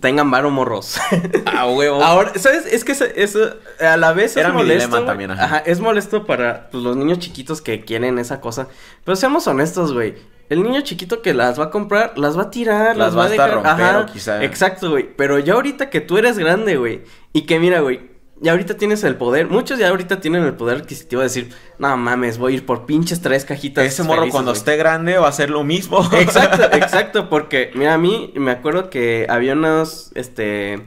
Tengan 0.00 0.30
varo 0.32 0.50
morros. 0.50 0.98
Ah, 1.46 1.66
huevo. 1.68 2.02
Ahora, 2.02 2.32
¿sabes? 2.36 2.66
Es 2.66 2.84
que 2.84 2.92
eso, 2.92 3.04
eso, 3.04 3.54
a 3.78 3.96
la 3.96 4.12
vez 4.12 4.36
Era 4.36 4.48
es 4.48 4.54
mi 4.54 4.60
molesto. 4.62 4.74
dilema 4.86 4.96
güey. 4.98 5.06
también, 5.06 5.30
ajá. 5.30 5.44
ajá. 5.44 5.58
es 5.58 5.78
molesto 5.80 6.24
para 6.26 6.68
pues, 6.70 6.82
los 6.82 6.96
niños 6.96 7.18
chiquitos 7.20 7.60
que 7.62 7.82
quieren 7.84 8.18
esa 8.18 8.40
cosa. 8.40 8.66
Pero 9.04 9.14
seamos 9.16 9.46
honestos, 9.46 9.92
güey. 9.92 10.14
El 10.48 10.62
niño 10.64 10.80
chiquito 10.80 11.22
que 11.22 11.34
las 11.34 11.58
va 11.60 11.64
a 11.66 11.70
comprar, 11.70 12.18
las 12.18 12.36
va 12.36 12.42
a 12.44 12.50
tirar, 12.50 12.96
Las 12.96 13.14
las, 13.14 13.16
va 13.18 13.24
a 13.26 13.28
dejar. 13.28 13.54
romper 13.54 13.70
Ajá. 13.70 14.06
quizá- 14.12 14.42
Exacto, 14.42 14.90
güey. 14.90 15.08
Pero 15.16 15.38
ya 15.38 15.54
ahorita 15.54 15.88
que 15.88 16.00
tú 16.00 16.18
eres 16.18 16.36
grande, 16.36 16.76
güey. 16.76 17.02
Y 17.32 17.42
que 17.42 17.58
mira, 17.60 17.80
güey. 17.80 18.11
Ya 18.42 18.50
ahorita 18.52 18.76
tienes 18.76 19.04
el 19.04 19.14
poder. 19.16 19.46
Muchos 19.48 19.78
ya 19.78 19.88
ahorita 19.88 20.20
tienen 20.20 20.42
el 20.44 20.54
poder 20.54 20.78
adquisitivo 20.78 21.20
de 21.22 21.26
decir, 21.28 21.50
no 21.78 21.96
mames, 21.96 22.38
voy 22.38 22.52
a 22.52 22.56
ir 22.56 22.66
por 22.66 22.86
pinches 22.86 23.22
tres 23.22 23.44
cajitas. 23.44 23.84
Ese 23.86 24.02
morro 24.02 24.20
felices, 24.22 24.32
cuando 24.32 24.50
güey". 24.50 24.58
esté 24.58 24.76
grande 24.76 25.16
va 25.16 25.26
a 25.26 25.30
hacer 25.30 25.48
lo 25.48 25.62
mismo. 25.62 25.98
Exacto, 26.12 26.64
exacto, 26.72 27.28
porque 27.30 27.70
mira, 27.74 27.94
a 27.94 27.98
mí 27.98 28.32
me 28.36 28.50
acuerdo 28.50 28.90
que 28.90 29.26
había 29.30 29.52
unos, 29.52 30.10
este, 30.16 30.86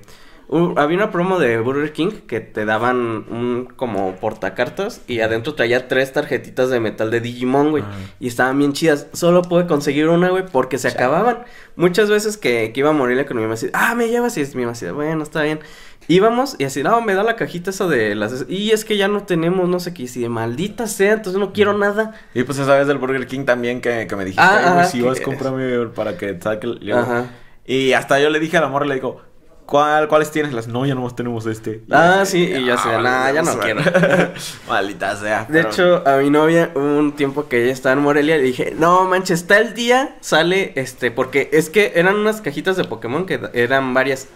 un- 0.49 0.77
había 0.77 0.97
una 0.97 1.11
promo 1.11 1.39
de 1.39 1.57
Burger 1.59 1.91
King 1.93 2.11
que 2.27 2.39
te 2.41 2.65
daban 2.65 2.97
un 3.31 3.69
como 3.75 4.15
portacartas 4.17 5.01
y 5.07 5.21
adentro 5.21 5.55
traía 5.55 5.87
tres 5.87 6.11
tarjetitas 6.13 6.69
de 6.69 6.79
metal 6.81 7.09
de 7.09 7.21
Digimon, 7.21 7.71
güey, 7.71 7.83
Ah. 7.83 7.93
y 8.19 8.27
estaban 8.27 8.59
bien 8.59 8.73
chidas. 8.73 9.07
Solo 9.13 9.41
pude 9.43 9.65
conseguir 9.65 10.09
una, 10.09 10.29
güey, 10.29 10.45
porque 10.45 10.77
se 10.77 10.89
acababan. 10.89 11.45
Muchas 11.77 12.09
veces 12.09 12.37
que, 12.37 12.71
que 12.73 12.79
iba 12.81 12.89
a 12.89 12.93
morirle 12.93 13.25
con 13.25 13.37
mi 13.37 13.43
mamá 13.43 13.53
así, 13.55 13.69
ah, 13.73 13.95
me 13.95 14.07
llevas 14.09 14.35
y 14.37 14.41
es 14.41 14.55
mi 14.55 14.65
mamá 14.65 14.77
bueno, 14.93 15.23
está 15.23 15.41
bien. 15.41 15.59
Íbamos 16.07 16.55
y 16.59 16.65
así, 16.65 16.83
no, 16.83 17.01
me 17.01 17.13
da 17.15 17.23
la 17.23 17.35
cajita 17.35 17.71
esa 17.71 17.87
de 17.87 18.13
las... 18.15 18.45
Y 18.47 18.71
es 18.71 18.85
que 18.85 18.95
ya 18.97 19.07
no 19.07 19.23
tenemos, 19.23 19.67
no 19.67 19.79
sé 19.79 19.93
qué, 19.93 20.03
y 20.03 20.05
así 20.05 20.21
de 20.21 20.29
maldita 20.29 20.87
sea, 20.87 21.13
entonces 21.13 21.39
no 21.39 21.51
quiero 21.51 21.75
nada. 21.77 22.13
Y 22.33 22.43
pues 22.43 22.59
esa 22.59 22.75
vez 22.77 22.85
del 22.87 22.97
Burger 22.99 23.25
King 23.27 23.45
también 23.45 23.81
que, 23.81 24.05
que 24.07 24.15
me 24.15 24.23
dijiste, 24.25 24.41
Ah, 24.43 24.57
"Ay, 24.57 24.63
güey, 24.63 24.73
ajá, 24.79 24.85
si 24.85 25.01
vas, 25.01 25.19
cómprame 25.19 25.87
para 25.95 26.17
que 26.17 26.39
saque 26.39 26.67
el... 26.67 26.91
Ajá. 26.93 27.25
Y 27.65 27.93
hasta 27.93 28.19
yo 28.19 28.29
le 28.29 28.39
dije 28.39 28.57
a 28.57 28.61
la 28.61 28.67
morra, 28.67 28.85
le 28.85 28.93
digo, 28.93 29.19
¿cuál, 29.65 30.07
¿cuáles 30.07 30.29
tienes? 30.29 30.53
Las, 30.53 30.67
no, 30.67 30.85
ya 30.85 30.93
nomás 30.93 31.15
tenemos 31.15 31.47
este. 31.47 31.81
Ah, 31.89 32.21
sí, 32.23 32.43
y 32.43 32.69
así 32.69 32.87
de, 32.87 32.95
Ah, 32.95 33.01
nah, 33.01 33.31
ya 33.31 33.41
no 33.41 33.55
bueno. 33.57 33.81
Maldita 34.67 35.15
sea. 35.15 35.45
De 35.49 35.63
pero- 35.63 35.69
hecho, 35.69 36.07
a 36.07 36.17
mi 36.17 36.29
novia 36.29 36.71
hubo 36.75 36.99
un 36.99 37.13
tiempo 37.13 37.47
que 37.47 37.63
ella 37.63 37.73
estaba 37.73 37.93
en 37.93 38.01
Morelia 38.03 38.35
y 38.35 38.39
le 38.41 38.45
dije, 38.45 38.75
no 38.77 39.05
manches, 39.05 39.41
está 39.41 39.57
el 39.57 39.73
día, 39.73 40.15
sale 40.21 40.73
este, 40.75 41.09
porque 41.09 41.49
es 41.53 41.71
que 41.71 41.93
eran 41.95 42.15
unas 42.15 42.41
cajitas 42.41 42.77
de 42.77 42.83
Pokémon 42.83 43.25
que 43.25 43.39
eran 43.53 43.95
varias. 43.95 44.27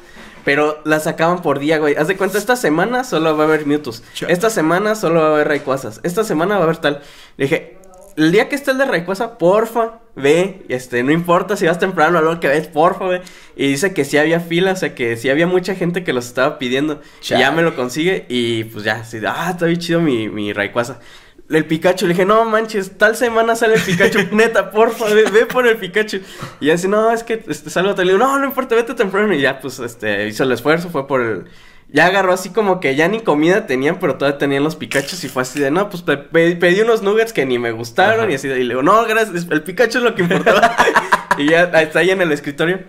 Pero 0.45 0.81
las 0.85 1.03
sacaban 1.03 1.41
por 1.41 1.59
día, 1.59 1.77
güey. 1.77 1.95
Haz 1.95 2.07
de 2.07 2.17
cuenta, 2.17 2.37
esta 2.37 2.55
semana 2.55 3.03
solo 3.03 3.35
va 3.35 3.43
a 3.43 3.47
haber 3.47 3.65
Mewtwo's. 3.65 4.03
Esta 4.27 4.49
semana 4.49 4.95
solo 4.95 5.21
va 5.21 5.27
a 5.27 5.33
haber 5.33 5.47
Rayquazas. 5.47 5.99
Esta 6.03 6.23
semana 6.23 6.55
va 6.55 6.61
a 6.61 6.63
haber 6.63 6.77
tal. 6.77 7.01
Le 7.37 7.45
dije, 7.45 7.77
el 8.15 8.31
día 8.31 8.49
que 8.49 8.55
esté 8.55 8.71
el 8.71 8.77
de 8.77 8.85
Rayquaza, 8.85 9.37
porfa, 9.37 9.99
ve. 10.15 10.65
Este, 10.67 11.03
no 11.03 11.11
importa 11.11 11.55
si 11.55 11.65
vas 11.65 11.79
temprano 11.79 12.19
o 12.19 12.21
lo 12.21 12.39
que 12.39 12.47
ves, 12.47 12.67
porfa, 12.67 13.05
ve. 13.05 13.21
Y 13.55 13.67
dice 13.67 13.93
que 13.93 14.03
sí 14.03 14.17
había 14.17 14.39
fila, 14.39 14.73
o 14.73 14.75
sea, 14.75 14.93
que 14.93 15.15
sí 15.15 15.29
había 15.29 15.47
mucha 15.47 15.75
gente 15.75 16.03
que 16.03 16.13
los 16.13 16.27
estaba 16.27 16.59
pidiendo. 16.59 17.01
Y 17.21 17.27
ya 17.27 17.51
me 17.51 17.61
lo 17.61 17.75
consigue 17.75 18.25
y 18.27 18.65
pues 18.65 18.83
ya, 18.83 18.95
así, 18.95 19.19
ah, 19.25 19.51
está 19.51 19.67
bien 19.67 19.79
chido 19.79 20.01
mi, 20.01 20.27
mi 20.27 20.51
Rayquaza. 20.51 20.99
El 21.49 21.65
Pikachu, 21.65 22.05
le 22.05 22.13
dije, 22.13 22.25
no 22.25 22.45
manches, 22.45 22.97
tal 22.97 23.15
semana 23.15 23.55
sale 23.55 23.73
el 23.75 23.81
Pikachu, 23.81 24.19
neta, 24.35 24.69
porfa, 24.71 25.05
ve, 25.05 25.23
ve 25.31 25.45
por 25.47 25.65
el 25.67 25.77
Pikachu. 25.77 26.19
Y 26.59 26.67
ya 26.67 26.75
así, 26.75 26.87
no, 26.87 27.11
es 27.11 27.23
que 27.23 27.43
este, 27.47 27.69
salgo 27.71 27.95
tal, 27.95 28.05
le 28.05 28.13
digo, 28.13 28.23
no, 28.23 28.37
no 28.37 28.45
importa, 28.45 28.75
vete 28.75 28.93
temprano. 28.93 29.33
Y 29.33 29.41
ya, 29.41 29.59
pues, 29.59 29.79
este, 29.79 30.27
hizo 30.27 30.43
el 30.43 30.51
esfuerzo, 30.51 30.89
fue 30.89 31.07
por 31.07 31.21
el. 31.21 31.45
Ya 31.91 32.05
agarró 32.05 32.33
así 32.33 32.51
como 32.51 32.79
que 32.79 32.95
ya 32.95 33.07
ni 33.07 33.21
comida 33.21 33.65
tenían, 33.65 33.97
pero 33.99 34.15
todavía 34.15 34.37
tenían 34.37 34.63
los 34.63 34.75
Pikachus 34.75 35.23
y 35.23 35.27
fue 35.27 35.41
así 35.41 35.59
de, 35.59 35.71
no, 35.71 35.89
pues 35.89 36.03
pe- 36.03 36.17
pe- 36.17 36.55
pedí 36.55 36.81
unos 36.81 37.01
nuggets 37.01 37.33
que 37.33 37.47
ni 37.47 37.57
me 37.57 37.71
gustaron 37.71 38.25
Ajá. 38.25 38.31
y 38.31 38.35
así 38.35 38.47
de, 38.47 38.59
y 38.59 38.63
le 38.63 38.75
digo, 38.75 38.83
no, 38.83 39.03
gracias, 39.05 39.47
el 39.49 39.63
Pikachu 39.63 39.97
es 39.97 40.03
lo 40.03 40.13
que 40.13 40.21
importaba. 40.21 40.75
y 41.39 41.49
ya 41.49 41.63
está 41.63 41.97
ahí 41.99 42.11
en 42.11 42.21
el 42.21 42.31
escritorio. 42.31 42.81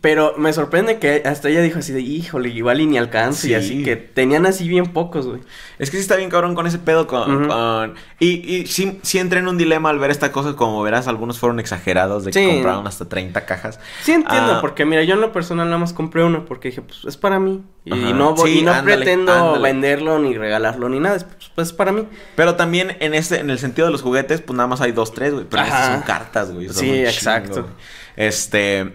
Pero 0.00 0.34
me 0.36 0.52
sorprende 0.52 0.98
que 0.98 1.22
hasta 1.24 1.48
ella 1.48 1.62
dijo 1.62 1.78
así 1.78 1.92
de, 1.92 2.00
híjole, 2.00 2.48
igual 2.50 2.80
y 2.80 2.86
ni 2.86 2.98
alcanza 2.98 3.46
y 3.46 3.50
Sí. 3.50 3.54
así, 3.54 3.82
que 3.82 3.96
tenían 3.96 4.46
así 4.46 4.68
bien 4.68 4.86
pocos, 4.92 5.26
güey. 5.26 5.40
Es 5.78 5.90
que 5.90 5.96
sí 5.96 6.02
está 6.02 6.16
bien 6.16 6.30
cabrón 6.30 6.54
con 6.54 6.66
ese 6.66 6.78
pedo 6.78 7.06
con... 7.06 7.94
Y, 8.18 8.26
y 8.54 8.66
sí, 8.66 8.98
sí 9.02 9.18
entré 9.18 9.40
en 9.40 9.48
un 9.48 9.58
dilema 9.58 9.90
al 9.90 9.98
ver 9.98 10.10
esta 10.10 10.32
cosa, 10.32 10.54
como 10.54 10.82
verás, 10.82 11.08
algunos 11.08 11.38
fueron 11.38 11.60
exagerados 11.60 12.24
de 12.24 12.30
que 12.30 12.46
compraron 12.46 12.86
hasta 12.86 13.08
30 13.08 13.44
cajas. 13.46 13.80
Sí 14.02 14.12
entiendo, 14.12 14.54
Ah. 14.54 14.60
porque 14.60 14.84
mira, 14.84 15.02
yo 15.02 15.14
en 15.14 15.20
lo 15.20 15.32
personal 15.32 15.66
nada 15.66 15.78
más 15.78 15.92
compré 15.92 16.22
una 16.24 16.44
porque 16.44 16.68
dije, 16.68 16.82
pues 16.82 17.04
es 17.04 17.16
para 17.16 17.38
mí. 17.38 17.62
Y 17.84 17.90
no, 18.12 18.34
voy, 18.34 18.58
y 18.58 18.62
no 18.62 18.72
ándale, 18.72 18.96
pretendo 18.96 19.32
ándale. 19.32 19.62
venderlo 19.62 20.18
ni 20.18 20.36
regalarlo 20.36 20.88
ni 20.88 20.98
nada, 20.98 21.16
es, 21.16 21.24
pues, 21.54 21.68
es 21.68 21.72
para 21.72 21.92
mí. 21.92 22.04
Pero 22.34 22.56
también 22.56 22.96
en 23.00 23.14
este, 23.14 23.38
en 23.38 23.48
el 23.50 23.58
sentido 23.58 23.86
de 23.86 23.92
los 23.92 24.02
juguetes, 24.02 24.40
pues 24.40 24.56
nada 24.56 24.66
más 24.66 24.80
hay 24.80 24.90
dos, 24.92 25.14
tres, 25.14 25.32
güey. 25.34 25.46
Pero 25.48 25.62
estas 25.62 25.86
son 25.92 26.02
cartas, 26.02 26.52
güey. 26.52 26.68
Sí, 26.68 26.80
chingo, 26.80 26.94
exacto. 27.08 27.62
güey. 27.62 27.74
Este. 28.16 28.94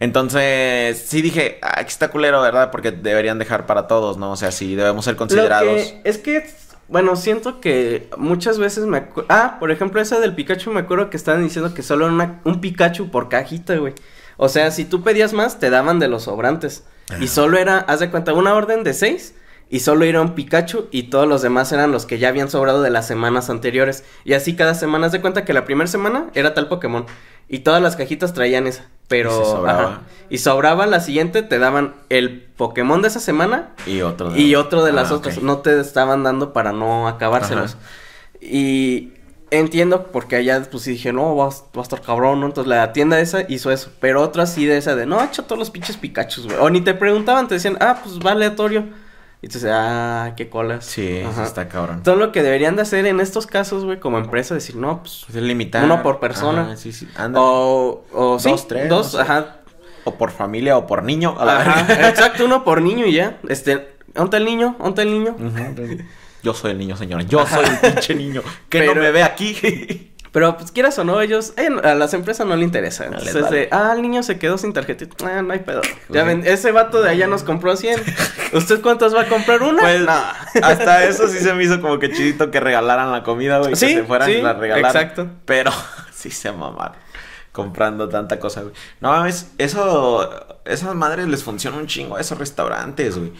Entonces, 0.00 1.04
sí 1.08 1.22
dije, 1.22 1.58
ah, 1.62 1.74
aquí 1.80 1.88
está 1.90 2.08
culero, 2.10 2.40
¿verdad? 2.40 2.70
Porque 2.70 2.90
deberían 2.92 3.38
dejar 3.38 3.66
para 3.66 3.86
todos, 3.86 4.16
¿no? 4.16 4.32
O 4.32 4.36
sea, 4.36 4.52
sí, 4.52 4.74
debemos 4.74 5.04
ser 5.04 5.14
Lo 5.14 5.18
considerados. 5.18 5.66
que 5.68 6.00
es 6.04 6.18
que, 6.18 6.46
bueno, 6.88 7.16
siento 7.16 7.60
que 7.60 8.08
muchas 8.16 8.58
veces 8.58 8.86
me 8.86 9.04
Ah, 9.28 9.56
por 9.60 9.70
ejemplo, 9.70 10.00
esa 10.00 10.20
del 10.20 10.34
Pikachu 10.34 10.70
me 10.72 10.80
acuerdo 10.80 11.10
que 11.10 11.16
estaban 11.16 11.42
diciendo 11.42 11.74
que 11.74 11.82
solo 11.82 12.06
era 12.06 12.14
una- 12.14 12.40
un 12.44 12.60
Pikachu 12.60 13.10
por 13.10 13.28
cajita, 13.28 13.76
güey. 13.76 13.92
O 14.36 14.48
sea, 14.48 14.70
si 14.70 14.84
tú 14.84 15.02
pedías 15.02 15.32
más, 15.32 15.58
te 15.58 15.68
daban 15.68 15.98
de 15.98 16.08
los 16.08 16.24
sobrantes. 16.24 16.84
Y 17.20 17.28
solo 17.28 17.58
era, 17.58 17.78
haz 17.78 18.00
de 18.00 18.10
cuenta, 18.10 18.32
una 18.34 18.54
orden 18.54 18.84
de 18.84 18.94
seis. 18.94 19.34
Y 19.70 19.80
solo 19.80 20.04
era 20.06 20.22
un 20.22 20.34
Pikachu 20.34 20.86
y 20.90 21.04
todos 21.10 21.28
los 21.28 21.42
demás 21.42 21.72
eran 21.72 21.92
los 21.92 22.06
que 22.06 22.18
ya 22.18 22.28
habían 22.28 22.48
sobrado 22.48 22.80
de 22.82 22.88
las 22.90 23.06
semanas 23.06 23.50
anteriores. 23.50 24.02
Y 24.24 24.32
así 24.32 24.56
cada 24.56 24.74
semana, 24.74 25.06
haz 25.06 25.12
de 25.12 25.20
cuenta 25.20 25.44
que 25.44 25.52
la 25.52 25.64
primera 25.66 25.88
semana 25.88 26.30
era 26.34 26.54
tal 26.54 26.68
Pokémon. 26.68 27.04
Y 27.48 27.58
todas 27.60 27.82
las 27.82 27.94
cajitas 27.96 28.32
traían 28.32 28.66
esa. 28.66 28.86
Pero... 29.08 29.30
Y 29.30 29.44
sobraba. 29.44 29.82
ajá. 29.82 30.00
Y 30.30 30.38
sobraba 30.38 30.86
la 30.86 31.00
siguiente, 31.00 31.42
te 31.42 31.58
daban 31.58 31.94
el 32.10 32.42
Pokémon 32.56 33.00
de 33.00 33.08
esa 33.08 33.18
semana 33.18 33.70
Y 33.86 34.02
otro 34.02 34.36
y 34.36 34.54
otro 34.56 34.84
de 34.84 34.92
las 34.92 35.10
Ah, 35.10 35.14
otras 35.14 35.40
no 35.42 35.58
te 35.58 35.80
estaban 35.80 36.22
dando 36.22 36.52
para 36.52 36.72
no 36.72 37.08
acabárselos. 37.08 37.74
Ajá. 37.76 37.82
Y 38.42 39.14
entiendo 39.50 40.08
porque 40.12 40.36
allá 40.36 40.62
pues 40.70 40.82
sí 40.82 40.92
dije, 40.92 41.12
no, 41.12 41.34
va, 41.34 41.46
a- 41.48 41.80
estar 41.82 42.02
cabrón, 42.02 42.40
¿no? 42.40 42.46
Entonces 42.46 42.68
la 42.68 42.92
tienda 42.92 43.18
esa 43.20 43.44
hizo 43.48 43.70
eso, 43.70 43.90
pero 44.00 44.20
otras 44.22 44.52
sí 44.52 44.66
de 44.66 44.76
esa 44.76 44.94
de, 44.94 45.06
no, 45.06 45.22
echa 45.24 45.42
todos 45.42 45.58
los 45.58 45.70
pinches 45.70 45.96
Pikachus, 45.96 46.44
güey. 46.46 46.58
O 46.60 46.68
ni 46.68 46.82
te 46.82 46.92
preguntaban, 46.94 47.48
te 47.48 47.54
decían, 47.54 47.78
ah, 47.80 48.00
pues 48.02 48.18
va 48.18 48.32
aleatorio. 48.32 48.84
Y 49.40 49.46
entonces, 49.46 49.70
ah, 49.72 50.32
qué 50.36 50.48
colas. 50.48 50.84
Sí, 50.84 51.22
Ajá. 51.24 51.44
está 51.44 51.68
cabrón. 51.68 52.02
Todo 52.02 52.16
lo 52.16 52.32
que 52.32 52.42
deberían 52.42 52.74
de 52.74 52.82
hacer 52.82 53.06
en 53.06 53.20
estos 53.20 53.46
casos, 53.46 53.84
güey, 53.84 54.00
como 54.00 54.18
empresa, 54.18 54.54
decir, 54.54 54.74
no, 54.74 55.00
pues... 55.00 55.26
Es 55.28 55.34
limitar. 55.36 55.84
Uno 55.84 56.02
por 56.02 56.18
persona. 56.18 56.62
Ajá, 56.62 56.76
sí, 56.76 56.92
sí. 56.92 57.08
Anda. 57.16 57.40
O, 57.40 58.04
o 58.12 58.38
sí, 58.40 58.50
Dos, 58.50 58.66
tres, 58.66 58.88
Dos, 58.88 59.14
no 59.14 59.18
sé. 59.18 59.22
ajá. 59.22 59.56
o 60.04 60.14
por 60.16 60.32
familia 60.32 60.76
o 60.76 60.86
por 60.88 61.04
niño. 61.04 61.36
A 61.38 61.44
la 61.44 61.60
Ajá, 61.60 62.08
exacto, 62.08 62.44
uno 62.44 62.64
por 62.64 62.82
niño 62.82 63.06
y 63.06 63.12
ya. 63.12 63.38
Este, 63.48 63.96
¿dónde 64.12 64.38
el 64.38 64.44
niño? 64.44 64.74
¿Dónde 64.80 65.02
el 65.02 65.10
niño? 65.12 65.36
Yo 66.42 66.54
soy 66.54 66.72
el 66.72 66.78
niño, 66.78 66.96
señora. 66.96 67.22
Yo 67.22 67.46
soy 67.46 67.64
el 67.64 67.78
pinche 67.78 68.14
niño. 68.14 68.42
Que 68.68 68.86
no 68.86 68.94
me 68.96 69.10
ve 69.12 69.22
aquí. 69.22 70.12
Pero 70.32 70.56
pues 70.56 70.72
quieras 70.72 70.98
o 70.98 71.04
no, 71.04 71.20
ellos, 71.20 71.52
eh, 71.56 71.68
a 71.82 71.94
las 71.94 72.12
empresas 72.14 72.46
no 72.46 72.54
le 72.56 72.64
interesa. 72.64 73.06
Entonces, 73.06 73.42
vale. 73.42 73.56
de, 73.56 73.68
ah, 73.72 73.92
el 73.94 74.02
niño 74.02 74.22
se 74.22 74.38
quedó 74.38 74.58
sin 74.58 74.72
tarjetita. 74.72 75.26
Ah, 75.26 75.42
no 75.42 75.52
hay 75.52 75.60
pedo. 75.60 75.80
Ya 76.08 76.24
ven, 76.24 76.42
ese 76.44 76.72
vato 76.72 77.02
de 77.02 77.10
allá 77.10 77.26
nos 77.26 77.42
compró 77.42 77.76
100. 77.76 78.00
¿Usted 78.52 78.80
cuántos 78.82 79.14
va 79.14 79.22
a 79.22 79.28
comprar? 79.28 79.62
¿Una? 79.62 79.80
Pues 79.80 80.00
No. 80.02 80.12
hasta 80.62 81.04
eso 81.04 81.28
sí 81.28 81.38
se 81.38 81.52
me 81.54 81.64
hizo 81.64 81.80
como 81.80 81.98
que 81.98 82.12
chidito 82.12 82.50
que 82.50 82.60
regalaran 82.60 83.10
la 83.12 83.22
comida, 83.22 83.58
güey. 83.58 83.74
Sí, 83.76 83.86
que 83.86 83.94
se 83.94 84.04
fueran 84.04 84.28
sí, 84.28 84.34
y 84.36 84.42
la 84.42 84.52
regalaran. 84.54 84.96
exacto. 84.96 85.28
Pero 85.44 85.70
sí 86.12 86.30
se 86.30 86.52
mamaron. 86.52 86.96
Comprando 87.52 88.08
tanta 88.08 88.38
cosa, 88.38 88.62
güey. 88.62 88.74
No 89.00 89.10
mames, 89.10 89.52
eso. 89.58 90.30
Esas 90.64 90.94
madres 90.94 91.26
les 91.26 91.42
funciona 91.42 91.76
un 91.78 91.86
chingo 91.86 92.16
a 92.16 92.20
esos 92.20 92.38
restaurantes, 92.38 93.18
güey. 93.18 93.32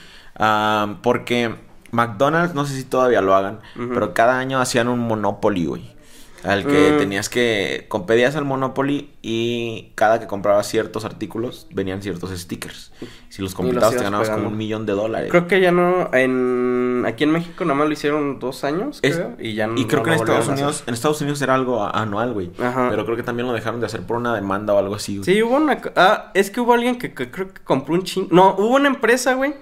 Porque 1.02 1.54
McDonald's, 1.90 2.54
no 2.54 2.64
sé 2.66 2.74
si 2.74 2.84
todavía 2.84 3.20
lo 3.20 3.34
hagan, 3.34 3.60
pero 3.74 4.14
cada 4.14 4.38
año 4.38 4.60
hacían 4.60 4.88
un 4.88 4.98
Monopoly, 5.00 5.66
güey. 5.66 5.97
Al 6.44 6.64
que 6.66 6.92
Mm. 6.92 6.98
tenías 6.98 7.28
que. 7.28 7.88
Pedías 8.06 8.36
al 8.36 8.44
Monopoly 8.44 9.10
y 9.22 9.92
cada 9.96 10.20
que 10.20 10.26
comprabas 10.26 10.66
ciertos 10.68 11.04
artículos 11.04 11.66
venían 11.72 12.00
ciertos 12.00 12.30
stickers. 12.30 12.92
Si 13.28 13.42
los 13.42 13.54
completabas 13.54 13.96
te 13.96 14.02
ganabas 14.02 14.30
como 14.30 14.48
un 14.48 14.56
millón 14.56 14.86
de 14.86 14.92
dólares. 14.92 15.30
Creo 15.30 15.46
que 15.48 15.60
ya 15.60 15.72
no, 15.72 16.10
en, 16.14 17.04
aquí 17.06 17.24
en 17.24 17.30
México 17.32 17.64
nada 17.64 17.74
más 17.78 17.86
lo 17.88 17.92
hicieron 17.92 18.38
dos 18.38 18.64
años, 18.64 19.00
Es- 19.02 19.16
creo, 19.16 19.36
y 19.38 19.54
ya 19.54 19.66
no 19.66 19.78
Y 19.80 19.86
creo 19.86 19.98
no 19.98 20.04
que 20.04 20.10
en 20.10 20.16
Estados 20.20 20.48
Unidos, 20.48 20.84
en 20.86 20.94
Estados 20.94 21.20
Unidos 21.20 21.42
era 21.42 21.54
algo 21.54 21.82
anual, 21.84 22.32
güey. 22.32 22.50
Pero 22.56 23.04
creo 23.04 23.16
que 23.16 23.22
también 23.22 23.46
lo 23.48 23.52
dejaron 23.52 23.80
de 23.80 23.86
hacer 23.86 24.02
por 24.02 24.16
una 24.16 24.34
demanda 24.34 24.74
o 24.74 24.78
algo 24.78 24.94
así, 24.94 25.16
güey. 25.18 25.24
Sí, 25.24 25.42
hubo 25.42 25.56
una, 25.56 25.78
ah, 25.96 26.30
es 26.34 26.50
que 26.50 26.60
hubo 26.60 26.72
alguien 26.72 26.98
que, 26.98 27.12
que 27.14 27.30
creo 27.30 27.52
que 27.52 27.60
compró 27.62 27.94
un 27.94 28.04
chingo, 28.04 28.28
no, 28.30 28.54
hubo 28.58 28.76
una 28.76 28.88
empresa, 28.88 29.34
güey, 29.34 29.54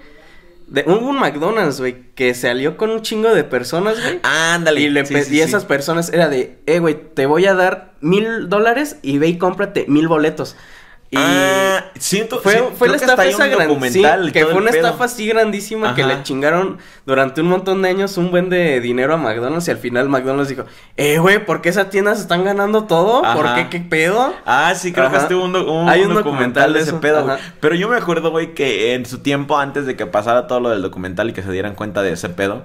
de, 0.67 0.83
hubo 0.87 1.09
un 1.09 1.19
McDonald's, 1.19 1.79
güey, 1.79 2.11
que 2.13 2.33
se 2.33 2.49
alió 2.49 2.77
con 2.77 2.89
un 2.89 3.01
chingo 3.01 3.33
de 3.33 3.43
personas, 3.43 4.01
güey. 4.01 4.19
Ándale. 4.23 4.81
Y, 4.81 4.89
le 4.89 5.05
Sí, 5.05 5.13
pe- 5.13 5.23
sí, 5.23 5.33
y 5.35 5.37
sí. 5.37 5.41
esas 5.41 5.63
personas 5.65 6.11
era 6.11 6.27
de, 6.29 6.57
eh, 6.65 6.79
güey, 6.79 6.95
te 7.13 7.25
voy 7.25 7.45
a 7.45 7.53
dar 7.53 7.93
mil 8.01 8.49
dólares 8.49 8.97
y 9.01 9.17
ve 9.17 9.27
y 9.27 9.37
cómprate 9.37 9.85
mil 9.87 10.07
boletos. 10.07 10.55
Y 11.09 11.15
Ah, 11.17 11.85
siento. 11.97 12.41
fue, 12.41 12.53
sí, 12.53 12.59
fue 12.77 12.89
la 12.89 12.97
estafa 12.97 13.25
esa 13.25 13.47
gran- 13.47 13.69
sí, 13.91 14.01
que 14.33 14.45
fue 14.45 14.55
una 14.55 14.71
estafa 14.71 15.05
así 15.05 15.25
grandísima 15.25 15.95
que 15.95 16.03
le 16.03 16.21
chingaron 16.23 16.79
durante 17.05 17.39
un 17.39 17.47
montón 17.47 17.81
de 17.81 17.87
años 17.87 18.17
un 18.17 18.29
buen 18.29 18.49
de 18.49 18.81
dinero 18.81 19.13
a 19.13 19.17
McDonald's 19.17 19.69
y 19.69 19.71
al 19.71 19.77
final 19.77 20.09
McDonald's 20.09 20.49
dijo, 20.49 20.65
eh, 20.97 21.17
güey, 21.19 21.45
¿por 21.45 21.61
qué 21.61 21.69
esas 21.69 21.89
tiendas 21.89 22.19
están 22.19 22.43
ganando 22.43 22.83
todo? 22.83 23.21
¿Por 23.21 23.45
Ajá. 23.47 23.55
qué? 23.55 23.69
¿Qué 23.69 23.79
pedo? 23.79 24.33
Ah, 24.45 24.73
sí, 24.75 24.91
creo 24.91 25.09
que 25.09 25.15
estuvo 25.15 25.45
un, 25.45 25.53
do- 25.53 25.71
un- 25.71 25.87
Hay 25.87 26.01
un 26.01 26.09
un 26.09 26.15
documental 26.15 26.73
documental 26.73 26.73
de 26.73 26.79
de 26.79 26.83
ese 26.83 26.93
pedo, 26.95 27.23
güey. 27.23 27.37
Pero 27.61 27.75
yo 27.75 27.87
me 27.87 27.95
acuerdo, 27.95 28.31
güey, 28.31 28.53
que 28.53 28.93
en 28.93 29.05
su 29.05 29.19
tiempo, 29.19 29.57
antes 29.57 29.85
de 29.85 29.95
que 29.95 30.07
pasara 30.07 30.45
todo 30.47 30.59
lo 30.59 30.69
del 30.71 30.81
documental 30.81 31.29
y 31.29 31.33
que 31.33 31.41
se 31.41 31.51
dieran 31.53 31.73
cuenta 31.75 32.01
de 32.01 32.11
ese 32.11 32.27
pedo, 32.27 32.63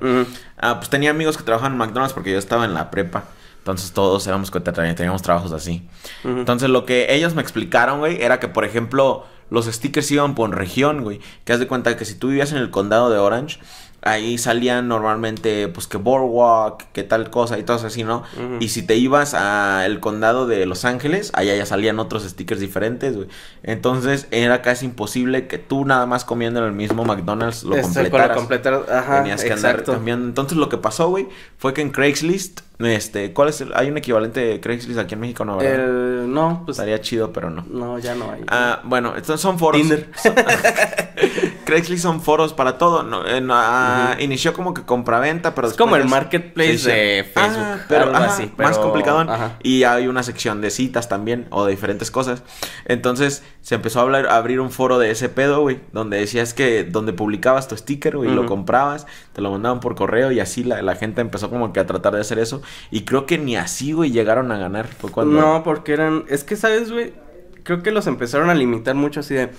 ah, 0.59 0.79
pues 0.79 0.91
tenía 0.91 1.11
amigos 1.11 1.37
que 1.37 1.45
trabajaban 1.45 1.73
en 1.75 1.79
McDonald's 1.79 2.13
porque 2.13 2.33
yo 2.33 2.39
estaba 2.39 2.65
en 2.65 2.75
la 2.75 2.91
prepa. 2.91 3.23
Entonces 3.63 3.93
todos 3.93 4.27
éramos 4.27 4.51
que 4.51 4.59
teníamos 4.59 5.23
trabajos 5.23 5.53
así. 5.53 5.89
Entonces 6.25 6.69
lo 6.69 6.85
que 6.85 7.15
ellos 7.15 7.37
me 7.37 7.43
explicaron, 7.43 8.01
güey, 8.01 8.21
era 8.21 8.41
que, 8.41 8.49
por 8.49 8.65
ejemplo, 8.65 9.25
los 9.51 9.67
stickers 9.67 10.11
iban 10.11 10.35
por 10.35 10.53
región, 10.53 11.05
güey. 11.05 11.21
Que 11.45 11.53
haz 11.53 11.61
de 11.61 11.69
cuenta 11.69 11.97
que 11.97 12.05
si 12.05 12.17
tú 12.17 12.29
vivías 12.29 12.51
en 12.51 12.59
el 12.59 12.71
condado 12.71 13.09
de 13.09 13.19
Orange, 13.19 13.61
ahí 14.03 14.37
salían 14.37 14.89
normalmente, 14.89 15.69
pues, 15.69 15.87
que 15.87 15.97
Boardwalk, 15.97 16.91
que 16.93 17.05
tal 17.05 17.31
cosa 17.31 17.59
y 17.59 17.63
todo 17.63 17.87
así, 17.87 18.05
¿no? 18.05 18.25
Y 18.61 18.69
si 18.69 18.83
te 18.83 18.97
ibas 18.97 19.35
al 19.35 20.01
condado 20.01 20.47
de 20.47 20.67
Los 20.67 20.85
Ángeles, 20.85 21.31
allá 21.35 21.55
ya 21.55 21.67
salían 21.67 21.99
otros 21.99 22.25
stickers 22.25 22.61
diferentes, 22.61 23.17
güey. 23.17 23.29
Entonces 23.63 24.27
era 24.31 24.63
casi 24.63 24.87
imposible 24.87 25.47
que 25.47 25.59
tú 25.59 25.85
nada 25.85 26.07
más 26.07 26.25
comiendo 26.25 26.61
en 26.61 26.67
el 26.67 26.73
mismo 26.73 27.05
McDonald's 27.05 27.63
lo 27.63 27.77
con 27.77 27.83
completaras. 27.83 28.37
completar, 28.37 28.87
ajá, 28.91 29.19
Tenías 29.23 29.45
que 29.45 29.53
andar 29.53 29.85
cambiando. 29.85 30.27
Entonces 30.27 30.59
lo 30.59 30.69
que 30.69 30.79
pasó, 30.79 31.09
güey, 31.09 31.29
fue 31.59 31.73
que 31.73 31.81
en 31.81 31.91
Craigslist, 31.91 32.61
este, 32.81 33.33
¿cuál 33.33 33.49
es 33.49 33.61
el? 33.61 33.73
Hay 33.75 33.89
un 33.89 33.97
equivalente 33.97 34.41
de 34.41 34.61
Craigslist 34.61 34.99
aquí 34.99 35.15
en 35.15 35.21
México, 35.21 35.45
¿no? 35.45 35.59
¿verdad? 35.59 35.75
El, 35.75 36.33
no, 36.33 36.63
pues, 36.65 36.79
Estaría 36.79 37.01
chido, 37.01 37.33
pero 37.33 37.51
no. 37.51 37.65
no, 37.69 37.99
ya 37.99 38.15
no 38.15 38.33
hay. 38.33 38.43
Ah, 38.49 38.81
bueno, 38.85 39.15
estos 39.17 39.41
son 39.41 39.59
foros. 39.59 39.81
Tinder. 39.81 40.11
Craigslist 41.73 42.03
son 42.03 42.21
foros 42.21 42.53
para 42.53 42.77
todo. 42.77 43.03
No, 43.03 43.27
Eh, 43.27 43.41
no, 43.41 43.55
ah, 43.57 44.17
Inició 44.21 44.53
como 44.53 44.75
que 44.75 44.83
compraventa, 44.83 45.55
pero 45.55 45.69
es 45.69 45.75
como 45.75 45.97
el 45.97 46.07
marketplace 46.07 46.89
de 46.89 47.25
Facebook, 47.25 47.65
Ah, 47.65 47.79
pero 47.89 48.05
algo 48.05 48.17
ajá, 48.17 48.27
así, 48.27 48.51
más 48.59 48.79
complicado. 48.79 49.27
Y 49.63 49.85
hay 49.85 50.07
una 50.07 50.23
sección 50.23 50.61
de 50.61 50.71
citas 50.71 51.09
también 51.09 51.47
o 51.51 51.65
de 51.65 51.71
diferentes 51.71 52.11
cosas. 52.11 52.43
Entonces 52.85 53.43
se 53.63 53.75
empezó 53.77 54.01
a, 54.01 54.03
hablar, 54.03 54.27
a 54.27 54.37
abrir 54.37 54.61
un 54.61 54.71
foro 54.71 54.99
de 54.99 55.11
ese 55.11 55.29
pedo, 55.29 55.61
güey, 55.63 55.81
donde 55.93 56.19
decías 56.19 56.53
que 56.53 56.85
donde 56.85 57.13
publicabas 57.13 57.69
tu 57.69 57.77
sticker, 57.77 58.17
güey, 58.17 58.31
lo 58.31 58.41
Ujú. 58.43 58.49
comprabas, 58.51 59.07
te 59.33 59.41
lo 59.41 59.51
mandaban 59.51 59.81
por 59.81 59.95
correo 59.95 60.31
y 60.33 60.41
así 60.41 60.65
la, 60.65 60.83
la 60.83 60.95
gente 60.97 61.21
empezó 61.21 61.49
como 61.49 61.73
que 61.73 61.81
a 61.81 61.87
tratar 61.87 62.15
de 62.15 62.21
hacer 62.21 62.39
eso. 62.39 62.61
Y 62.91 63.03
creo 63.05 63.25
que 63.25 63.39
ni 63.39 63.57
así, 63.57 63.93
güey, 63.93 64.11
llegaron 64.11 64.53
a 64.53 64.59
ganar. 64.59 64.87
Fue 64.89 65.11
cuando... 65.11 65.41
No, 65.41 65.63
porque 65.65 65.93
eran. 65.95 66.25
Es 66.29 66.45
que, 66.45 66.57
¿sabes, 66.57 66.91
güey? 66.93 67.15
Creo 67.63 67.83
que 67.83 67.93
los 67.93 68.07
empezaron 68.09 68.51
a 68.51 68.55
limitar 68.55 68.95
mucho 68.95 69.21
así 69.21 69.35
de. 69.35 69.51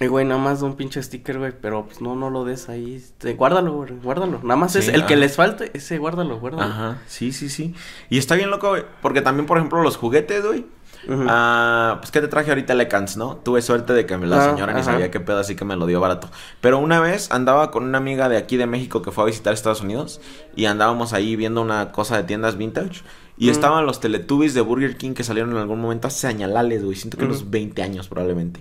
"Eh, 0.00 0.08
güey, 0.08 0.24
nada 0.24 0.40
más 0.40 0.62
un 0.62 0.74
pinche 0.76 1.02
sticker, 1.02 1.38
güey. 1.38 1.52
Pero 1.60 1.84
pues 1.86 2.00
no, 2.00 2.14
no 2.16 2.30
lo 2.30 2.44
des 2.44 2.68
ahí. 2.68 2.94
este, 2.94 3.34
guárdalo, 3.34 3.72
güey. 3.74 3.92
Guárdalo. 4.02 4.40
Nada 4.42 4.56
más 4.56 4.74
es 4.76 4.88
el 4.88 5.06
que 5.06 5.14
ajá. 5.14 5.20
les 5.20 5.36
falte. 5.36 5.70
Ese, 5.74 5.98
guárdalo, 5.98 6.38
guárdalo. 6.40 6.64
Ajá, 6.64 7.02
sí, 7.06 7.32
sí, 7.32 7.48
sí. 7.48 7.74
Y 8.10 8.18
está 8.18 8.34
bien 8.34 8.50
loco, 8.50 8.70
güey. 8.70 8.84
Porque 9.00 9.20
también, 9.22 9.46
por 9.46 9.58
ejemplo, 9.58 9.82
los 9.82 9.96
juguetes, 9.96 10.44
güey. 10.44 10.66
Ah, 11.08 11.96
pues 12.00 12.10
que 12.12 12.20
te 12.20 12.28
traje 12.28 12.50
ahorita 12.50 12.74
Lecans, 12.74 13.16
¿no? 13.16 13.36
Tuve 13.36 13.60
suerte 13.62 13.92
de 13.92 14.06
que 14.06 14.16
la 14.18 14.44
Ah, 14.44 14.50
señora 14.50 14.72
ni 14.72 14.82
sabía 14.84 15.10
qué 15.10 15.18
pedo, 15.20 15.38
así 15.40 15.56
que 15.56 15.64
me 15.64 15.74
lo 15.76 15.86
dio 15.86 16.00
barato. 16.00 16.28
Pero 16.60 16.78
una 16.78 17.00
vez 17.00 17.30
andaba 17.32 17.70
con 17.70 17.84
una 17.84 17.98
amiga 17.98 18.28
de 18.28 18.36
aquí 18.36 18.56
de 18.56 18.66
México 18.66 19.02
que 19.02 19.10
fue 19.10 19.24
a 19.24 19.26
visitar 19.26 19.52
Estados 19.52 19.80
Unidos 19.80 20.20
y 20.54 20.66
andábamos 20.66 21.12
ahí 21.12 21.34
viendo 21.34 21.60
una 21.60 21.90
cosa 21.90 22.16
de 22.16 22.22
tiendas 22.24 22.56
vintage 22.56 23.02
y 23.38 23.46
Mm. 23.48 23.50
estaban 23.50 23.86
los 23.86 24.00
Teletubbies 24.00 24.54
de 24.54 24.60
Burger 24.60 24.96
King 24.96 25.12
que 25.14 25.24
salieron 25.24 25.50
en 25.52 25.58
algún 25.58 25.80
momento 25.80 26.08
hace 26.08 26.26
añalales, 26.26 26.84
güey. 26.84 26.96
Siento 26.96 27.16
que 27.16 27.24
Ujú. 27.24 27.32
unos 27.34 27.50
20 27.50 27.82
años 27.82 28.08
probablemente. 28.08 28.60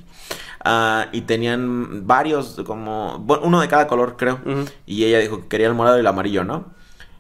Ah, 0.64 1.08
y 1.12 1.22
tenían 1.22 2.06
varios, 2.08 2.62
como 2.66 3.20
bueno, 3.20 3.44
uno 3.46 3.62
de 3.62 3.68
cada 3.68 3.88
color, 3.88 4.16
creo. 4.18 4.40
Y 4.86 5.04
ella 5.06 5.20
dijo 5.20 5.42
que 5.42 5.48
quería 5.48 5.68
el 5.68 5.74
morado 5.74 5.98
y 5.98 6.02
el 6.02 6.08
amarillo, 6.08 6.44
¿no? 6.44 6.66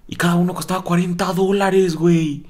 Y 0.07 0.15
cada 0.15 0.35
uno 0.35 0.53
costaba 0.53 0.83
40 0.83 1.33
dólares, 1.33 1.95
güey. 1.95 2.45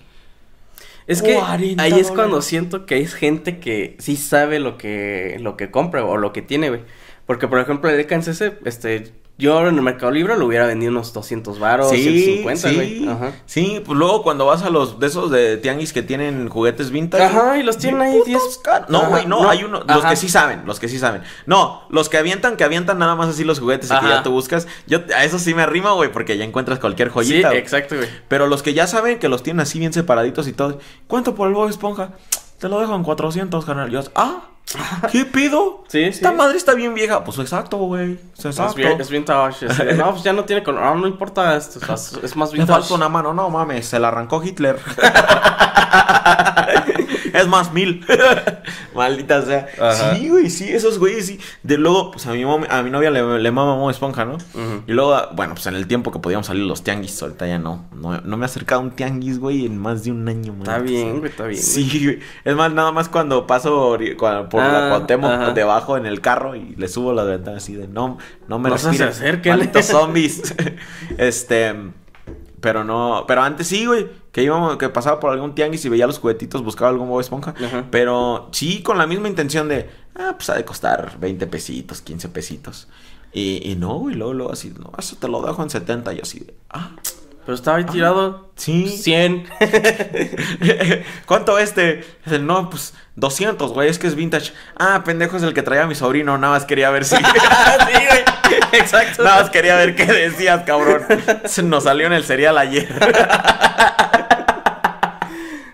Es 1.08 1.22
que 1.22 1.36
40 1.36 1.82
ahí 1.84 1.94
es 1.94 2.12
cuando 2.12 2.42
siento 2.42 2.86
que 2.86 2.96
hay 2.96 3.06
gente 3.08 3.60
que 3.60 3.96
sí 4.00 4.16
sabe 4.16 4.60
lo 4.60 4.78
que, 4.78 5.38
lo 5.42 5.58
que 5.58 5.72
compra 5.72 6.06
o 6.06 6.18
lo 6.18 6.32
que 6.34 6.42
tiene, 6.42 6.70
güey. 6.70 6.82
Porque, 7.26 7.48
por 7.48 7.60
ejemplo, 7.60 7.90
el 7.90 8.00
Ecans 8.00 8.28
este, 8.28 9.14
yo 9.42 9.68
en 9.68 9.76
el 9.76 9.82
Mercado 9.82 10.12
Libre 10.12 10.38
lo 10.38 10.46
hubiera 10.46 10.66
vendido 10.68 10.92
unos 10.92 11.12
200 11.12 11.60
varos, 11.60 11.90
150, 11.90 12.70
sí, 12.70 12.76
güey. 12.76 13.08
Ajá. 13.10 13.32
sí, 13.46 13.82
pues 13.86 13.98
luego 13.98 14.24
cuando 14.24 14.46
vas 14.46 14.62
a 14.64 14.70
los 14.70 15.00
de 15.00 15.08
esos 15.08 15.30
de 15.32 15.58
tianguis 15.58 15.92
que 15.92 16.04
tienen 16.04 16.48
juguetes 16.48 16.92
vintage. 16.92 17.24
Ajá, 17.24 17.58
y 17.58 17.64
los 17.64 17.78
tienen 17.78 18.02
ahí 18.02 18.14
putos 18.14 18.28
10. 18.28 18.60
caros. 18.64 18.90
No, 18.90 19.10
güey, 19.10 19.26
no, 19.26 19.42
no, 19.44 19.50
hay 19.50 19.64
uno, 19.64 19.82
los 19.86 20.06
que 20.06 20.16
sí 20.16 20.30
saben, 20.30 20.62
los 20.66 20.80
que 20.80 20.88
sí 20.88 21.00
saben. 21.00 21.24
No, 21.46 21.82
los 21.90 22.08
que 22.08 22.18
avientan, 22.18 22.56
que 22.56 22.64
avientan 22.64 23.00
nada 23.00 23.16
más 23.16 23.30
así 23.30 23.44
los 23.44 23.60
juguetes 23.60 23.92
y 23.92 24.00
que 24.00 24.08
ya 24.08 24.24
tú 24.24 24.32
buscas. 24.32 24.68
Yo 24.88 25.00
a 25.16 25.26
eso 25.26 25.40
sí 25.40 25.54
me 25.54 25.64
arrimo, 25.64 25.94
güey, 25.96 26.12
porque 26.12 26.38
ya 26.38 26.46
encuentras 26.46 26.80
cualquier 26.80 27.10
Sí, 27.10 27.14
joyita. 27.16 27.48
güey. 27.50 27.60
exacto, 27.60 27.96
güey. 27.98 28.08
Pero 28.28 28.48
los 28.48 28.62
que 28.64 28.74
ya 28.74 28.86
saben 28.88 29.18
que 29.20 29.28
los 29.28 29.44
tienen 29.44 29.62
así 29.62 29.80
bien 29.80 29.92
separaditos 29.92 30.48
y 30.48 30.54
todo. 30.54 30.80
¿Cuánto 31.08 31.36
por 31.36 31.48
el 31.48 31.56
Bob 31.56 31.68
Esponja? 31.68 32.12
Te 32.60 32.70
lo 32.70 32.80
dejo 32.80 32.96
en 32.96 33.02
400, 33.04 33.66
carnal. 33.66 33.90
Yo, 33.90 34.02
ah, 34.14 34.51
¿qué 35.12 35.26
pido? 35.26 35.84
Sí, 35.90 36.02
Esta 36.04 36.30
sí. 36.30 36.36
madre 36.36 36.58
está 36.58 36.74
bien 36.74 36.94
vieja. 36.94 37.24
Pues 37.24 37.38
exacto, 37.40 37.78
güey. 37.78 38.20
Es 38.44 38.76
bien, 38.76 39.00
es 39.02 39.10
vintage. 39.10 39.68
no, 39.96 40.12
pues 40.12 40.24
ya 40.24 40.34
no 40.34 40.46
tiene 40.46 40.64
color. 40.64 40.82
No, 40.82 40.96
no 40.96 41.08
importa 41.08 41.56
esto. 41.58 41.80
o 41.80 41.98
sea, 41.98 42.20
es- 42.24 42.36
más 42.36 42.52
Le 42.54 42.60
vintage. 42.60 42.80
falta 42.82 42.94
una 42.96 43.10
mano, 43.10 43.34
no 43.34 43.50
mames, 43.50 43.86
se 43.88 44.00
la 44.00 44.08
arrancó 44.10 44.42
Hitler. 44.44 44.80
es 47.34 47.48
más, 47.48 47.72
mil. 47.74 48.06
Maldita 48.96 49.42
sea. 49.44 49.68
Ajá. 49.80 50.16
Sí, 50.16 50.30
güey, 50.30 50.50
sí, 50.50 50.70
esos 50.70 51.00
güeyes, 51.00 51.26
sí. 51.28 51.40
De 51.64 51.78
luego, 51.78 52.12
pues 52.12 52.26
a 52.28 52.32
mi, 52.34 52.44
mom- 52.44 52.68
a 52.70 52.82
mi 52.84 52.90
novia 52.90 53.12
le, 53.12 53.40
le 53.40 53.52
mama 53.52 53.76
Bob 53.76 53.90
Esponja, 53.90 54.26
¿no? 54.26 54.38
Y 54.88 54.92
luego, 54.92 55.16
bueno, 55.34 55.54
pues 55.54 55.66
en 55.68 55.76
el 55.76 55.88
tiempo 55.88 56.12
que 56.12 56.20
podíamos 56.20 56.48
salir 56.48 56.64
los 56.64 56.84
tianguis, 56.84 57.22
ahorita 57.22 57.48
ya 57.48 57.60
no. 57.60 57.86
No, 57.96 58.20
no 58.22 58.38
me 58.38 58.46
he 58.46 58.48
acercado 58.48 58.82
a 58.82 58.84
un 58.84 58.92
tianguis, 58.92 59.40
güey, 59.40 59.66
en 59.66 59.78
más 59.78 60.04
de 60.04 60.12
un 60.12 60.28
año, 60.28 60.54
Está 60.60 60.72
maldita 60.74 60.92
bien, 61.04 61.20
güey, 61.20 61.32
está 61.32 61.46
bien. 61.46 61.62
Sí, 61.62 62.02
güey. 62.04 62.20
Es 62.44 62.56
más, 62.56 62.72
nada 62.74 62.92
más 62.92 63.10
cuando 63.10 63.48
paso 63.48 63.92
por 63.92 64.02
la 64.02 64.40
Ah, 64.82 64.88
Cuauhtémoc 64.90 65.54
debajo 65.54 65.98
en 65.98 66.06
el 66.06 66.22
carro 66.22 66.56
y 66.56 66.76
le 66.78 66.88
subo 66.88 67.14
la 67.14 67.24
ventana 67.24 67.58
así 67.58 67.74
de 67.76 67.88
no, 67.88 68.18
no 68.48 68.60
me 68.60 68.70
No 68.70 68.78
se 68.78 68.88
respiren, 68.90 69.10
acerquen. 69.10 69.54
malditos 69.58 69.86
zombies. 69.88 70.56
este, 71.18 71.76
pero 72.62 72.84
no, 72.84 73.26
pero 73.28 73.42
antes 73.42 73.68
sí, 73.68 73.86
güey, 73.86 74.08
que 74.32 74.44
íbamos, 74.44 74.78
que 74.78 74.88
pasaba 74.90 75.20
por 75.20 75.32
algún 75.32 75.56
tianguis 75.56 75.84
y 75.84 75.90
veía 75.90 76.08
los 76.08 76.20
juguetitos, 76.20 76.64
buscaba 76.64 76.90
algún 76.90 77.10
Bob 77.10 77.20
Esponja. 77.20 77.54
Ajá. 77.64 77.86
Pero 77.92 78.50
sí, 78.52 78.84
con 78.84 78.98
la 78.98 79.08
misma 79.08 79.28
intención 79.28 79.68
de, 79.68 79.90
ah, 80.16 80.36
pues 80.38 80.50
ha 80.50 80.56
de 80.56 80.64
costar 80.64 81.18
20 81.20 81.48
pesitos, 81.48 82.02
15 82.02 82.30
pesitos. 82.30 82.88
Y, 83.34 83.70
y 83.70 83.76
no, 83.76 83.96
güey, 83.96 84.16
luego, 84.16 84.34
luego 84.34 84.54
así, 84.54 84.74
no, 84.78 84.92
eso 84.98 85.18
te 85.20 85.28
lo 85.28 85.42
dejo 85.42 85.64
en 85.64 85.70
70 85.70 86.14
y 86.14 86.18
yo 86.18 86.24
así 86.24 86.40
de, 86.40 86.54
ah. 86.70 86.92
Pero 87.46 87.56
estaba 87.56 87.78
ahí 87.78 87.86
tirado. 87.86 88.52
Sí. 88.56 88.88
100. 88.88 89.48
¿Cuánto 91.26 91.58
este? 91.58 92.06
No, 92.40 92.70
pues 92.70 92.94
200, 93.16 93.74
güey, 93.74 93.90
es 93.90 93.98
que 93.98 94.08
es 94.08 94.16
vintage. 94.16 94.54
Ah, 94.78 95.02
pendejo 95.04 95.38
es 95.38 95.44
el 95.44 95.54
que 95.54 95.64
traía 95.64 95.84
a 95.84 95.88
mi 95.88 95.96
sobrino, 95.96 96.38
nada 96.38 96.54
más 96.54 96.66
quería 96.66 96.92
ver 96.92 97.04
si... 97.04 97.16
sí, 97.16 97.24
güey. 97.24 98.24
Exacto. 98.74 99.24
nada 99.24 99.42
más 99.42 99.50
quería 99.50 99.76
ver 99.78 99.96
qué 99.96 100.06
decías, 100.06 100.64
cabrón. 100.64 101.02
Nos 101.64 101.84
salió 101.84 102.08
en 102.08 102.14
el 102.14 102.24
cereal 102.24 102.58
ayer. 102.58 102.88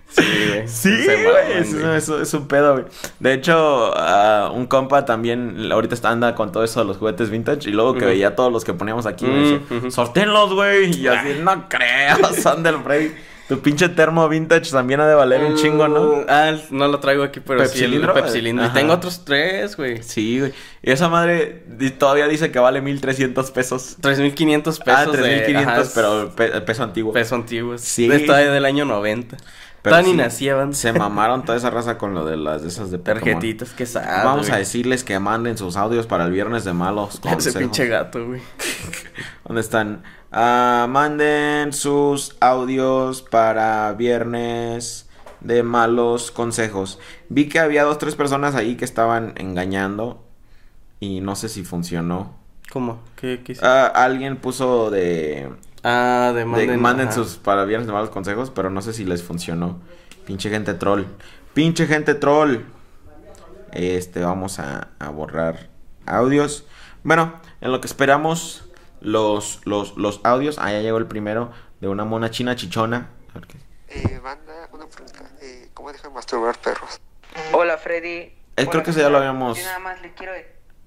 Sí, 0.10 0.24
güey. 0.50 0.68
Sí, 0.68 0.90
güey, 1.06 1.58
es, 1.60 1.80
güey. 1.80 1.96
es- 1.98 2.10
es 2.10 2.34
un 2.34 2.48
pedo, 2.48 2.74
güey. 2.74 2.86
De 3.20 3.34
hecho, 3.34 3.94
ah, 3.96 4.50
un 4.54 4.66
compa 4.66 5.06
también 5.06 5.72
ahorita 5.72 5.94
está 5.94 6.10
anda 6.10 6.34
con 6.34 6.52
todo 6.52 6.64
eso 6.64 6.80
de 6.80 6.86
los 6.88 6.98
juguetes 6.98 7.30
vintage 7.30 7.70
y 7.70 7.74
luego 7.74 7.94
que 7.94 8.06
veía 8.06 8.36
todos 8.36 8.52
los 8.52 8.64
que 8.66 8.74
poníamos 8.74 9.06
aquí, 9.06 9.26
me 9.26 9.40
decía, 9.40 9.62
ujú. 9.78 9.92
sorténlos, 9.92 10.54
güey. 10.54 10.90
Y 10.90 11.02
yo 11.02 11.14
así, 11.14 11.38
no 11.42 11.70
creo, 11.70 12.18
son 12.42 12.64
del 12.64 12.78
Freddy. 12.84 13.12
Tu 13.48 13.60
pinche 13.62 13.88
termo 13.88 14.28
vintage 14.28 14.72
también 14.72 15.00
ha 15.00 15.08
de 15.08 15.16
valer 15.16 15.42
un 15.46 15.56
chingo, 15.56 15.88
¿no? 15.88 16.26
Ah, 16.28 16.54
no 16.70 16.88
lo 16.90 17.00
traigo 17.00 17.24
aquí, 17.24 17.40
pero 17.40 17.60
sí, 17.66 17.82
el 17.84 18.02
¿Pepsilindro? 18.14 18.66
Y 18.66 18.74
tengo 18.74 18.94
otros 18.94 19.24
tres, 19.24 19.78
güey. 19.78 20.04
Sí, 20.04 20.40
güey. 20.40 20.54
Y 20.84 20.92
esa 20.92 21.08
madre 21.08 21.64
todavía 21.98 22.28
dice 22.28 22.52
que 22.52 22.60
vale 22.60 22.82
1300 22.82 23.52
pesos. 23.52 23.98
3.500 24.02 24.80
pesos. 24.84 24.84
ah, 24.88 25.06
de- 25.06 25.18
3500, 25.18 25.66
ajá, 25.66 25.82
es 25.82 25.92
pero 25.96 26.36
pe- 26.36 26.62
peso 26.62 26.84
antiguo. 26.84 27.14
Peso 27.14 27.36
antiguo. 27.36 27.78
Sí. 27.78 28.08
Sí. 28.08 28.12
Está 28.12 28.38
del 28.38 28.66
año 28.66 28.84
90. 28.84 29.38
Pero 29.88 29.96
Todavía 30.02 30.12
sí, 30.12 30.18
nacían. 30.18 30.74
Se 30.74 30.92
mamaron 30.92 31.46
toda 31.46 31.58
esa 31.58 31.70
raza 31.70 31.98
con 31.98 32.14
lo 32.14 32.26
de 32.26 32.36
las 32.36 32.62
de 32.62 32.68
esas 32.68 32.92
de 32.92 32.98
Pokémon. 32.98 33.24
Tarjetitas, 33.24 33.70
que. 33.72 33.88
Vamos 33.96 34.50
a 34.50 34.58
decirles 34.58 35.06
que 35.06 35.18
manden 35.20 35.58
sus 35.58 35.78
audios 35.78 36.08
para 36.08 36.26
el 36.26 36.32
viernes 36.32 36.66
de 36.66 36.74
malos 36.74 37.16
Ese 37.24 37.30
consejos. 37.30 37.62
pinche 37.62 37.88
gato, 37.88 38.26
güey. 38.28 38.42
¿Dónde 39.46 39.62
están? 39.62 40.04
Ah, 40.30 40.88
manden 40.90 41.72
sus 41.72 42.36
audios 42.42 43.22
para 43.22 43.94
viernes 43.94 45.08
de 45.40 45.64
malos 45.64 46.32
consejos. 46.32 47.00
Vi 47.30 47.48
que 47.48 47.60
había 47.60 47.84
dos, 47.84 47.98
tres 47.98 48.16
personas 48.16 48.56
ahí 48.56 48.76
que 48.76 48.84
estaban 48.84 49.34
engañando 49.38 50.22
y 51.00 51.22
no 51.22 51.38
sé 51.38 51.48
si 51.48 51.64
funcionó. 51.64 52.36
¿Cómo? 52.74 53.00
¿Qué, 53.16 53.42
qué? 53.46 53.56
Ah, 53.62 53.86
alguien 53.96 54.36
puso 54.36 54.92
de, 54.92 55.50
Ah, 55.84 56.32
de 56.34 56.40
de- 56.40 56.46
manden. 56.46 56.82
manden 56.82 57.12
sus 57.14 57.38
para 57.38 57.64
viernes 57.66 57.88
de 57.88 57.94
malos 57.94 58.10
consejos, 58.10 58.52
pero 58.54 58.70
no 58.70 58.82
sé 58.82 58.94
si 58.94 59.06
les 59.06 59.24
funcionó. 59.24 59.80
Pinche 60.26 60.50
gente 60.50 60.74
troll. 60.74 61.04
Pinche 61.54 61.88
gente 61.88 62.14
troll. 62.16 62.58
Este, 63.72 64.22
vamos 64.22 64.60
a, 64.60 64.90
a 65.00 65.10
borrar 65.10 65.70
audios. 66.06 66.66
Bueno, 67.04 67.40
en 67.62 67.72
lo 67.72 67.80
que 67.82 67.88
esperamos 67.88 68.66
los, 69.02 69.62
los, 69.66 69.98
los 69.98 70.20
audios. 70.24 70.58
Ah, 70.60 70.72
ya 70.72 70.82
llegó 70.82 70.98
el 70.98 71.06
primero 71.08 71.52
de 71.80 71.88
una 71.88 72.06
mona 72.06 72.32
china 72.32 72.56
chichona. 72.56 73.10
Eh, 73.90 74.20
banda, 74.24 74.70
una 74.74 74.88
pregunta. 74.88 75.30
Eh, 75.42 75.70
¿Cómo 75.74 75.92
dejan 75.92 76.14
masturbar 76.14 76.58
perros? 76.60 77.00
Hola 77.54 77.78
Freddy. 77.78 78.34
creo 78.56 78.70
Hola, 78.72 78.84
que 78.84 78.90
eso 78.92 79.00
ya 79.00 79.10
lo 79.10 79.20
habíamos- 79.20 79.58
Yo 79.60 79.64
nada 79.66 79.80
más 79.80 80.02
le 80.02 80.14
quiero 80.14 80.34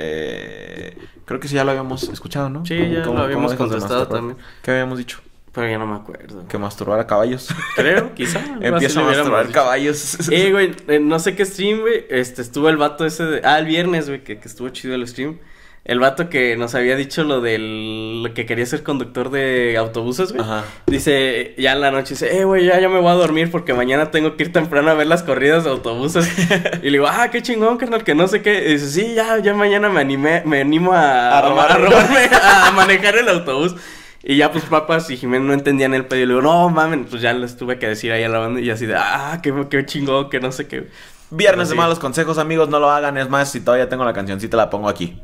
Eh, 0.01 0.97
creo 1.25 1.41
que 1.41 1.49
sí 1.49 1.55
ya 1.55 1.65
lo 1.65 1.71
habíamos 1.71 2.09
escuchado, 2.09 2.49
¿no? 2.49 2.65
Sí, 2.65 2.77
ya 2.77 3.05
lo 3.05 3.19
habíamos 3.19 3.55
contestado 3.55 4.09
también. 4.09 4.37
¿Qué 4.63 4.71
habíamos 4.71 4.99
dicho? 4.99 5.21
Pero 5.53 5.69
ya 5.69 5.79
no 5.79 5.87
me 5.87 5.97
acuerdo. 5.97 6.47
Que 6.47 6.59
masturbar 6.59 7.01
a 7.01 7.07
caballos. 7.07 7.49
Creo, 7.75 8.15
quizá. 8.15 8.41
Empieza 8.61 9.01
a 9.01 9.05
masturbar 9.05 9.51
caballos. 9.51 10.17
Eh, 10.31 10.53
güey, 10.53 11.01
no 11.01 11.19
sé 11.19 11.35
qué 11.35 11.45
stream, 11.45 11.81
güey. 11.81 12.07
Este, 12.09 12.41
estuvo 12.41 12.69
el 12.69 12.77
vato 12.77 13.05
ese 13.05 13.25
de. 13.25 13.41
Ah, 13.45 13.59
el 13.59 13.67
viernes, 13.67 14.07
güey, 14.07 14.23
que, 14.23 14.39
que 14.39 14.49
estuvo 14.49 14.69
chido 14.69 14.95
el 14.95 15.07
stream. 15.09 15.39
El 15.83 15.99
vato 15.99 16.29
que 16.29 16.57
nos 16.59 16.75
había 16.75 16.95
dicho 16.95 17.25
lo 17.25 17.41
del. 17.41 18.23
lo 18.23 18.35
que 18.35 18.45
quería 18.45 18.67
ser 18.67 18.83
conductor 18.83 19.31
de 19.31 19.77
autobuses, 19.79 20.31
güey. 20.33 20.45
Ajá. 20.45 20.65
Dice, 20.87 21.55
ya 21.57 21.73
en 21.73 21.81
la 21.81 21.91
noche, 21.91 22.11
dice, 22.11 22.39
eh, 22.39 22.45
güey, 22.45 22.67
ya, 22.67 22.79
ya 22.79 22.89
me 22.91 23.01
voy 23.01 23.09
a 23.11 23.15
dormir 23.15 23.51
porque 23.51 23.73
mañana 23.73 24.11
tengo 24.11 24.37
que 24.37 24.45
ir 24.45 24.53
temprano 24.53 24.91
a 24.91 24.95
ver 24.95 25.07
las 25.07 25.23
corridas 25.23 25.65
de 25.65 25.71
autobuses. 25.71 26.29
y 26.83 26.87
le 26.87 26.91
digo, 26.93 27.07
ah, 27.09 27.29
qué 27.33 27.41
chingón, 27.41 27.79
carnal, 27.79 28.05
que 28.05 28.15
no 28.15 28.29
sé 28.29 28.43
qué. 28.43 28.69
Y 28.69 28.73
dice, 28.75 28.89
sí, 28.89 29.15
ya, 29.15 29.39
ya 29.39 29.55
mañana 29.55 29.89
me 29.89 30.01
animé, 30.01 30.43
me 30.45 30.61
animo 30.61 30.93
a, 30.93 31.39
A 31.39 31.43
robar- 31.49 31.73
a 31.73 31.79
robarme, 31.79 32.29
a 32.43 32.71
manejar 32.73 33.17
el 33.17 33.29
autobús. 33.29 33.75
Y 34.23 34.37
ya, 34.37 34.53
pues, 34.53 34.65
papas 34.65 35.09
y 35.11 35.17
Jiménez 35.17 35.49
no 35.49 35.55
entendían 35.55 35.95
el 35.95 36.05
pedo. 36.05 36.21
Y 36.21 36.27
le 36.27 36.35
digo, 36.35 36.43
no, 36.43 36.69
mamen, 36.69 37.07
pues 37.07 37.23
ya 37.23 37.33
les 37.33 37.57
tuve 37.57 37.79
que 37.79 37.89
decir 37.89 38.13
ahí 38.13 38.23
a 38.23 38.29
la 38.29 38.39
banda. 38.39 38.61
Y 38.61 38.69
así 38.69 38.85
de, 38.85 38.97
ah, 38.97 39.41
qué, 39.43 39.53
qué 39.71 39.87
chingón, 39.87 40.29
que 40.29 40.41
no 40.41 40.53
sé 40.53 40.69
qué. 40.69 40.89
Viernes 41.31 41.71
de 41.71 41.75
malos 41.75 41.99
consejos, 41.99 42.37
amigos, 42.37 42.69
no 42.69 42.79
lo 42.81 42.91
hagan. 42.91 43.17
Es 43.17 43.31
más, 43.31 43.51
si 43.51 43.61
todavía 43.61 43.89
tengo 43.89 44.05
la 44.05 44.13
cancioncita, 44.13 44.59
la 44.59 44.69
pongo 44.69 44.91
aquí. 44.91 45.19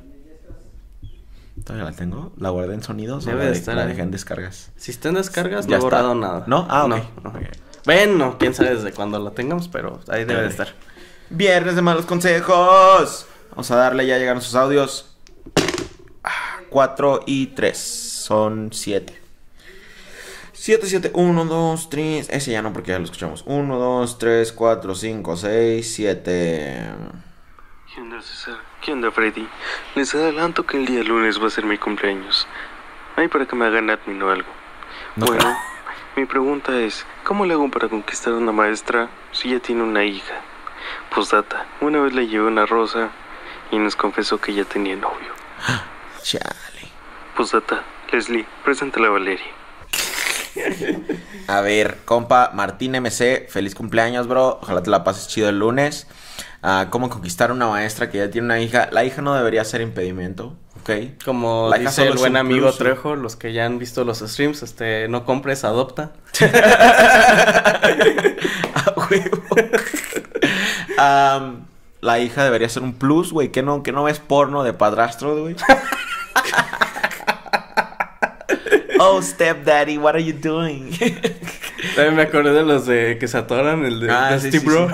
¿Todavía 1.67 1.91
la 1.91 1.97
tengo? 1.97 2.33
¿La 2.39 2.51
guardé 2.51 2.75
en 2.75 2.83
sonidos 2.85 3.27
o 3.27 3.31
Debe 3.31 3.41
la, 3.41 3.45
de 3.47 3.51
de- 3.53 3.59
estar 3.59 3.75
la 3.75 3.87
dejé 3.87 4.01
en 4.03 4.13
descargas? 4.13 4.71
Si 4.77 4.93
está 4.93 5.09
en 5.09 5.17
descargas, 5.17 5.67
Ya 5.67 5.73
no 5.73 5.77
he 5.77 5.81
borrado 5.85 6.15
nada. 6.15 6.45
¿No? 6.47 6.65
Ah, 6.71 6.85
ok. 6.85 6.91
No, 6.91 6.97
no. 7.25 7.31
Ok. 7.31 7.45
Bueno, 7.85 8.37
quién 8.39 8.55
sabe 8.55 8.75
desde 8.77 8.93
cuándo 8.93 9.19
la 9.19 9.33
tengamos, 9.33 9.67
pero 9.69 9.99
ahí 10.09 10.25
debe 10.25 10.41
de 10.43 10.47
Ok. 10.47 10.51
estar. 10.53 10.69
Viernes 11.29 11.75
de 11.75 11.83
malos 11.83 12.07
consejos. 12.07 13.27
Vamos 13.51 13.71
a 13.73 13.77
darle, 13.77 14.07
ya 14.07 14.17
llegaron 14.17 14.41
sus 14.43 14.55
audios. 14.55 15.17
4 16.71 17.21
y 17.27 17.49
3. 17.49 17.77
Son 17.77 18.71
7. 18.73 19.21
7, 20.53 20.87
7, 20.87 21.11
1, 21.15 21.45
2, 21.45 21.91
3. 21.91 22.29
Ese 22.31 22.53
ya 22.53 22.63
no, 22.63 22.73
porque 22.73 22.91
ya 22.93 22.99
lo 22.99 23.05
escuchamos. 23.05 23.43
1, 23.47 23.77
2, 23.79 24.19
3, 24.19 24.53
4, 24.53 24.95
5, 24.95 25.37
6, 25.37 25.95
7. 25.95 26.91
¿Qué 28.87 28.93
onda, 28.93 29.11
Freddy? 29.11 29.49
Les 29.97 30.15
adelanto 30.15 30.65
que 30.65 30.77
el 30.77 30.87
día 30.87 31.03
lunes 31.03 31.43
va 31.43 31.49
a 31.49 31.51
ser 31.51 31.65
mi 31.65 31.77
cumpleaños. 31.77 32.47
Ay, 33.17 33.27
para 33.27 33.45
que 33.45 33.57
me 33.57 33.67
hagan 33.67 33.91
admin 33.91 34.23
o 34.23 34.31
algo. 34.31 34.49
No 35.17 35.27
bueno, 35.27 35.59
mi 36.15 36.25
pregunta 36.25 36.79
es, 36.79 37.05
¿cómo 37.25 37.47
le 37.47 37.55
hago 37.55 37.69
para 37.69 37.89
conquistar 37.89 38.35
a 38.35 38.37
una 38.37 38.53
maestra 38.53 39.09
si 39.33 39.51
ya 39.51 39.59
tiene 39.59 39.83
una 39.83 40.05
hija? 40.05 40.37
Postdata, 41.13 41.67
una 41.81 42.01
vez 42.01 42.13
le 42.13 42.29
llevé 42.29 42.47
una 42.47 42.65
rosa 42.65 43.11
y 43.73 43.79
nos 43.79 43.97
confesó 43.97 44.41
que 44.41 44.55
ya 44.55 44.63
tenía 44.63 44.95
novio. 44.95 45.35
Chale. 46.23 46.89
Postdata, 47.37 47.83
Leslie, 48.13 48.47
preséntala 48.65 49.09
a 49.09 49.11
Valeria. 49.11 49.53
A 51.49 51.61
ver, 51.61 51.99
compa 52.05 52.53
Martín 52.55 52.93
MC, 52.93 53.49
feliz 53.49 53.75
cumpleaños, 53.75 54.29
bro. 54.29 54.61
Ojalá 54.63 54.85
te 54.85 54.91
la 54.91 55.03
pases 55.03 55.27
chido 55.27 55.49
el 55.49 55.59
lunes. 55.59 56.07
Ah, 56.69 56.89
¿Cómo 56.91 57.09
conquistar 57.09 57.51
a 57.51 57.53
una 57.53 57.69
maestra 57.69 58.11
que 58.11 58.19
ya 58.19 58.29
tiene 58.29 58.47
una 58.47 58.59
hija? 58.59 58.89
La 58.91 59.05
hija 59.05 59.23
no 59.23 59.37
debería 59.37 59.65
ser 59.65 59.83
impedimento, 59.83 60.57
¿ok? 60.81 60.91
Como 61.25 61.69
La 61.71 61.79
dice 61.79 62.09
el 62.09 62.19
buen 62.19 62.37
amigo 62.37 62.67
plus, 62.67 62.79
Trejo, 62.79 63.15
los 63.15 63.37
que 63.37 63.53
ya 63.53 63.67
han 63.67 63.79
visto 63.79 64.03
los 64.03 64.19
streams, 64.19 64.65
este, 64.65 65.07
no 65.07 65.25
compres, 65.25 65.63
adopta. 65.63 66.11
A 68.75 68.95
huevo. 68.97 69.45
Am, 70.99 71.67
la 72.01 72.19
hija 72.19 72.43
debería 72.43 72.69
ser 72.69 72.83
un 72.83 72.95
plus, 72.95 73.33
güey. 73.33 73.53
¿Qué 73.53 73.63
no, 73.63 73.85
que 73.85 73.93
no 73.93 74.03
ves 74.03 74.19
porno 74.19 74.65
de 74.65 74.73
padrastro, 74.73 75.41
güey? 75.41 75.55
oh, 78.99 79.23
stepdaddy, 79.23 79.99
what 79.99 80.17
are 80.17 80.25
you 80.25 80.33
doing? 80.33 80.91
También 81.95 82.15
me 82.17 82.23
acordé 82.23 82.53
de 82.53 82.65
los 82.65 82.87
de 82.87 83.19
que 83.19 83.29
se 83.29 83.37
atoran, 83.39 83.85
el 83.85 84.01
de, 84.01 84.11
Ah, 84.11 84.31
de 84.33 84.41
sí, 84.41 84.49
Steve 84.49 84.61
sí, 84.61 84.67
Bro. 84.67 84.89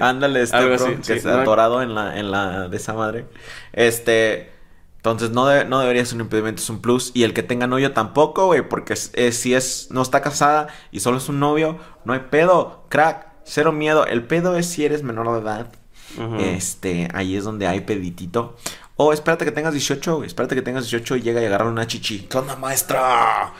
Ándale, 0.04 0.42
este 0.42 0.56
Algo 0.56 0.74
bro, 0.76 0.86
así, 1.00 1.14
que 1.14 1.20
no- 1.22 1.30
ha 1.30 1.40
atorado 1.42 1.82
en 1.82 1.94
la, 1.94 2.18
en 2.18 2.30
la 2.30 2.68
de 2.68 2.76
esa 2.76 2.92
madre. 2.94 3.26
Este, 3.72 4.50
entonces 4.96 5.30
no, 5.30 5.46
de- 5.46 5.64
no 5.64 5.78
debería 5.80 6.04
ser 6.04 6.16
un 6.16 6.22
impedimento, 6.22 6.60
es 6.62 6.70
un 6.70 6.80
plus. 6.80 7.12
Y 7.14 7.22
el 7.24 7.34
que 7.34 7.42
tenga 7.42 7.66
novio 7.66 7.92
tampoco, 7.92 8.46
güey, 8.46 8.68
porque 8.68 8.94
es- 8.94 9.10
es- 9.14 9.36
si 9.38 9.54
es, 9.54 9.88
no 9.90 10.02
está 10.02 10.20
casada 10.20 10.68
y 10.90 11.00
solo 11.00 11.18
es 11.18 11.28
un 11.28 11.38
novio, 11.40 11.78
no 12.04 12.12
hay 12.12 12.20
pedo, 12.30 12.84
crack, 12.88 13.26
cero 13.44 13.72
miedo. 13.72 14.04
El 14.06 14.24
pedo 14.24 14.56
es 14.56 14.66
si 14.66 14.84
eres 14.84 15.02
menor 15.02 15.32
de 15.34 15.40
edad. 15.40 15.66
Este, 16.40 17.08
ahí 17.14 17.36
es 17.36 17.44
donde 17.44 17.66
hay 17.66 17.82
peditito. 17.82 18.56
O 18.96 19.12
espérate 19.12 19.44
que 19.44 19.52
tengas 19.52 19.72
18, 19.74 20.16
güey. 20.16 20.26
Espérate 20.26 20.56
que 20.56 20.62
tengas 20.62 20.82
18 20.84 21.16
y 21.16 21.22
llega 21.22 21.40
a 21.40 21.46
agarrar 21.46 21.68
una 21.68 21.86
chichi. 21.86 22.20
¿Qué 22.28 22.36
onda, 22.38 22.56
maestra? 22.56 23.52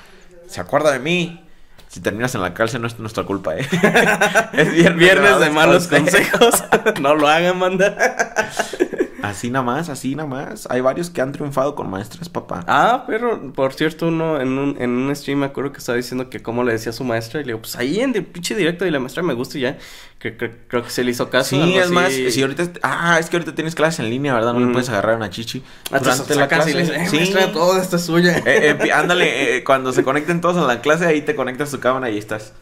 ¿Se 0.48 0.60
acuerda 0.60 0.90
de 0.90 0.98
mí? 0.98 1.44
Si 1.88 2.00
terminas 2.00 2.34
en 2.34 2.42
la 2.42 2.52
cárcel 2.54 2.82
no 2.82 2.86
es 2.86 2.98
nuestra 2.98 3.24
culpa, 3.24 3.56
¿eh? 3.56 3.60
es 4.52 4.72
viernes, 4.72 4.96
Viernes 4.96 5.40
de 5.40 5.50
malos 5.50 5.88
consejos. 5.88 6.60
consejos. 6.62 7.00
no 7.00 7.14
lo 7.14 7.26
hagan, 7.28 7.58
manda. 7.58 7.96
Así 9.22 9.50
nada 9.50 9.64
más, 9.64 9.88
así 9.88 10.14
nada 10.14 10.28
más. 10.28 10.66
Hay 10.70 10.80
varios 10.80 11.10
que 11.10 11.20
han 11.20 11.32
triunfado 11.32 11.74
con 11.74 11.90
maestras, 11.90 12.28
papá. 12.28 12.64
Ah, 12.68 13.04
pero 13.06 13.52
por 13.52 13.72
cierto, 13.72 14.06
uno 14.08 14.40
en 14.40 14.56
un, 14.58 14.76
en 14.80 14.90
un 14.90 15.14
stream 15.16 15.40
me 15.40 15.46
acuerdo 15.46 15.72
que 15.72 15.78
estaba 15.78 15.96
diciendo 15.96 16.30
que 16.30 16.40
cómo 16.40 16.62
le 16.62 16.72
decía 16.72 16.90
a 16.90 16.92
su 16.92 17.02
maestra. 17.04 17.40
Y 17.40 17.44
le 17.44 17.48
digo, 17.48 17.60
pues 17.60 17.74
ahí 17.76 18.00
en 18.00 18.14
el 18.14 18.24
pinche 18.24 18.54
directo 18.54 18.86
y 18.86 18.90
la 18.90 19.00
maestra 19.00 19.22
me 19.22 19.34
gusta 19.34 19.58
y 19.58 19.62
ya. 19.62 19.76
Que, 20.18 20.36
que- 20.36 20.50
creo 20.68 20.82
que 20.84 20.90
se 20.90 21.02
le 21.04 21.10
hizo 21.10 21.30
caso. 21.30 21.50
Sí, 21.50 21.76
es 21.76 21.84
así. 21.86 21.92
más, 21.94 22.12
si 22.12 22.42
ahorita... 22.42 22.70
Ah, 22.82 23.18
es 23.18 23.28
que 23.28 23.36
ahorita 23.36 23.54
tienes 23.54 23.74
clases 23.74 24.00
en 24.00 24.10
línea, 24.10 24.34
¿verdad? 24.34 24.52
No 24.54 24.60
le 24.60 24.72
puedes 24.72 24.88
agarrar 24.88 25.16
una 25.16 25.30
chichi. 25.30 25.62
Ah, 25.90 25.98
durante 25.98 26.34
la 26.34 26.42
sacas 26.42 26.68
y 26.68 26.74
le 26.74 26.84
clase. 26.84 26.98
dices, 26.98 27.12
eh, 27.12 27.16
maestra, 27.16 27.52
todo 27.52 27.80
esto 27.80 27.96
es 27.96 28.04
suya. 28.04 28.38
Eh, 28.38 28.76
eh, 28.84 28.92
ándale, 28.92 29.56
eh, 29.56 29.64
cuando 29.64 29.92
se 29.92 30.04
conecten 30.04 30.40
todos 30.40 30.56
a 30.56 30.66
la 30.66 30.80
clase, 30.80 31.06
ahí 31.06 31.22
te 31.22 31.34
conectas 31.34 31.70
tu 31.70 31.80
cámara 31.80 32.08
y 32.08 32.12
ahí 32.14 32.18
estás. 32.18 32.52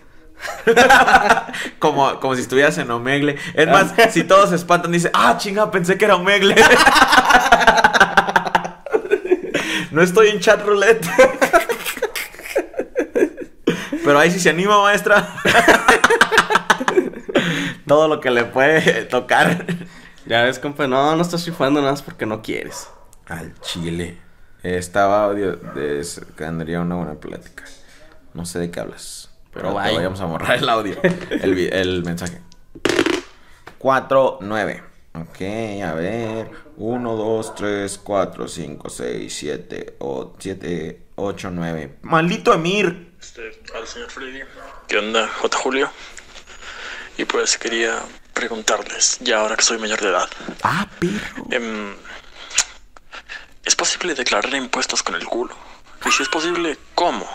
como, 1.78 2.20
como 2.20 2.34
si 2.34 2.42
estuvieras 2.42 2.76
en 2.78 2.90
Omegle. 2.90 3.36
Es 3.54 3.68
más, 3.68 3.94
si 4.10 4.24
todos 4.24 4.50
se 4.50 4.56
espantan, 4.56 4.92
dice, 4.92 5.10
ah, 5.12 5.36
chinga, 5.38 5.70
pensé 5.70 5.96
que 5.96 6.04
era 6.04 6.16
Omegle. 6.16 6.56
no 9.90 10.02
estoy 10.02 10.28
en 10.28 10.40
chat 10.40 10.64
roulette. 10.64 11.06
Pero 14.04 14.18
ahí 14.18 14.30
sí 14.30 14.38
se 14.38 14.50
anima, 14.50 14.80
maestra. 14.82 15.28
Todo 17.86 18.08
lo 18.08 18.20
que 18.20 18.30
le 18.30 18.44
puede 18.44 19.04
tocar. 19.04 19.66
Ya 20.26 20.42
ves, 20.42 20.58
compa, 20.58 20.86
no, 20.86 21.16
no 21.16 21.22
estás 21.22 21.44
rifando 21.46 21.80
nada 21.80 21.92
más 21.92 22.02
porque 22.02 22.26
no 22.26 22.42
quieres. 22.42 22.88
Al 23.26 23.58
chile. 23.60 24.18
Estaba 24.62 25.24
audio 25.24 25.56
de 25.56 26.04
tendría 26.36 26.80
una 26.80 26.96
buena 26.96 27.14
plática. 27.14 27.64
No 28.34 28.44
sé 28.44 28.58
de 28.58 28.70
qué 28.70 28.80
hablas. 28.80 29.15
Pero 29.56 29.68
te 29.70 29.74
vaya. 29.74 29.96
vayamos 29.96 30.20
a 30.20 30.24
borrar 30.26 30.56
el 30.58 30.68
audio. 30.68 30.96
el, 31.02 31.54
vi- 31.54 31.68
el 31.72 32.04
mensaje. 32.04 32.40
4, 33.78 34.38
9. 34.40 34.82
Ok, 35.14 35.40
a 35.84 35.92
ver. 35.94 36.50
1, 36.76 37.16
2, 37.16 37.54
3, 37.54 38.00
4, 38.02 38.48
5, 38.48 38.88
6, 38.90 39.34
7, 39.34 39.96
7, 40.38 41.02
8, 41.16 41.50
9. 41.50 41.94
Maldito 42.02 42.52
Emir. 42.52 43.12
Este, 43.20 43.50
al 43.74 43.86
señor 43.86 44.10
Freddy. 44.10 44.40
¿Qué 44.86 44.98
onda, 44.98 45.26
J. 45.28 45.58
Julio? 45.58 45.90
Y 47.18 47.24
pues 47.24 47.56
quería 47.56 47.98
preguntarles, 48.34 49.18
ya 49.20 49.38
ahora 49.40 49.56
que 49.56 49.62
soy 49.62 49.78
mayor 49.78 49.98
de 50.00 50.08
edad, 50.08 50.28
Ah, 50.62 50.86
perro. 51.00 51.46
em, 51.50 51.94
¿es 53.64 53.74
posible 53.74 54.14
declarar 54.14 54.54
impuestos 54.54 55.02
con 55.02 55.14
el 55.14 55.24
culo? 55.24 55.54
Y 56.04 56.10
si 56.10 56.22
es 56.22 56.28
posible, 56.28 56.76
¿cómo? 56.94 57.26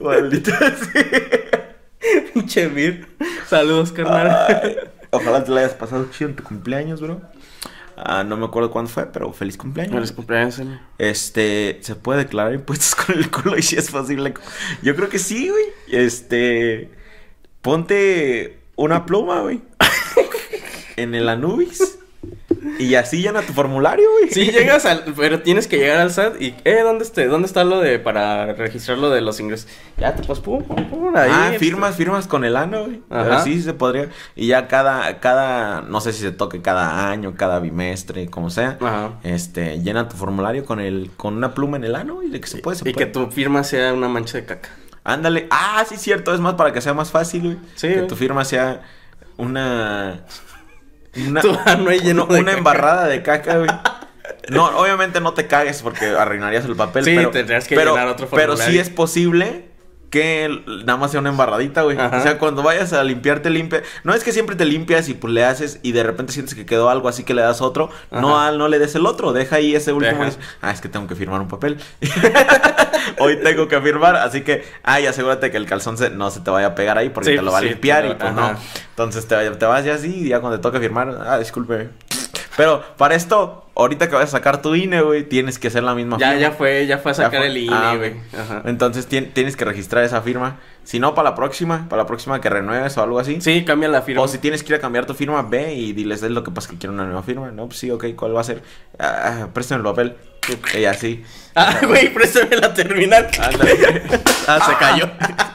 Maldito 0.00 0.52
Pinche 2.32 2.68
Mir. 2.68 3.06
Saludos, 3.46 3.92
carnal. 3.92 4.90
Ojalá 5.10 5.44
te 5.44 5.50
la 5.52 5.60
hayas 5.60 5.74
pasado 5.74 6.08
chido 6.10 6.30
en 6.30 6.36
tu 6.36 6.42
cumpleaños, 6.42 7.00
bro. 7.00 7.20
Ah, 7.96 8.24
no 8.24 8.36
me 8.36 8.44
acuerdo 8.46 8.70
cuándo 8.70 8.90
fue, 8.90 9.06
pero 9.06 9.32
feliz 9.32 9.56
cumpleaños. 9.56 9.94
Feliz 9.94 10.12
cumpleaños. 10.12 10.60
Este, 10.98 11.78
¿se 11.82 11.94
puede 11.94 12.24
declarar 12.24 12.54
impuestos 12.54 12.94
con 13.06 13.16
el 13.16 13.30
culo 13.30 13.56
y 13.56 13.62
si 13.62 13.76
es 13.76 13.90
posible? 13.90 14.34
Yo 14.82 14.96
creo 14.96 15.08
que 15.08 15.18
sí, 15.18 15.48
güey. 15.48 15.64
Este, 15.88 16.90
ponte 17.62 18.58
una 18.76 19.06
pluma, 19.06 19.40
güey. 19.40 19.62
en 20.96 21.14
el 21.14 21.28
Anubis. 21.28 21.93
Y 22.78 22.94
así 22.96 23.22
llena 23.22 23.42
tu 23.42 23.52
formulario, 23.52 24.08
güey. 24.18 24.30
Sí, 24.30 24.50
llegas 24.50 24.84
al. 24.86 25.04
Pero 25.16 25.40
tienes 25.42 25.68
que 25.68 25.78
llegar 25.78 25.98
al 25.98 26.10
SAT 26.10 26.40
y. 26.40 26.54
Eh, 26.64 26.80
¿dónde, 26.82 27.04
esté, 27.04 27.26
¿dónde 27.26 27.46
está 27.46 27.64
lo 27.64 27.80
de. 27.80 27.98
para 27.98 28.52
registrar 28.54 28.98
lo 28.98 29.10
de 29.10 29.20
los 29.20 29.38
ingresos? 29.40 29.68
Ya 29.96 30.14
te 30.14 30.22
pues, 30.24 30.40
pum, 30.40 30.62
pum, 30.64 30.84
pum, 30.88 31.16
ahí. 31.16 31.30
ah, 31.32 31.46
este. 31.52 31.58
firmas, 31.60 31.96
firmas 31.96 32.26
con 32.26 32.44
el 32.44 32.56
ano, 32.56 32.84
güey. 32.86 33.00
Ajá. 33.10 33.42
sí 33.44 33.62
se 33.62 33.74
podría. 33.74 34.08
Y 34.34 34.48
ya 34.48 34.66
cada, 34.68 35.20
cada, 35.20 35.82
no 35.82 36.00
sé 36.00 36.12
si 36.12 36.20
se 36.20 36.32
toque 36.32 36.62
cada 36.62 37.10
año, 37.10 37.34
cada 37.36 37.60
bimestre, 37.60 38.28
como 38.28 38.50
sea. 38.50 38.78
Ajá. 38.80 39.12
Este, 39.22 39.80
llena 39.80 40.08
tu 40.08 40.16
formulario 40.16 40.64
con 40.64 40.80
el, 40.80 41.10
con 41.16 41.36
una 41.36 41.54
pluma 41.54 41.76
en 41.76 41.84
el 41.84 41.94
ano, 41.94 42.22
y 42.22 42.30
de 42.30 42.40
que 42.40 42.46
se 42.48 42.58
puede, 42.58 42.76
se 42.76 42.88
Y 42.88 42.92
puede. 42.92 43.06
que 43.06 43.12
tu 43.12 43.30
firma 43.30 43.62
sea 43.64 43.92
una 43.92 44.08
mancha 44.08 44.38
de 44.38 44.46
caca. 44.46 44.70
Ándale. 45.04 45.46
Ah, 45.50 45.84
sí, 45.88 45.96
cierto. 45.96 46.32
Es 46.34 46.40
más 46.40 46.54
para 46.54 46.72
que 46.72 46.80
sea 46.80 46.94
más 46.94 47.10
fácil, 47.10 47.42
güey. 47.42 47.56
Sí, 47.74 47.88
Que 47.88 48.02
tu 48.02 48.16
firma 48.16 48.44
sea 48.44 48.82
una. 49.36 50.20
Una, 51.16 51.40
Tu 51.42 51.48
lleno 52.02 52.24
una 52.26 52.34
de 52.36 52.44
caca. 52.44 52.58
embarrada 52.58 53.06
de 53.06 53.22
caca, 53.22 53.56
güey. 53.58 53.70
No, 54.50 54.66
obviamente 54.78 55.20
no 55.22 55.32
te 55.32 55.46
cagues 55.46 55.80
porque 55.82 56.06
arruinarías 56.06 56.66
el 56.66 56.76
papel. 56.76 57.04
Sí, 57.04 57.14
pero, 57.16 57.30
tendrías 57.30 57.66
que 57.66 57.74
pero- 57.76 57.92
llenar 57.92 58.08
otro 58.08 58.28
Pero 58.30 58.56
sí 58.58 58.78
es 58.78 58.90
posible 58.90 59.64
que 60.14 60.62
nada 60.86 60.96
más 60.96 61.10
sea 61.10 61.18
una 61.20 61.30
embarradita, 61.30 61.82
güey. 61.82 61.98
Ajá. 61.98 62.18
O 62.18 62.22
sea, 62.22 62.38
cuando 62.38 62.62
vayas 62.62 62.92
a 62.92 63.02
limpiarte, 63.02 63.50
limpia. 63.50 63.82
No 64.04 64.14
es 64.14 64.22
que 64.22 64.30
siempre 64.32 64.54
te 64.54 64.64
limpias 64.64 65.08
y 65.08 65.14
pues 65.14 65.32
le 65.34 65.44
haces 65.44 65.80
y 65.82 65.90
de 65.90 66.04
repente 66.04 66.32
sientes 66.32 66.54
que 66.54 66.64
quedó 66.64 66.88
algo 66.88 67.08
así 67.08 67.24
que 67.24 67.34
le 67.34 67.42
das 67.42 67.60
otro. 67.60 67.90
No, 68.12 68.40
al- 68.40 68.56
no 68.58 68.68
le 68.68 68.78
des 68.78 68.94
el 68.94 69.06
otro. 69.06 69.32
Deja 69.32 69.56
ahí 69.56 69.74
ese 69.74 69.92
último. 69.92 70.24
Deja. 70.24 70.36
ah, 70.62 70.70
es 70.70 70.80
que 70.80 70.88
tengo 70.88 71.08
que 71.08 71.16
firmar 71.16 71.40
un 71.40 71.48
papel. 71.48 71.78
Hoy 73.18 73.38
tengo 73.42 73.68
que 73.68 73.80
firmar, 73.80 74.16
así 74.16 74.42
que, 74.42 74.64
ay, 74.82 75.06
asegúrate 75.06 75.50
que 75.50 75.56
el 75.56 75.66
calzón 75.66 75.98
se- 75.98 76.10
no 76.10 76.30
se 76.30 76.40
te 76.40 76.50
vaya 76.50 76.68
a 76.68 76.74
pegar 76.74 76.96
ahí 76.98 77.10
porque 77.10 77.30
Sí, 77.30 77.36
te 77.36 77.42
lo 77.42 77.52
va 77.52 77.58
a 77.58 77.62
limpiar 77.62 78.04
y 78.06 78.14
pues 78.14 78.22
ajá. 78.30 78.52
no. 78.52 78.58
Entonces 78.90 79.26
te, 79.26 79.50
te 79.50 79.66
vas 79.66 79.84
ya 79.84 79.94
así 79.94 80.22
y 80.24 80.28
ya 80.28 80.40
cuando 80.40 80.58
te 80.58 80.62
toca 80.62 80.78
firmar, 80.80 81.18
ah, 81.26 81.38
disculpe. 81.38 81.90
Pero 82.56 82.82
para 82.96 83.14
esto, 83.16 83.66
ahorita 83.74 84.08
que 84.08 84.14
vas 84.14 84.24
a 84.24 84.26
sacar 84.28 84.62
tu 84.62 84.74
INE, 84.76 85.00
güey, 85.02 85.24
tienes 85.24 85.58
que 85.58 85.68
hacer 85.68 85.82
la 85.82 85.94
misma 85.94 86.18
Ya, 86.18 86.28
firma. 86.28 86.40
ya 86.40 86.50
fue, 86.52 86.86
ya 86.86 86.98
fue 86.98 87.10
a 87.12 87.14
Ya 87.14 87.22
sacar 87.24 87.40
fue. 87.40 87.46
el 87.48 87.68
Ah, 87.72 87.90
INE, 87.94 87.98
güey. 87.98 88.14
Ajá. 88.40 88.62
Entonces 88.66 89.08
tien- 89.08 89.32
tienes 89.32 89.56
que 89.56 89.64
registrar 89.64 90.04
esa 90.04 90.22
firma. 90.22 90.60
Si 90.84 91.00
no, 91.00 91.14
para 91.14 91.30
la 91.30 91.34
próxima, 91.34 91.88
para 91.88 92.02
la 92.02 92.06
próxima 92.06 92.40
que 92.40 92.50
renueves 92.50 92.96
o 92.98 93.02
algo 93.02 93.18
así. 93.18 93.40
Sí, 93.40 93.64
cambia 93.64 93.88
la 93.88 94.02
firma. 94.02 94.22
O 94.22 94.28
si 94.28 94.38
tienes 94.38 94.62
que 94.62 94.72
ir 94.72 94.76
a 94.78 94.80
cambiar 94.80 95.06
tu 95.06 95.14
firma, 95.14 95.42
ve 95.42 95.74
y 95.74 95.92
diles, 95.94 96.22
es 96.22 96.30
lo 96.30 96.44
que 96.44 96.50
pasa 96.50 96.68
que 96.70 96.76
quiero 96.78 96.92
una 96.92 97.04
nueva 97.04 97.22
firma. 97.22 97.50
No, 97.50 97.66
pues 97.66 97.78
sí, 97.78 97.90
ok, 97.90 98.04
¿cuál 98.14 98.36
va 98.36 98.42
a 98.42 98.44
ser? 98.44 98.62
Ah, 98.98 99.22
ah, 99.42 99.48
préstame 99.52 99.78
el 99.80 99.84
papel. 99.84 100.16
Y 100.78 100.84
así. 100.84 101.24
Ah, 101.56 101.72
güey, 101.86 102.12
préstame 102.12 102.56
la 102.56 102.74
terminal. 102.74 103.28
Ándale. 103.40 104.02
Ah, 104.46 104.58
se 104.68 104.76
cayó. 104.76 105.08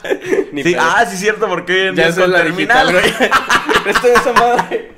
Ni 0.51 0.63
Sí, 0.63 0.75
ah, 0.79 1.05
sí 1.07 1.15
cierto, 1.17 1.47
porque 1.47 1.73
hoy 1.73 1.87
en 1.89 1.95
ya 1.95 2.03
día 2.03 2.07
es 2.11 2.17
con 2.17 2.31
la 2.31 2.41
terminal. 2.41 2.87
digital, 2.87 3.13
güey. 3.29 3.83
Préstame 3.83 4.13
esa 4.13 4.33
madre. 4.33 4.91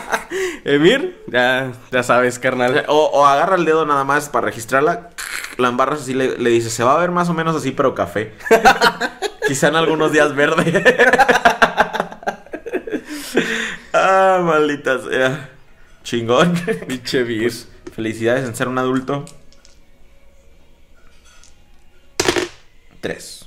Emir, 0.64 1.22
ya, 1.26 1.72
ya 1.90 2.02
sabes, 2.02 2.38
carnal. 2.38 2.84
O, 2.88 3.10
o 3.12 3.26
agarra 3.26 3.56
el 3.56 3.64
dedo 3.64 3.84
nada 3.86 4.04
más 4.04 4.28
para 4.28 4.46
registrarla, 4.46 5.10
la 5.58 5.68
embarras 5.68 6.02
así, 6.02 6.14
le, 6.14 6.38
le 6.38 6.50
dices, 6.50 6.72
se 6.72 6.84
va 6.84 6.94
a 6.94 6.98
ver 6.98 7.10
más 7.10 7.28
o 7.28 7.34
menos 7.34 7.56
así, 7.56 7.72
pero 7.72 7.94
café. 7.94 8.34
Quizá 9.46 9.68
en 9.68 9.76
algunos 9.76 10.12
días 10.12 10.34
verde. 10.34 10.84
ah, 13.92 14.40
maldita 14.42 14.98
sea. 15.00 15.50
Chingón. 16.04 16.54
Pinche. 16.86 17.24
Pues, 17.24 17.68
felicidades 17.94 18.44
en 18.46 18.54
ser 18.54 18.68
un 18.68 18.78
adulto. 18.78 19.24
Tres. 23.00 23.41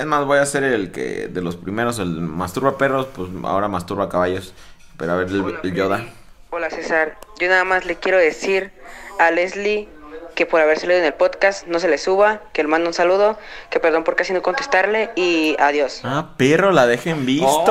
Es 0.00 0.06
más, 0.06 0.24
voy 0.24 0.38
a 0.38 0.46
ser 0.46 0.64
el 0.64 0.92
que 0.92 1.28
de 1.28 1.42
los 1.42 1.56
primeros, 1.56 1.98
el 1.98 2.08
masturba 2.22 2.78
perros, 2.78 3.06
pues 3.14 3.28
ahora 3.44 3.68
masturba 3.68 4.08
caballos. 4.08 4.54
Pero 4.96 5.12
a 5.12 5.16
ver, 5.16 5.28
el, 5.28 5.74
Yoda. 5.74 6.06
Hola 6.48 6.70
César, 6.70 7.18
yo 7.38 7.50
nada 7.50 7.64
más 7.64 7.84
le 7.84 7.96
quiero 7.96 8.16
decir 8.16 8.72
a 9.18 9.30
Leslie 9.30 9.90
que 10.34 10.46
por 10.46 10.62
haber 10.62 10.78
salido 10.78 10.98
en 10.98 11.04
el 11.04 11.12
podcast 11.12 11.66
no 11.66 11.80
se 11.80 11.88
le 11.88 11.98
suba, 11.98 12.40
que 12.54 12.62
le 12.62 12.70
mando 12.70 12.88
un 12.88 12.94
saludo, 12.94 13.38
que 13.68 13.78
perdón 13.78 14.04
por 14.04 14.16
casi 14.16 14.32
no 14.32 14.40
contestarle 14.40 15.10
y 15.16 15.54
adiós. 15.58 16.00
Ah, 16.02 16.34
perro, 16.38 16.72
la 16.72 16.86
dejen 16.86 17.26
visto. 17.26 17.64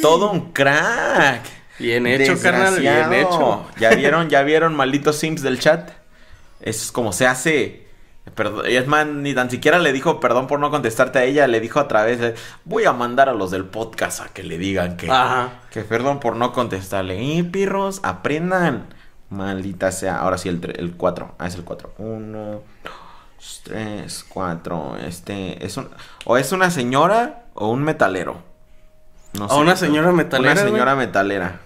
Todo 0.00 0.30
un 0.30 0.52
crack. 0.54 1.42
Bien 1.78 2.06
hecho, 2.06 2.40
carnal, 2.40 2.80
bien 2.80 3.12
hecho. 3.12 3.66
¿Ya 3.78 3.90
vieron, 3.90 4.30
ya 4.30 4.42
vieron, 4.42 4.74
malditos 4.74 5.18
sims 5.18 5.42
del 5.42 5.58
chat? 5.60 5.90
Eso 6.62 6.84
es 6.84 6.92
como 6.92 7.12
se 7.12 7.26
hace. 7.26 7.85
Perdón, 8.34 8.64
y 8.68 8.74
es 8.74 8.86
más, 8.86 9.06
ni 9.06 9.34
tan 9.34 9.48
siquiera 9.50 9.78
le 9.78 9.92
dijo 9.92 10.18
perdón 10.20 10.46
por 10.46 10.58
no 10.58 10.70
contestarte 10.70 11.18
a 11.20 11.24
ella, 11.24 11.46
le 11.46 11.60
dijo 11.60 11.78
a 11.80 11.86
través 11.88 12.34
voy 12.64 12.84
a 12.84 12.92
mandar 12.92 13.28
a 13.28 13.34
los 13.34 13.50
del 13.50 13.64
podcast 13.64 14.20
a 14.20 14.28
que 14.28 14.42
le 14.42 14.58
digan 14.58 14.96
que, 14.96 15.10
Ajá. 15.10 15.60
que 15.70 15.82
perdón 15.82 16.18
por 16.20 16.36
no 16.36 16.52
contestarle. 16.52 17.22
Y 17.22 17.42
pirros, 17.44 18.00
aprendan. 18.02 18.88
Maldita 19.30 19.90
sea. 19.92 20.18
Ahora 20.18 20.38
sí, 20.38 20.48
el 20.48 20.94
4. 20.96 21.34
Ah, 21.38 21.46
es 21.46 21.54
el 21.56 21.64
4. 21.64 21.94
1, 21.98 22.38
2, 22.84 23.60
3, 23.64 24.24
4. 24.28 24.96
Este, 25.06 25.64
es 25.64 25.76
un, 25.76 25.88
o 26.24 26.36
es 26.36 26.52
una 26.52 26.70
señora 26.70 27.44
o 27.54 27.68
un 27.70 27.82
metalero. 27.82 28.42
No 29.32 29.46
¿O 29.46 29.58
una 29.60 29.76
señora 29.76 30.12
metalera, 30.12 30.52
Una 30.52 30.60
güey? 30.62 30.72
señora 30.72 30.94
metalera. 30.94 31.60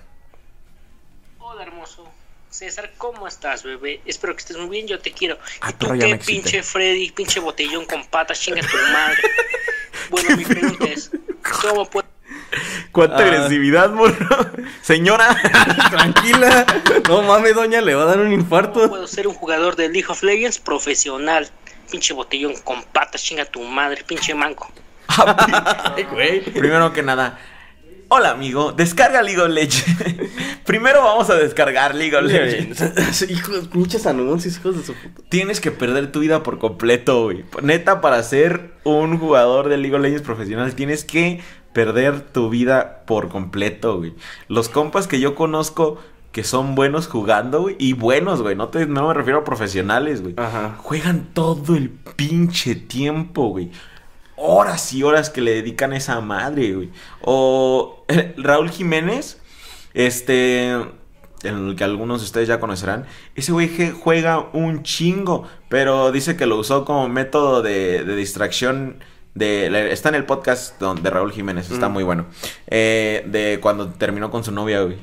César, 2.51 2.91
¿cómo 2.99 3.29
estás, 3.29 3.63
bebé? 3.63 4.01
Espero 4.07 4.35
que 4.35 4.41
estés 4.41 4.57
muy 4.57 4.69
bien, 4.69 4.87
yo 4.89 4.99
te 4.99 5.13
quiero. 5.13 5.39
Ah, 5.61 5.71
¿Y 5.71 5.73
tú 5.75 5.87
qué, 5.99 6.17
pinche 6.17 6.63
Freddy, 6.63 7.11
pinche 7.13 7.39
botellón 7.41 7.85
con 7.87 8.05
patas, 8.07 8.41
chinga 8.41 8.61
tu 8.63 8.77
madre? 8.93 9.23
Bueno, 10.09 10.37
mi 10.37 10.45
pregunta 10.45 10.87
es, 10.87 11.11
¿cómo 11.63 11.89
puedo 11.89 12.05
Cuánta 12.91 13.19
Ah. 13.19 13.21
agresividad, 13.21 13.91
morro. 13.91 14.51
Señora. 14.83 15.37
Tranquila. 15.91 16.67
No 17.09 17.23
mames, 17.23 17.55
doña, 17.55 17.81
le 17.81 17.95
va 17.95 18.03
a 18.03 18.07
dar 18.07 18.19
un 18.19 18.33
infarto. 18.33 18.89
puedo 18.89 19.07
ser 19.07 19.29
un 19.29 19.35
jugador 19.35 19.77
de 19.77 19.89
League 19.89 20.09
of 20.09 20.23
Legends 20.25 20.59
profesional? 20.59 21.49
Pinche 21.93 22.13
botellón 22.13 22.57
con 22.65 22.83
patas, 22.83 23.23
chinga 23.23 23.45
tu 23.45 23.63
madre, 23.63 24.03
pinche 24.03 24.35
manco. 24.35 24.73
Ay, 25.07 26.03
güey. 26.11 26.41
Primero 26.41 26.93
que 26.93 27.03
nada. 27.03 27.39
Hola, 28.13 28.33
amigo. 28.33 28.73
Descarga 28.73 29.23
League 29.23 29.41
of 29.41 29.51
Legends. 29.51 29.85
Primero 30.67 31.01
vamos 31.01 31.31
a 31.31 31.37
descargar 31.37 31.95
League 31.95 32.17
of 32.17 32.25
Legends. 32.25 33.23
Hijos, 33.31 33.69
pinches 33.69 34.05
anuncios, 34.05 34.57
hijos 34.57 34.77
de 34.79 34.83
su 34.83 34.95
puta. 34.95 35.23
Tienes 35.29 35.61
que 35.61 35.71
perder 35.71 36.11
tu 36.11 36.19
vida 36.19 36.43
por 36.43 36.59
completo, 36.59 37.23
güey. 37.23 37.45
Neta, 37.63 38.01
para 38.01 38.21
ser 38.25 38.73
un 38.83 39.17
jugador 39.17 39.69
de 39.69 39.77
League 39.77 39.95
of 39.95 40.03
Legends 40.03 40.23
profesional, 40.23 40.75
tienes 40.75 41.05
que 41.05 41.41
perder 41.73 42.21
tu 42.21 42.51
vida 42.51 43.05
por 43.07 43.29
completo, 43.29 43.99
güey. 43.99 44.13
Los 44.49 44.69
compas 44.69 45.07
que 45.07 45.21
yo 45.21 45.37
conozco 45.37 46.01
que 46.33 46.43
son 46.43 46.75
buenos 46.75 47.07
jugando, 47.07 47.63
güey. 47.63 47.77
Y 47.79 47.93
buenos, 47.93 48.43
güey. 48.43 48.57
No, 48.57 48.71
te, 48.71 48.87
no 48.87 49.07
me 49.07 49.15
refiero 49.15 49.39
a 49.39 49.45
profesionales, 49.45 50.21
güey. 50.21 50.35
Ajá. 50.37 50.75
Juegan 50.79 51.29
todo 51.33 51.77
el 51.77 51.91
pinche 51.91 52.75
tiempo, 52.75 53.51
güey. 53.51 53.71
Horas 54.43 54.93
y 54.93 55.03
horas 55.03 55.29
que 55.31 55.41
le 55.43 55.53
dedican 55.53 55.93
a 55.93 55.97
esa 55.99 56.21
madre, 56.21 56.73
güey. 56.73 56.91
O 57.23 58.05
eh, 58.09 58.35
Raúl 58.39 58.71
Jiménez, 58.71 59.39
este... 59.95 60.71
en 61.43 61.69
el 61.69 61.77
que 61.77 61.85
algunos 61.85 62.21
de 62.21 62.25
ustedes 62.27 62.49
ya 62.49 62.59
conocerán. 62.61 63.07
Ese 63.35 63.53
güey 63.53 63.71
juega 63.93 64.49
un 64.53 64.83
chingo, 64.83 65.47
pero 65.69 66.11
dice 66.13 66.37
que 66.37 66.47
lo 66.47 66.57
usó 66.57 66.85
como 66.85 67.09
método 67.09 67.63
de, 67.63 68.05
de 68.05 68.17
distracción. 68.17 69.03
De, 69.35 69.93
está 69.93 70.09
en 70.09 70.17
el 70.17 70.25
podcast 70.25 70.81
de 70.81 71.11
Raúl 71.11 71.33
Jiménez, 71.33 71.71
está 71.71 71.89
Mm. 71.89 71.93
muy 71.93 72.03
bueno. 72.05 72.27
Eh, 72.67 73.23
de 73.27 73.59
cuando 73.61 73.89
terminó 73.91 74.31
con 74.31 74.43
su 74.43 74.51
novia, 74.53 74.83
güey. 74.83 74.97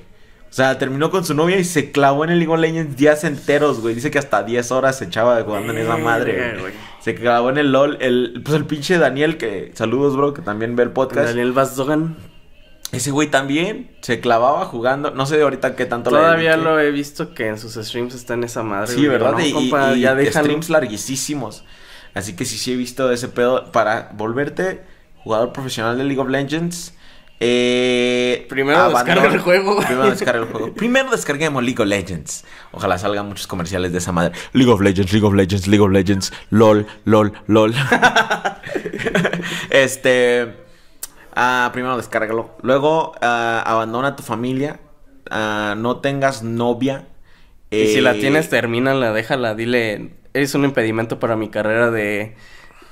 O 0.49 0.53
sea, 0.57 0.77
terminó 0.77 1.11
con 1.11 1.25
su 1.25 1.33
novia 1.33 1.57
y 1.57 1.63
se 1.65 1.91
clavó 1.91 2.23
en 2.23 2.29
el 2.31 2.39
League 2.39 2.53
of 2.53 2.59
Legends 2.59 2.95
días 2.97 3.23
enteros, 3.23 3.81
güey. 3.81 3.93
Dice 3.95 4.09
que 4.09 4.17
hasta 4.17 4.43
10 4.43 4.71
horas 4.71 4.97
se 4.97 5.05
echaba 5.05 5.41
jugando 5.43 5.73
en 5.73 5.79
esa 5.79 5.97
madre, 5.97 6.57
güey. 6.59 6.73
Se 7.01 7.15
clavó 7.15 7.49
en 7.49 7.57
el 7.57 7.71
LOL. 7.71 7.97
El, 8.01 8.41
pues 8.43 8.55
el 8.55 8.65
pinche 8.65 8.97
Daniel, 8.97 9.37
que 9.37 9.71
saludos, 9.75 10.15
bro, 10.15 10.33
que 10.33 10.41
también 10.41 10.75
ve 10.75 10.83
el 10.83 10.91
podcast. 10.91 11.27
Daniel 11.29 11.51
Bazdogan. 11.51 12.15
Ese 12.91 13.11
güey 13.11 13.29
también 13.29 13.91
se 14.01 14.21
clavaba 14.21 14.63
jugando. 14.65 15.11
No 15.11 15.25
sé 15.25 15.41
ahorita 15.41 15.75
qué 15.75 15.85
tanto 15.85 16.09
Todavía 16.09 16.55
lo 16.55 16.79
he 16.79 16.89
visto 16.91 17.33
que 17.33 17.47
en 17.47 17.59
sus 17.59 17.73
streams 17.73 18.15
está 18.15 18.33
en 18.33 18.45
esa 18.45 18.63
madre. 18.63 18.87
Sí, 18.87 18.95
güey. 19.05 19.09
¿verdad? 19.09 19.33
No, 19.33 19.39
y 19.41 19.51
compa, 19.51 19.93
y- 19.93 20.01
ya 20.01 20.19
y 20.21 20.25
streams 20.27 20.69
larguísimos. 20.69 21.65
Así 22.13 22.35
que 22.35 22.45
sí, 22.45 22.57
sí 22.57 22.71
he 22.71 22.75
visto 22.77 23.11
ese 23.11 23.27
pedo. 23.27 23.71
Para 23.71 24.11
volverte 24.13 24.83
jugador 25.23 25.51
profesional 25.51 25.97
de 25.97 26.05
League 26.05 26.19
of 26.21 26.29
Legends. 26.29 26.93
Eh, 27.39 28.45
Primero 28.49 28.89
descarga 28.89 29.25
el 29.27 29.39
juego. 29.39 29.77
Primero 29.79 30.09
descarga 30.09 30.39
el 30.41 30.47
juego. 30.47 30.73
Primero 30.73 31.11
descarguemos 31.11 31.63
League 31.63 31.81
of 31.81 31.87
Legends. 31.87 32.45
Ojalá 32.71 32.97
salgan 32.97 33.27
muchos 33.27 33.45
comerciales 33.47 33.91
de 33.91 33.99
esa 33.99 34.11
madre. 34.11 34.33
League 34.53 34.71
of 34.71 34.81
Legends, 34.81 35.11
League 35.13 35.25
of 35.27 35.33
Legends, 35.33 35.67
League 35.67 35.83
of 35.83 35.91
Legends. 35.91 36.33
LOL, 36.49 36.87
LOL, 37.05 37.33
LOL. 37.47 37.75
este. 39.69 40.53
ah, 41.35 41.69
primero 41.73 41.97
descárgalo. 41.97 42.55
Luego 42.61 43.13
ah, 43.21 43.63
abandona 43.65 44.09
a 44.09 44.15
tu 44.15 44.23
familia. 44.23 44.79
Ah, 45.29 45.75
no 45.77 45.97
tengas 45.97 46.43
novia. 46.43 47.07
Y 47.69 47.87
si 47.87 48.01
la 48.01 48.15
Eh, 48.15 48.19
tienes, 48.19 48.49
termínala, 48.49 49.11
déjala, 49.11 49.53
dile, 49.53 50.11
eres 50.33 50.55
un 50.55 50.63
impedimento 50.63 51.19
para 51.19 51.35
mi 51.35 51.49
carrera 51.49 51.91
de 51.91 52.35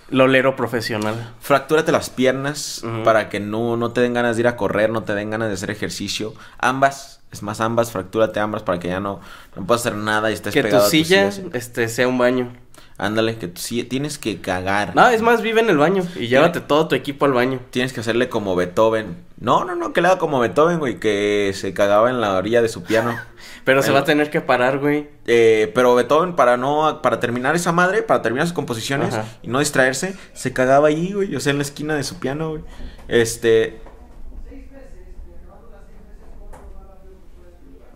lolero 0.10 0.56
profesional. 0.56 1.34
Fractúrate 1.39 1.91
las 1.91 2.10
piernas 2.10 2.84
para 3.03 3.30
que 3.30 3.39
no, 3.39 3.78
no 3.78 3.91
te 3.91 4.01
den 4.01 4.14
ganas 4.14 4.36
de 4.36 4.41
ir 4.41 4.47
a 4.47 4.56
correr, 4.56 4.89
no 4.89 5.03
te 5.03 5.16
den 5.16 5.30
ganas 5.30 5.49
de 5.49 5.56
hacer 5.56 5.72
ejercicio. 5.72 6.34
Ambas, 6.58 7.22
es 7.32 7.43
más, 7.43 7.59
ambas, 7.61 7.91
fractúrate 7.91 8.39
ambas 8.39 8.63
para 8.63 8.80
que 8.80 8.88
ya 8.88 8.99
no, 8.99 9.19
no 9.55 9.65
puedas 9.67 9.82
hacer 9.86 9.95
nada 9.97 10.32
y 10.32 10.34
estés 10.36 10.53
que 10.53 10.61
tu 10.61 10.67
pegado 10.67 10.84
a 10.84 10.86
tu 10.86 10.91
silla, 10.91 11.32
silla. 11.32 11.47
este, 11.53 11.88
sea 11.89 12.07
un 12.07 12.17
baño. 12.17 12.53
Ándale, 12.97 13.36
que 13.38 13.49
tu 13.49 13.59
silla- 13.59 13.89
tienes 13.89 14.17
que 14.17 14.39
cagar. 14.39 14.95
No, 14.95 15.09
es 15.09 15.21
más, 15.21 15.41
vive 15.41 15.59
en 15.59 15.69
el 15.69 15.78
baño 15.78 16.03
y 16.15 16.28
llévate 16.28 16.61
todo 16.61 16.88
tu 16.88 16.95
equipo 16.95 17.26
al 17.26 17.34
baño. 17.34 17.59
Tienes 17.71 17.91
que 17.91 17.99
hacerle 17.99 18.30
como 18.30 18.55
Beethoven. 18.55 19.17
No, 19.38 19.65
no, 19.65 19.76
no, 19.76 19.91
que 19.91 19.99
le 19.99 20.07
haga 20.07 20.17
como 20.17 20.39
Beethoven, 20.39 20.80
güey, 20.80 20.97
que 20.97 21.51
se 21.53 21.73
cagaba 21.73 22.09
en 22.09 22.21
la 22.21 22.36
orilla 22.38 22.61
de 22.61 22.69
su 22.69 22.84
piano. 22.84 23.13
Pero 23.65 23.82
se 23.84 23.91
va 23.91 23.99
a 23.99 24.03
tener 24.05 24.30
que 24.30 24.39
parar, 24.39 24.78
güey. 24.78 25.09
Eh, 25.26 25.71
pero 25.73 25.95
Beethoven, 25.95 26.36
para 26.36 26.55
no, 26.55 27.01
para 27.01 27.19
terminar 27.19 27.55
esa 27.55 27.71
madre, 27.71 28.03
para 28.03 28.21
terminar 28.21 28.45
sus 28.45 28.53
composiciones 28.53 29.15
Ajá. 29.15 29.26
y 29.41 29.47
no 29.47 29.57
distraerse, 29.57 30.15
se 30.34 30.53
cagaba 30.53 30.88
ahí, 30.89 31.13
güey, 31.13 31.36
o 31.36 31.39
sea, 31.39 31.49
en 31.49 31.57
la 31.57 31.63
esquina 31.63 31.95
de 31.95 32.03
su 32.03 32.19
piano, 32.19 32.49
güey. 32.51 32.61
Este. 33.07 33.82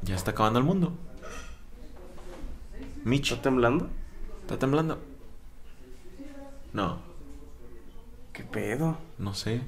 Ya 0.10 0.16
está 0.16 0.32
acabando 0.32 0.58
el 0.58 0.66
mundo. 0.66 0.92
Mitch, 3.04 3.32
¿Está 3.32 3.44
temblando? 3.44 3.88
¿está 4.42 4.58
temblando? 4.58 4.98
No, 6.74 6.98
¿Qué 8.34 8.44
pedo? 8.44 8.98
no 9.20 9.36
sé. 9.36 9.62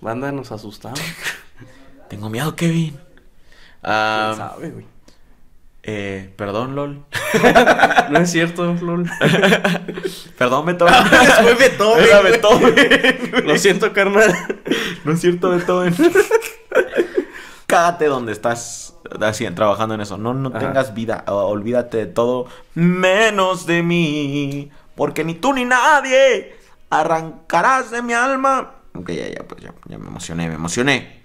Banda 0.00 0.32
nos 0.32 0.50
asustamos. 0.50 1.00
Tengo 2.08 2.28
miedo, 2.30 2.56
Kevin. 2.56 2.90
¿Quién 2.90 3.00
Ah, 3.84 4.34
sabe, 4.36 4.70
güey? 4.70 4.86
eh, 5.84 6.32
perdón, 6.36 6.74
LOL. 6.74 7.04
No 8.10 8.18
es 8.18 8.30
cierto, 8.32 8.74
lol. 8.74 9.08
Perdón, 10.36 10.66
Beethoven. 10.66 10.94
Fue 11.42 11.54
Beethoven, 11.54 12.04
Era. 12.04 12.20
Beethoven. 12.22 13.46
Lo 13.46 13.56
siento, 13.56 13.92
carnal. 13.92 14.34
No 15.04 15.12
es 15.12 15.20
cierto, 15.20 15.50
Beethoven. 15.50 15.94
Cágate 17.70 18.06
donde 18.06 18.32
estás 18.32 18.96
así, 19.20 19.48
trabajando 19.50 19.94
en 19.94 20.00
eso. 20.00 20.18
No, 20.18 20.34
no 20.34 20.48
Ajá. 20.50 20.58
tengas 20.58 20.92
vida. 20.92 21.24
Olvídate 21.26 21.98
de 21.98 22.06
todo 22.06 22.46
menos 22.74 23.66
de 23.66 23.82
mí. 23.82 24.70
Porque 24.96 25.24
ni 25.24 25.34
tú 25.34 25.52
ni 25.52 25.64
nadie 25.64 26.56
arrancarás 26.90 27.90
de 27.90 28.02
mi 28.02 28.12
alma. 28.12 28.72
Ok, 28.94 29.10
ya, 29.10 29.28
ya, 29.28 29.44
pues 29.46 29.62
ya, 29.62 29.72
ya 29.86 29.98
me 29.98 30.08
emocioné, 30.08 30.48
me 30.48 30.54
emocioné. 30.54 31.20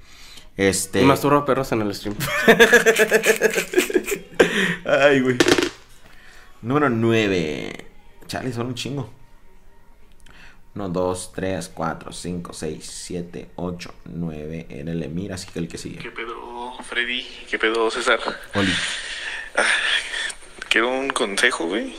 Este. 0.55 1.01
Y 1.01 1.05
masturba 1.05 1.43
perros 1.45 1.71
en 1.71 1.81
el 1.81 1.93
stream. 1.93 2.15
Ay, 4.85 5.19
güey. 5.21 5.37
Número 6.61 6.89
9. 6.89 7.85
Chale, 8.27 8.53
son 8.53 8.67
un 8.67 8.75
chingo. 8.75 9.09
1, 10.75 10.89
2, 10.89 11.31
3, 11.33 11.71
4, 11.73 12.11
5, 12.11 12.53
6, 12.53 12.85
7, 12.85 13.49
8, 13.55 13.93
9. 14.05 14.65
Era 14.69 14.91
el 14.91 15.03
Emir, 15.03 15.31
así 15.31 15.47
que 15.47 15.59
el 15.59 15.69
que 15.69 15.77
sigue. 15.77 15.99
¿Qué 15.99 16.11
pedo, 16.11 16.77
Freddy? 16.83 17.23
¿Qué 17.49 17.57
pedo, 17.57 17.89
César? 17.89 18.19
Oli. 18.53 18.73
Quiero 20.69 20.89
un 20.89 21.09
consejo, 21.09 21.67
güey. 21.67 21.95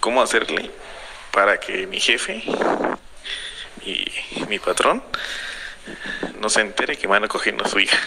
¿Cómo 0.00 0.22
hacerle 0.22 0.70
para 1.32 1.60
que 1.60 1.86
mi 1.86 2.00
jefe 2.00 2.42
y 3.84 4.06
mi 4.48 4.58
patrón 4.58 5.02
no 6.40 6.48
se 6.48 6.62
entere 6.62 6.96
que 6.96 7.06
me 7.06 7.18
van 7.18 7.28
cogiendo 7.28 7.64
a 7.64 7.68
su 7.68 7.78
hija? 7.78 7.98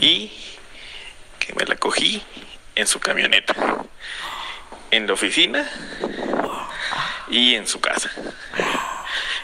Y 0.00 0.32
que 1.38 1.54
me 1.54 1.64
la 1.64 1.76
cogí 1.76 2.20
en 2.74 2.88
su 2.88 2.98
camioneta, 2.98 3.54
en 4.90 5.06
la 5.06 5.12
oficina 5.12 5.70
y 7.28 7.54
en 7.54 7.66
su 7.66 7.80
casa. 7.80 8.10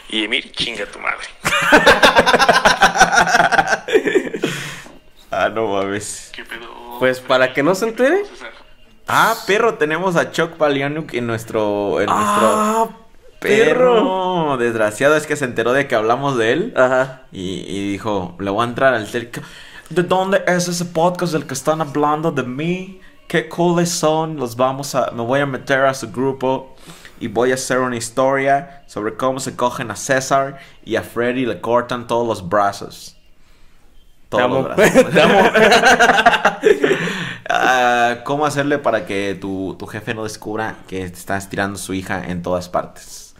Y 0.09 0.23
Emir, 0.25 0.51
chinga 0.51 0.85
tu 0.85 0.99
madre. 0.99 1.27
Ah, 5.31 5.49
no 5.49 5.67
mames. 5.67 6.29
¿Qué 6.33 6.43
pedo? 6.43 6.67
Pues 6.99 7.19
para 7.19 7.53
que 7.53 7.63
no 7.63 7.73
se 7.75 7.87
entere. 7.87 8.23
Ah, 9.07 9.35
perro, 9.47 9.75
tenemos 9.75 10.15
a 10.15 10.31
Chuck 10.31 10.51
Palahniuk 10.51 11.13
en 11.13 11.27
nuestro. 11.27 11.99
En 11.99 12.07
Ah, 12.09 12.85
nuestro. 12.85 13.03
Perro. 13.39 14.57
Desgraciado, 14.57 15.17
es 15.17 15.25
que 15.27 15.35
se 15.35 15.45
enteró 15.45 15.73
de 15.73 15.87
que 15.87 15.95
hablamos 15.95 16.37
de 16.37 16.53
él. 16.53 16.73
Ajá. 16.77 17.23
Y, 17.31 17.65
y 17.67 17.91
dijo, 17.91 18.35
le 18.39 18.49
voy 18.51 18.63
a 18.65 18.69
entrar 18.69 18.93
al 18.93 19.09
tel... 19.11 19.31
¿De 19.89 20.03
dónde 20.03 20.43
es 20.47 20.67
ese 20.67 20.85
podcast 20.85 21.33
del 21.33 21.45
que 21.45 21.53
están 21.53 21.81
hablando 21.81 22.31
de 22.31 22.43
mí? 22.43 23.01
Qué 23.27 23.49
cooles 23.49 23.89
son. 23.89 24.37
Los 24.37 24.55
vamos 24.55 24.95
a... 24.95 25.11
Me 25.11 25.23
voy 25.23 25.41
a 25.41 25.45
meter 25.45 25.83
a 25.85 25.93
su 25.93 26.09
grupo. 26.11 26.75
Y 27.19 27.27
voy 27.27 27.51
a 27.51 27.53
hacer 27.55 27.79
una 27.79 27.95
historia 27.95 28.83
sobre 28.87 29.15
cómo 29.15 29.39
se 29.39 29.55
cogen 29.55 29.91
a 29.91 29.95
César 29.95 30.57
y 30.83 30.95
a 30.97 31.03
Freddy 31.03 31.45
le 31.45 31.61
cortan 31.61 32.05
todos 32.07 32.27
los 32.27 32.49
brazos. 32.49 33.15
Todos 34.29 34.49
los 34.49 34.65
brazos. 34.75 35.05
Ah, 37.49 38.19
¿Cómo 38.23 38.45
hacerle 38.45 38.77
para 38.77 39.05
que 39.05 39.35
tu, 39.39 39.75
tu 39.77 39.85
jefe 39.85 40.13
no 40.13 40.23
descubra 40.23 40.75
que 40.87 40.99
te 41.09 41.17
estás 41.19 41.49
tirando 41.49 41.77
su 41.77 41.93
hija 41.93 42.23
en 42.25 42.41
todas 42.41 42.69
partes? 42.69 43.35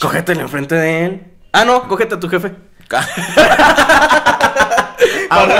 Cógetela 0.00 0.42
enfrente 0.42 0.76
de 0.76 1.04
él. 1.04 1.32
Ah, 1.52 1.64
no, 1.64 1.88
cógete 1.88 2.14
a 2.14 2.20
tu 2.20 2.28
jefe. 2.28 2.52
Para- 2.88 3.06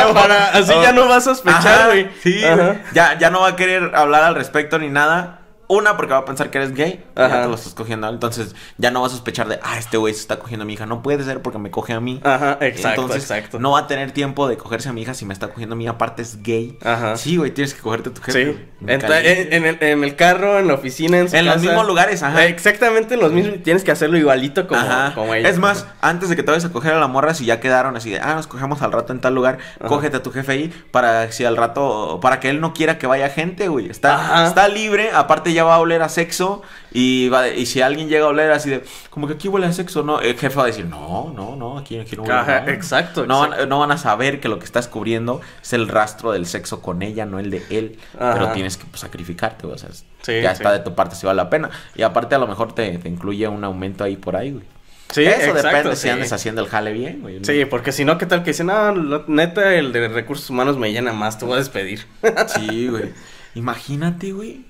huevo. 0.07 0.15
para- 0.15 0.51
así 0.53 0.73
ya 0.83 0.93
no 0.93 1.09
va 1.09 1.17
a 1.17 1.21
sospechar, 1.21 1.87
güey. 1.89 2.09
Sí, 2.23 2.45
Ajá. 2.45 2.77
ya, 2.93 3.19
ya 3.19 3.31
no 3.31 3.41
va 3.43 3.49
a 3.49 3.57
querer 3.57 3.95
hablar 3.95 4.23
al 4.25 4.35
respecto 4.35 4.79
ni 4.79 4.89
nada. 4.89 5.38
Una, 5.69 5.97
porque 5.97 6.13
va 6.13 6.21
a 6.21 6.25
pensar 6.25 6.51
que 6.51 6.59
eres 6.59 6.75
gay. 6.75 7.05
Ajá. 7.15 7.29
Ya 7.29 7.43
te 7.43 7.49
lo 7.49 7.55
estás 7.55 7.75
cogiendo. 7.75 8.09
Entonces, 8.09 8.55
ya 8.79 8.91
no 8.91 9.03
va 9.03 9.07
a 9.07 9.11
sospechar 9.11 9.49
de, 9.49 9.61
ah, 9.63 9.79
este 9.79 9.97
güey 9.99 10.15
se 10.15 10.21
está 10.21 10.39
cogiendo 10.39 10.63
a 10.63 10.67
mi 10.67 10.73
hija. 10.73 10.87
No 10.87 11.03
puede 11.03 11.23
ser 11.25 11.43
porque 11.43 11.59
me 11.59 11.71
coge 11.71 11.93
a 11.93 12.01
mí. 12.01 12.21
Ajá, 12.25 12.59
exacto, 12.63 13.03
Entonces, 13.03 13.23
exacto. 13.23 13.59
No 13.59 13.73
va 13.73 13.81
a 13.81 13.87
tener 13.87 14.13
tiempo 14.13 14.49
de 14.49 14.57
cogerse 14.57 14.89
a 14.89 14.93
mi 14.93 15.03
hija 15.03 15.15
si 15.15 15.27
me 15.27 15.35
está 15.35 15.49
cogiendo 15.49 15.75
a 15.75 15.77
mí. 15.77 15.87
Aparte, 15.87 16.23
es 16.23 16.43
gay. 16.43 16.79
Ajá. 16.83 17.17
Sí, 17.17 17.37
güey, 17.37 17.51
tienes 17.51 17.75
que 17.75 17.81
cogerte 17.81 18.09
a 18.09 18.15
tu 18.15 18.23
jefe. 18.23 18.53
Sí. 18.53 18.69
En, 18.87 19.67
el, 19.67 19.79
en 19.81 20.05
el 20.05 20.17
carro, 20.17 20.59
en 20.59 20.69
la 20.69 20.75
oficina, 20.75 21.19
en 21.19 21.29
su 21.29 21.37
En 21.37 21.45
los 21.47 21.61
mismos 21.61 21.87
lugares, 21.87 22.23
ajá. 22.23 22.47
Exactamente 22.47 23.15
en 23.15 23.21
los 23.21 23.33
mismos. 23.33 23.63
Tienes 23.63 23.85
que 23.85 23.91
hacerlo 23.91 24.17
igualito 24.17 24.67
como, 24.67 24.81
Ajá. 24.81 25.15
como 25.15 25.35
ella. 25.35 25.49
Es 25.49 25.59
más, 25.59 25.87
antes 26.01 26.29
de 26.29 26.37
que 26.37 26.43
te 26.43 26.51
vayas 26.51 26.65
a 26.65 26.73
coger 26.73 26.95
a 26.95 27.01
la 27.01 27.09
morra, 27.09 27.35
si 27.35 27.45
ya 27.45 27.61
quedaron 27.61 27.97
así 27.97 28.11
de, 28.11 28.21
ah, 28.21 28.35
nos 28.35 28.47
cogemos 28.47 28.81
al 28.83 28.93
rato 28.93 29.13
en 29.13 29.21
tal 29.21 29.35
lugar, 29.35 29.59
cógete 29.87 30.17
a 30.17 30.23
tu 30.23 30.31
jefe 30.31 30.53
ahí 30.53 30.75
para 30.91 31.31
si 31.33 31.45
al 31.45 31.57
rato, 31.57 32.21
para 32.23 32.41
que 32.41 32.49
él 32.49 32.61
no 32.61 32.73
quiera 32.73 32.99
que 32.99 33.07
vaya 33.07 33.29
gente, 33.29 33.69
güey. 33.69 33.91
Está, 33.91 34.15
Ajá. 34.15 34.47
está 34.47 34.69
libre, 34.69 35.11
aparte 35.13 35.53
ya 35.59 35.65
va 35.65 35.75
a 35.75 35.79
oler 35.79 36.03
a 36.03 36.09
sexo 36.09 36.63
y, 36.93 37.29
va, 37.29 37.49
y 37.49 37.67
si 37.67 37.81
alguien 37.83 38.09
llega 38.09 38.25
a 38.25 38.29
oler 38.29 38.51
así 38.51 38.71
de, 38.71 38.83
como 39.11 39.27
que 39.27 39.35
aquí 39.35 39.49
huele 39.49 39.67
a 39.67 39.73
sexo, 39.73 40.03
no, 40.03 40.21
el 40.21 40.37
jefe 40.39 40.57
va 40.57 40.63
a 40.65 40.67
decir, 40.67 40.87
no, 40.87 41.33
no, 41.37 41.55
no, 41.57 41.79
aquí, 41.79 41.99
aquí 41.99 42.17
no 42.17 42.23
huele. 42.23 42.35
No". 42.35 42.69
exacto, 42.73 43.27
No, 43.27 43.45
exacto. 43.45 43.57
Van, 43.61 43.69
no 43.69 43.79
van 43.79 43.91
a 43.93 43.99
saber 43.99 44.41
que 44.41 44.49
lo 44.49 44.59
que 44.59 44.65
estás 44.65 44.89
cubriendo 44.89 45.41
es 45.63 45.73
el 45.73 45.87
rastro 45.89 46.33
del 46.33 46.47
sexo 46.47 46.81
con 46.83 47.03
ella, 47.03 47.27
no 47.27 47.39
el 47.39 47.51
de 47.51 47.63
él. 47.71 47.99
Ajá. 48.19 48.33
Pero 48.35 48.53
tienes 48.53 48.77
que 48.77 48.85
pues, 48.87 49.01
sacrificarte. 49.01 49.67
O 49.67 49.77
sea, 49.79 49.91
Sí, 50.23 50.41
ya 50.43 50.51
sí. 50.51 50.63
está 50.63 50.73
de 50.73 50.81
tu 50.81 50.95
parte 50.95 51.15
si 51.15 51.27
vale 51.27 51.37
la 51.37 51.49
pena. 51.51 51.71
Y 51.95 52.03
aparte 52.03 52.35
a 52.35 52.39
lo 52.39 52.47
mejor 52.49 52.75
te, 52.75 52.99
te 52.99 53.09
incluye 53.09 53.47
un 53.49 53.63
aumento 53.65 54.03
ahí 54.05 54.17
por 54.17 54.35
ahí, 54.37 54.51
güey. 54.53 54.65
Sí, 55.11 55.25
Eso 55.25 55.37
exacto, 55.53 55.69
depende 55.69 55.97
si 55.97 56.09
andes 56.11 56.33
haciendo 56.35 56.61
el 56.61 56.69
jale 56.69 56.93
bien, 56.93 57.23
güey. 57.23 57.43
Sí, 57.43 57.65
porque 57.65 57.93
si 57.93 58.05
no, 58.05 58.19
¿qué 58.19 58.27
tal 58.27 58.43
que 58.43 58.51
dicen, 58.51 58.67
no, 58.67 58.95
lo- 58.95 59.25
neta, 59.27 59.75
el 59.75 59.91
de 59.93 60.07
recursos 60.09 60.51
humanos 60.51 60.77
me 60.77 60.93
llena 60.93 61.15
más, 61.15 61.39
te 61.39 61.47
voy 61.47 61.55
a 61.55 61.59
despedir? 61.59 62.05
Sí, 62.49 62.89
güey. 62.89 63.13
Imagínate, 63.55 64.33
güey, 64.33 64.65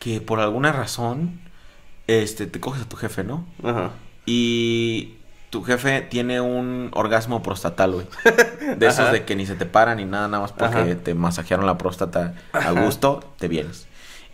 que 0.00 0.20
por 0.20 0.40
alguna 0.40 0.72
razón, 0.72 1.40
este, 2.08 2.46
te 2.48 2.58
coges 2.58 2.82
a 2.82 2.88
tu 2.88 2.96
jefe, 2.96 3.22
¿no? 3.22 3.46
Ajá. 3.62 3.90
Y 4.26 5.14
tu 5.50 5.62
jefe 5.62 6.00
tiene 6.00 6.40
un 6.40 6.90
orgasmo 6.94 7.42
prostatal, 7.42 7.92
güey. 7.92 8.06
De 8.78 8.86
esos 8.86 9.00
Ajá. 9.00 9.12
de 9.12 9.24
que 9.24 9.36
ni 9.36 9.46
se 9.46 9.54
te 9.54 9.66
paran 9.66 9.98
ni 9.98 10.06
nada, 10.06 10.26
nada 10.26 10.42
más 10.42 10.52
porque 10.52 10.78
Ajá. 10.78 10.94
te 10.96 11.14
masajearon 11.14 11.66
la 11.66 11.78
próstata 11.78 12.34
a 12.52 12.70
gusto, 12.72 13.20
te 13.38 13.46
vienes. 13.46 13.86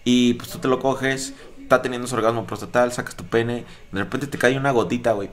Y 0.05 0.35
pues 0.35 0.51
tú 0.51 0.59
te 0.59 0.69
lo 0.69 0.79
coges, 0.79 1.35
está 1.61 1.83
teniendo 1.83 2.07
su 2.07 2.15
orgasmo 2.15 2.47
prostatal, 2.47 2.93
sacas 2.93 3.17
tu 3.17 3.25
pene, 3.25 3.65
de 3.91 3.99
repente 3.99 4.29
te 4.29 4.39
cae 4.39 4.57
una 4.57 4.71
gotita, 4.71 5.13
güey, 5.13 5.31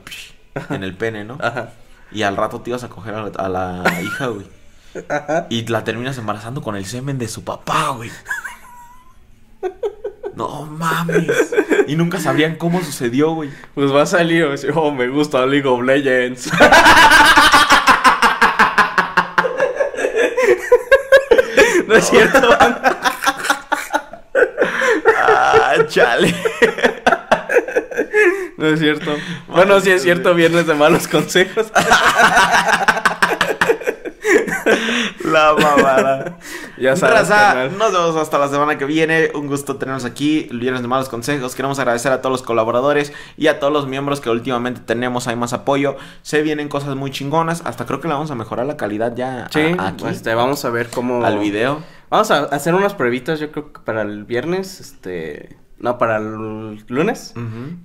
en 0.70 0.82
el 0.82 0.96
pene, 0.96 1.24
¿no? 1.24 1.38
Ajá. 1.40 1.72
Y 2.10 2.22
al 2.22 2.36
rato 2.36 2.60
te 2.60 2.70
ibas 2.70 2.82
a 2.82 2.88
coger 2.88 3.14
a 3.14 3.22
la, 3.22 3.30
a 3.38 3.48
la 3.48 4.02
hija, 4.02 4.26
güey. 4.26 4.46
Y 5.50 5.66
la 5.66 5.84
terminas 5.84 6.18
embarazando 6.18 6.60
con 6.60 6.76
el 6.76 6.86
semen 6.86 7.18
de 7.18 7.28
su 7.28 7.44
papá, 7.44 7.90
güey. 7.90 8.10
No 10.36 10.66
mames. 10.66 11.54
Y 11.86 11.96
nunca 11.96 12.18
sabrían 12.18 12.56
cómo 12.56 12.82
sucedió, 12.82 13.30
güey. 13.32 13.50
Pues 13.74 13.92
va 13.94 14.02
a 14.02 14.06
salir 14.06 14.38
y 14.38 14.42
va 14.42 14.48
a 14.48 14.52
decir, 14.52 14.72
oh, 14.74 14.90
me 14.90 15.08
gusta 15.08 15.46
League 15.46 15.68
of 15.68 15.82
Legends. 15.82 16.50
no 21.86 21.94
es 21.94 22.08
cierto. 22.08 22.48
Ah, 25.16 25.74
chale. 25.88 26.34
No 28.56 28.66
es 28.66 28.80
cierto. 28.80 29.16
Bueno, 29.48 29.80
sí 29.80 29.90
es 29.90 30.02
cierto, 30.02 30.34
viernes 30.34 30.66
de 30.66 30.74
malos 30.74 31.06
consejos. 31.06 31.66
La 35.24 35.54
mamada. 35.54 36.38
ya 36.78 36.96
sabes. 36.96 37.28
Raza, 37.28 37.68
nos 37.68 37.92
vemos 37.92 38.16
hasta 38.16 38.38
la 38.38 38.48
semana 38.48 38.78
que 38.78 38.84
viene. 38.84 39.30
Un 39.34 39.46
gusto 39.46 39.76
tenernos 39.76 40.04
aquí. 40.04 40.48
Viernes 40.52 40.82
de 40.82 40.88
Malos 40.88 41.08
Consejos. 41.08 41.54
Queremos 41.54 41.78
agradecer 41.78 42.12
a 42.12 42.20
todos 42.20 42.32
los 42.32 42.42
colaboradores 42.42 43.12
y 43.36 43.46
a 43.48 43.58
todos 43.60 43.72
los 43.72 43.86
miembros 43.86 44.20
que 44.20 44.30
últimamente 44.30 44.80
tenemos. 44.84 45.26
Hay 45.28 45.36
más 45.36 45.52
apoyo. 45.52 45.96
Se 46.22 46.42
vienen 46.42 46.68
cosas 46.68 46.96
muy 46.96 47.10
chingonas. 47.10 47.62
Hasta 47.64 47.86
creo 47.86 48.00
que 48.00 48.08
le 48.08 48.14
vamos 48.14 48.30
a 48.30 48.34
mejorar 48.34 48.66
la 48.66 48.76
calidad 48.76 49.14
ya 49.16 49.48
Sí, 49.52 49.74
a- 49.78 49.88
aquí. 49.88 50.04
este, 50.06 50.34
vamos 50.34 50.64
a 50.64 50.70
ver 50.70 50.88
cómo. 50.90 51.24
Al 51.24 51.38
video. 51.38 51.82
Vamos 52.10 52.30
a 52.30 52.44
hacer 52.44 52.74
unas 52.74 52.94
pruebitas, 52.94 53.40
yo 53.40 53.50
creo 53.50 53.72
que 53.72 53.80
para 53.80 54.02
el 54.02 54.24
viernes, 54.24 54.78
este. 54.80 55.56
No, 55.78 55.98
para 55.98 56.16
el 56.18 56.84
lunes. 56.88 57.34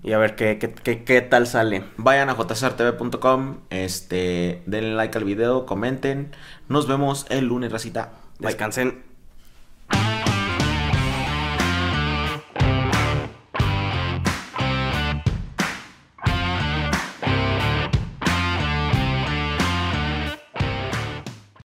Y 0.03 0.13
a 0.13 0.17
ver 0.17 0.35
qué, 0.35 0.57
qué, 0.57 0.71
qué, 0.73 1.03
qué 1.03 1.21
tal 1.21 1.47
sale. 1.47 1.83
Vayan 1.97 2.29
a 2.29 2.35
jcrtv.com, 2.35 3.57
este, 3.69 4.61
denle 4.65 4.93
like 4.93 5.17
al 5.17 5.23
video, 5.23 5.65
comenten. 5.65 6.31
Nos 6.67 6.87
vemos 6.87 7.25
el 7.29 7.45
lunes, 7.45 7.71
racita. 7.71 8.11
Bye. 8.39 8.49
Descansen. 8.49 9.08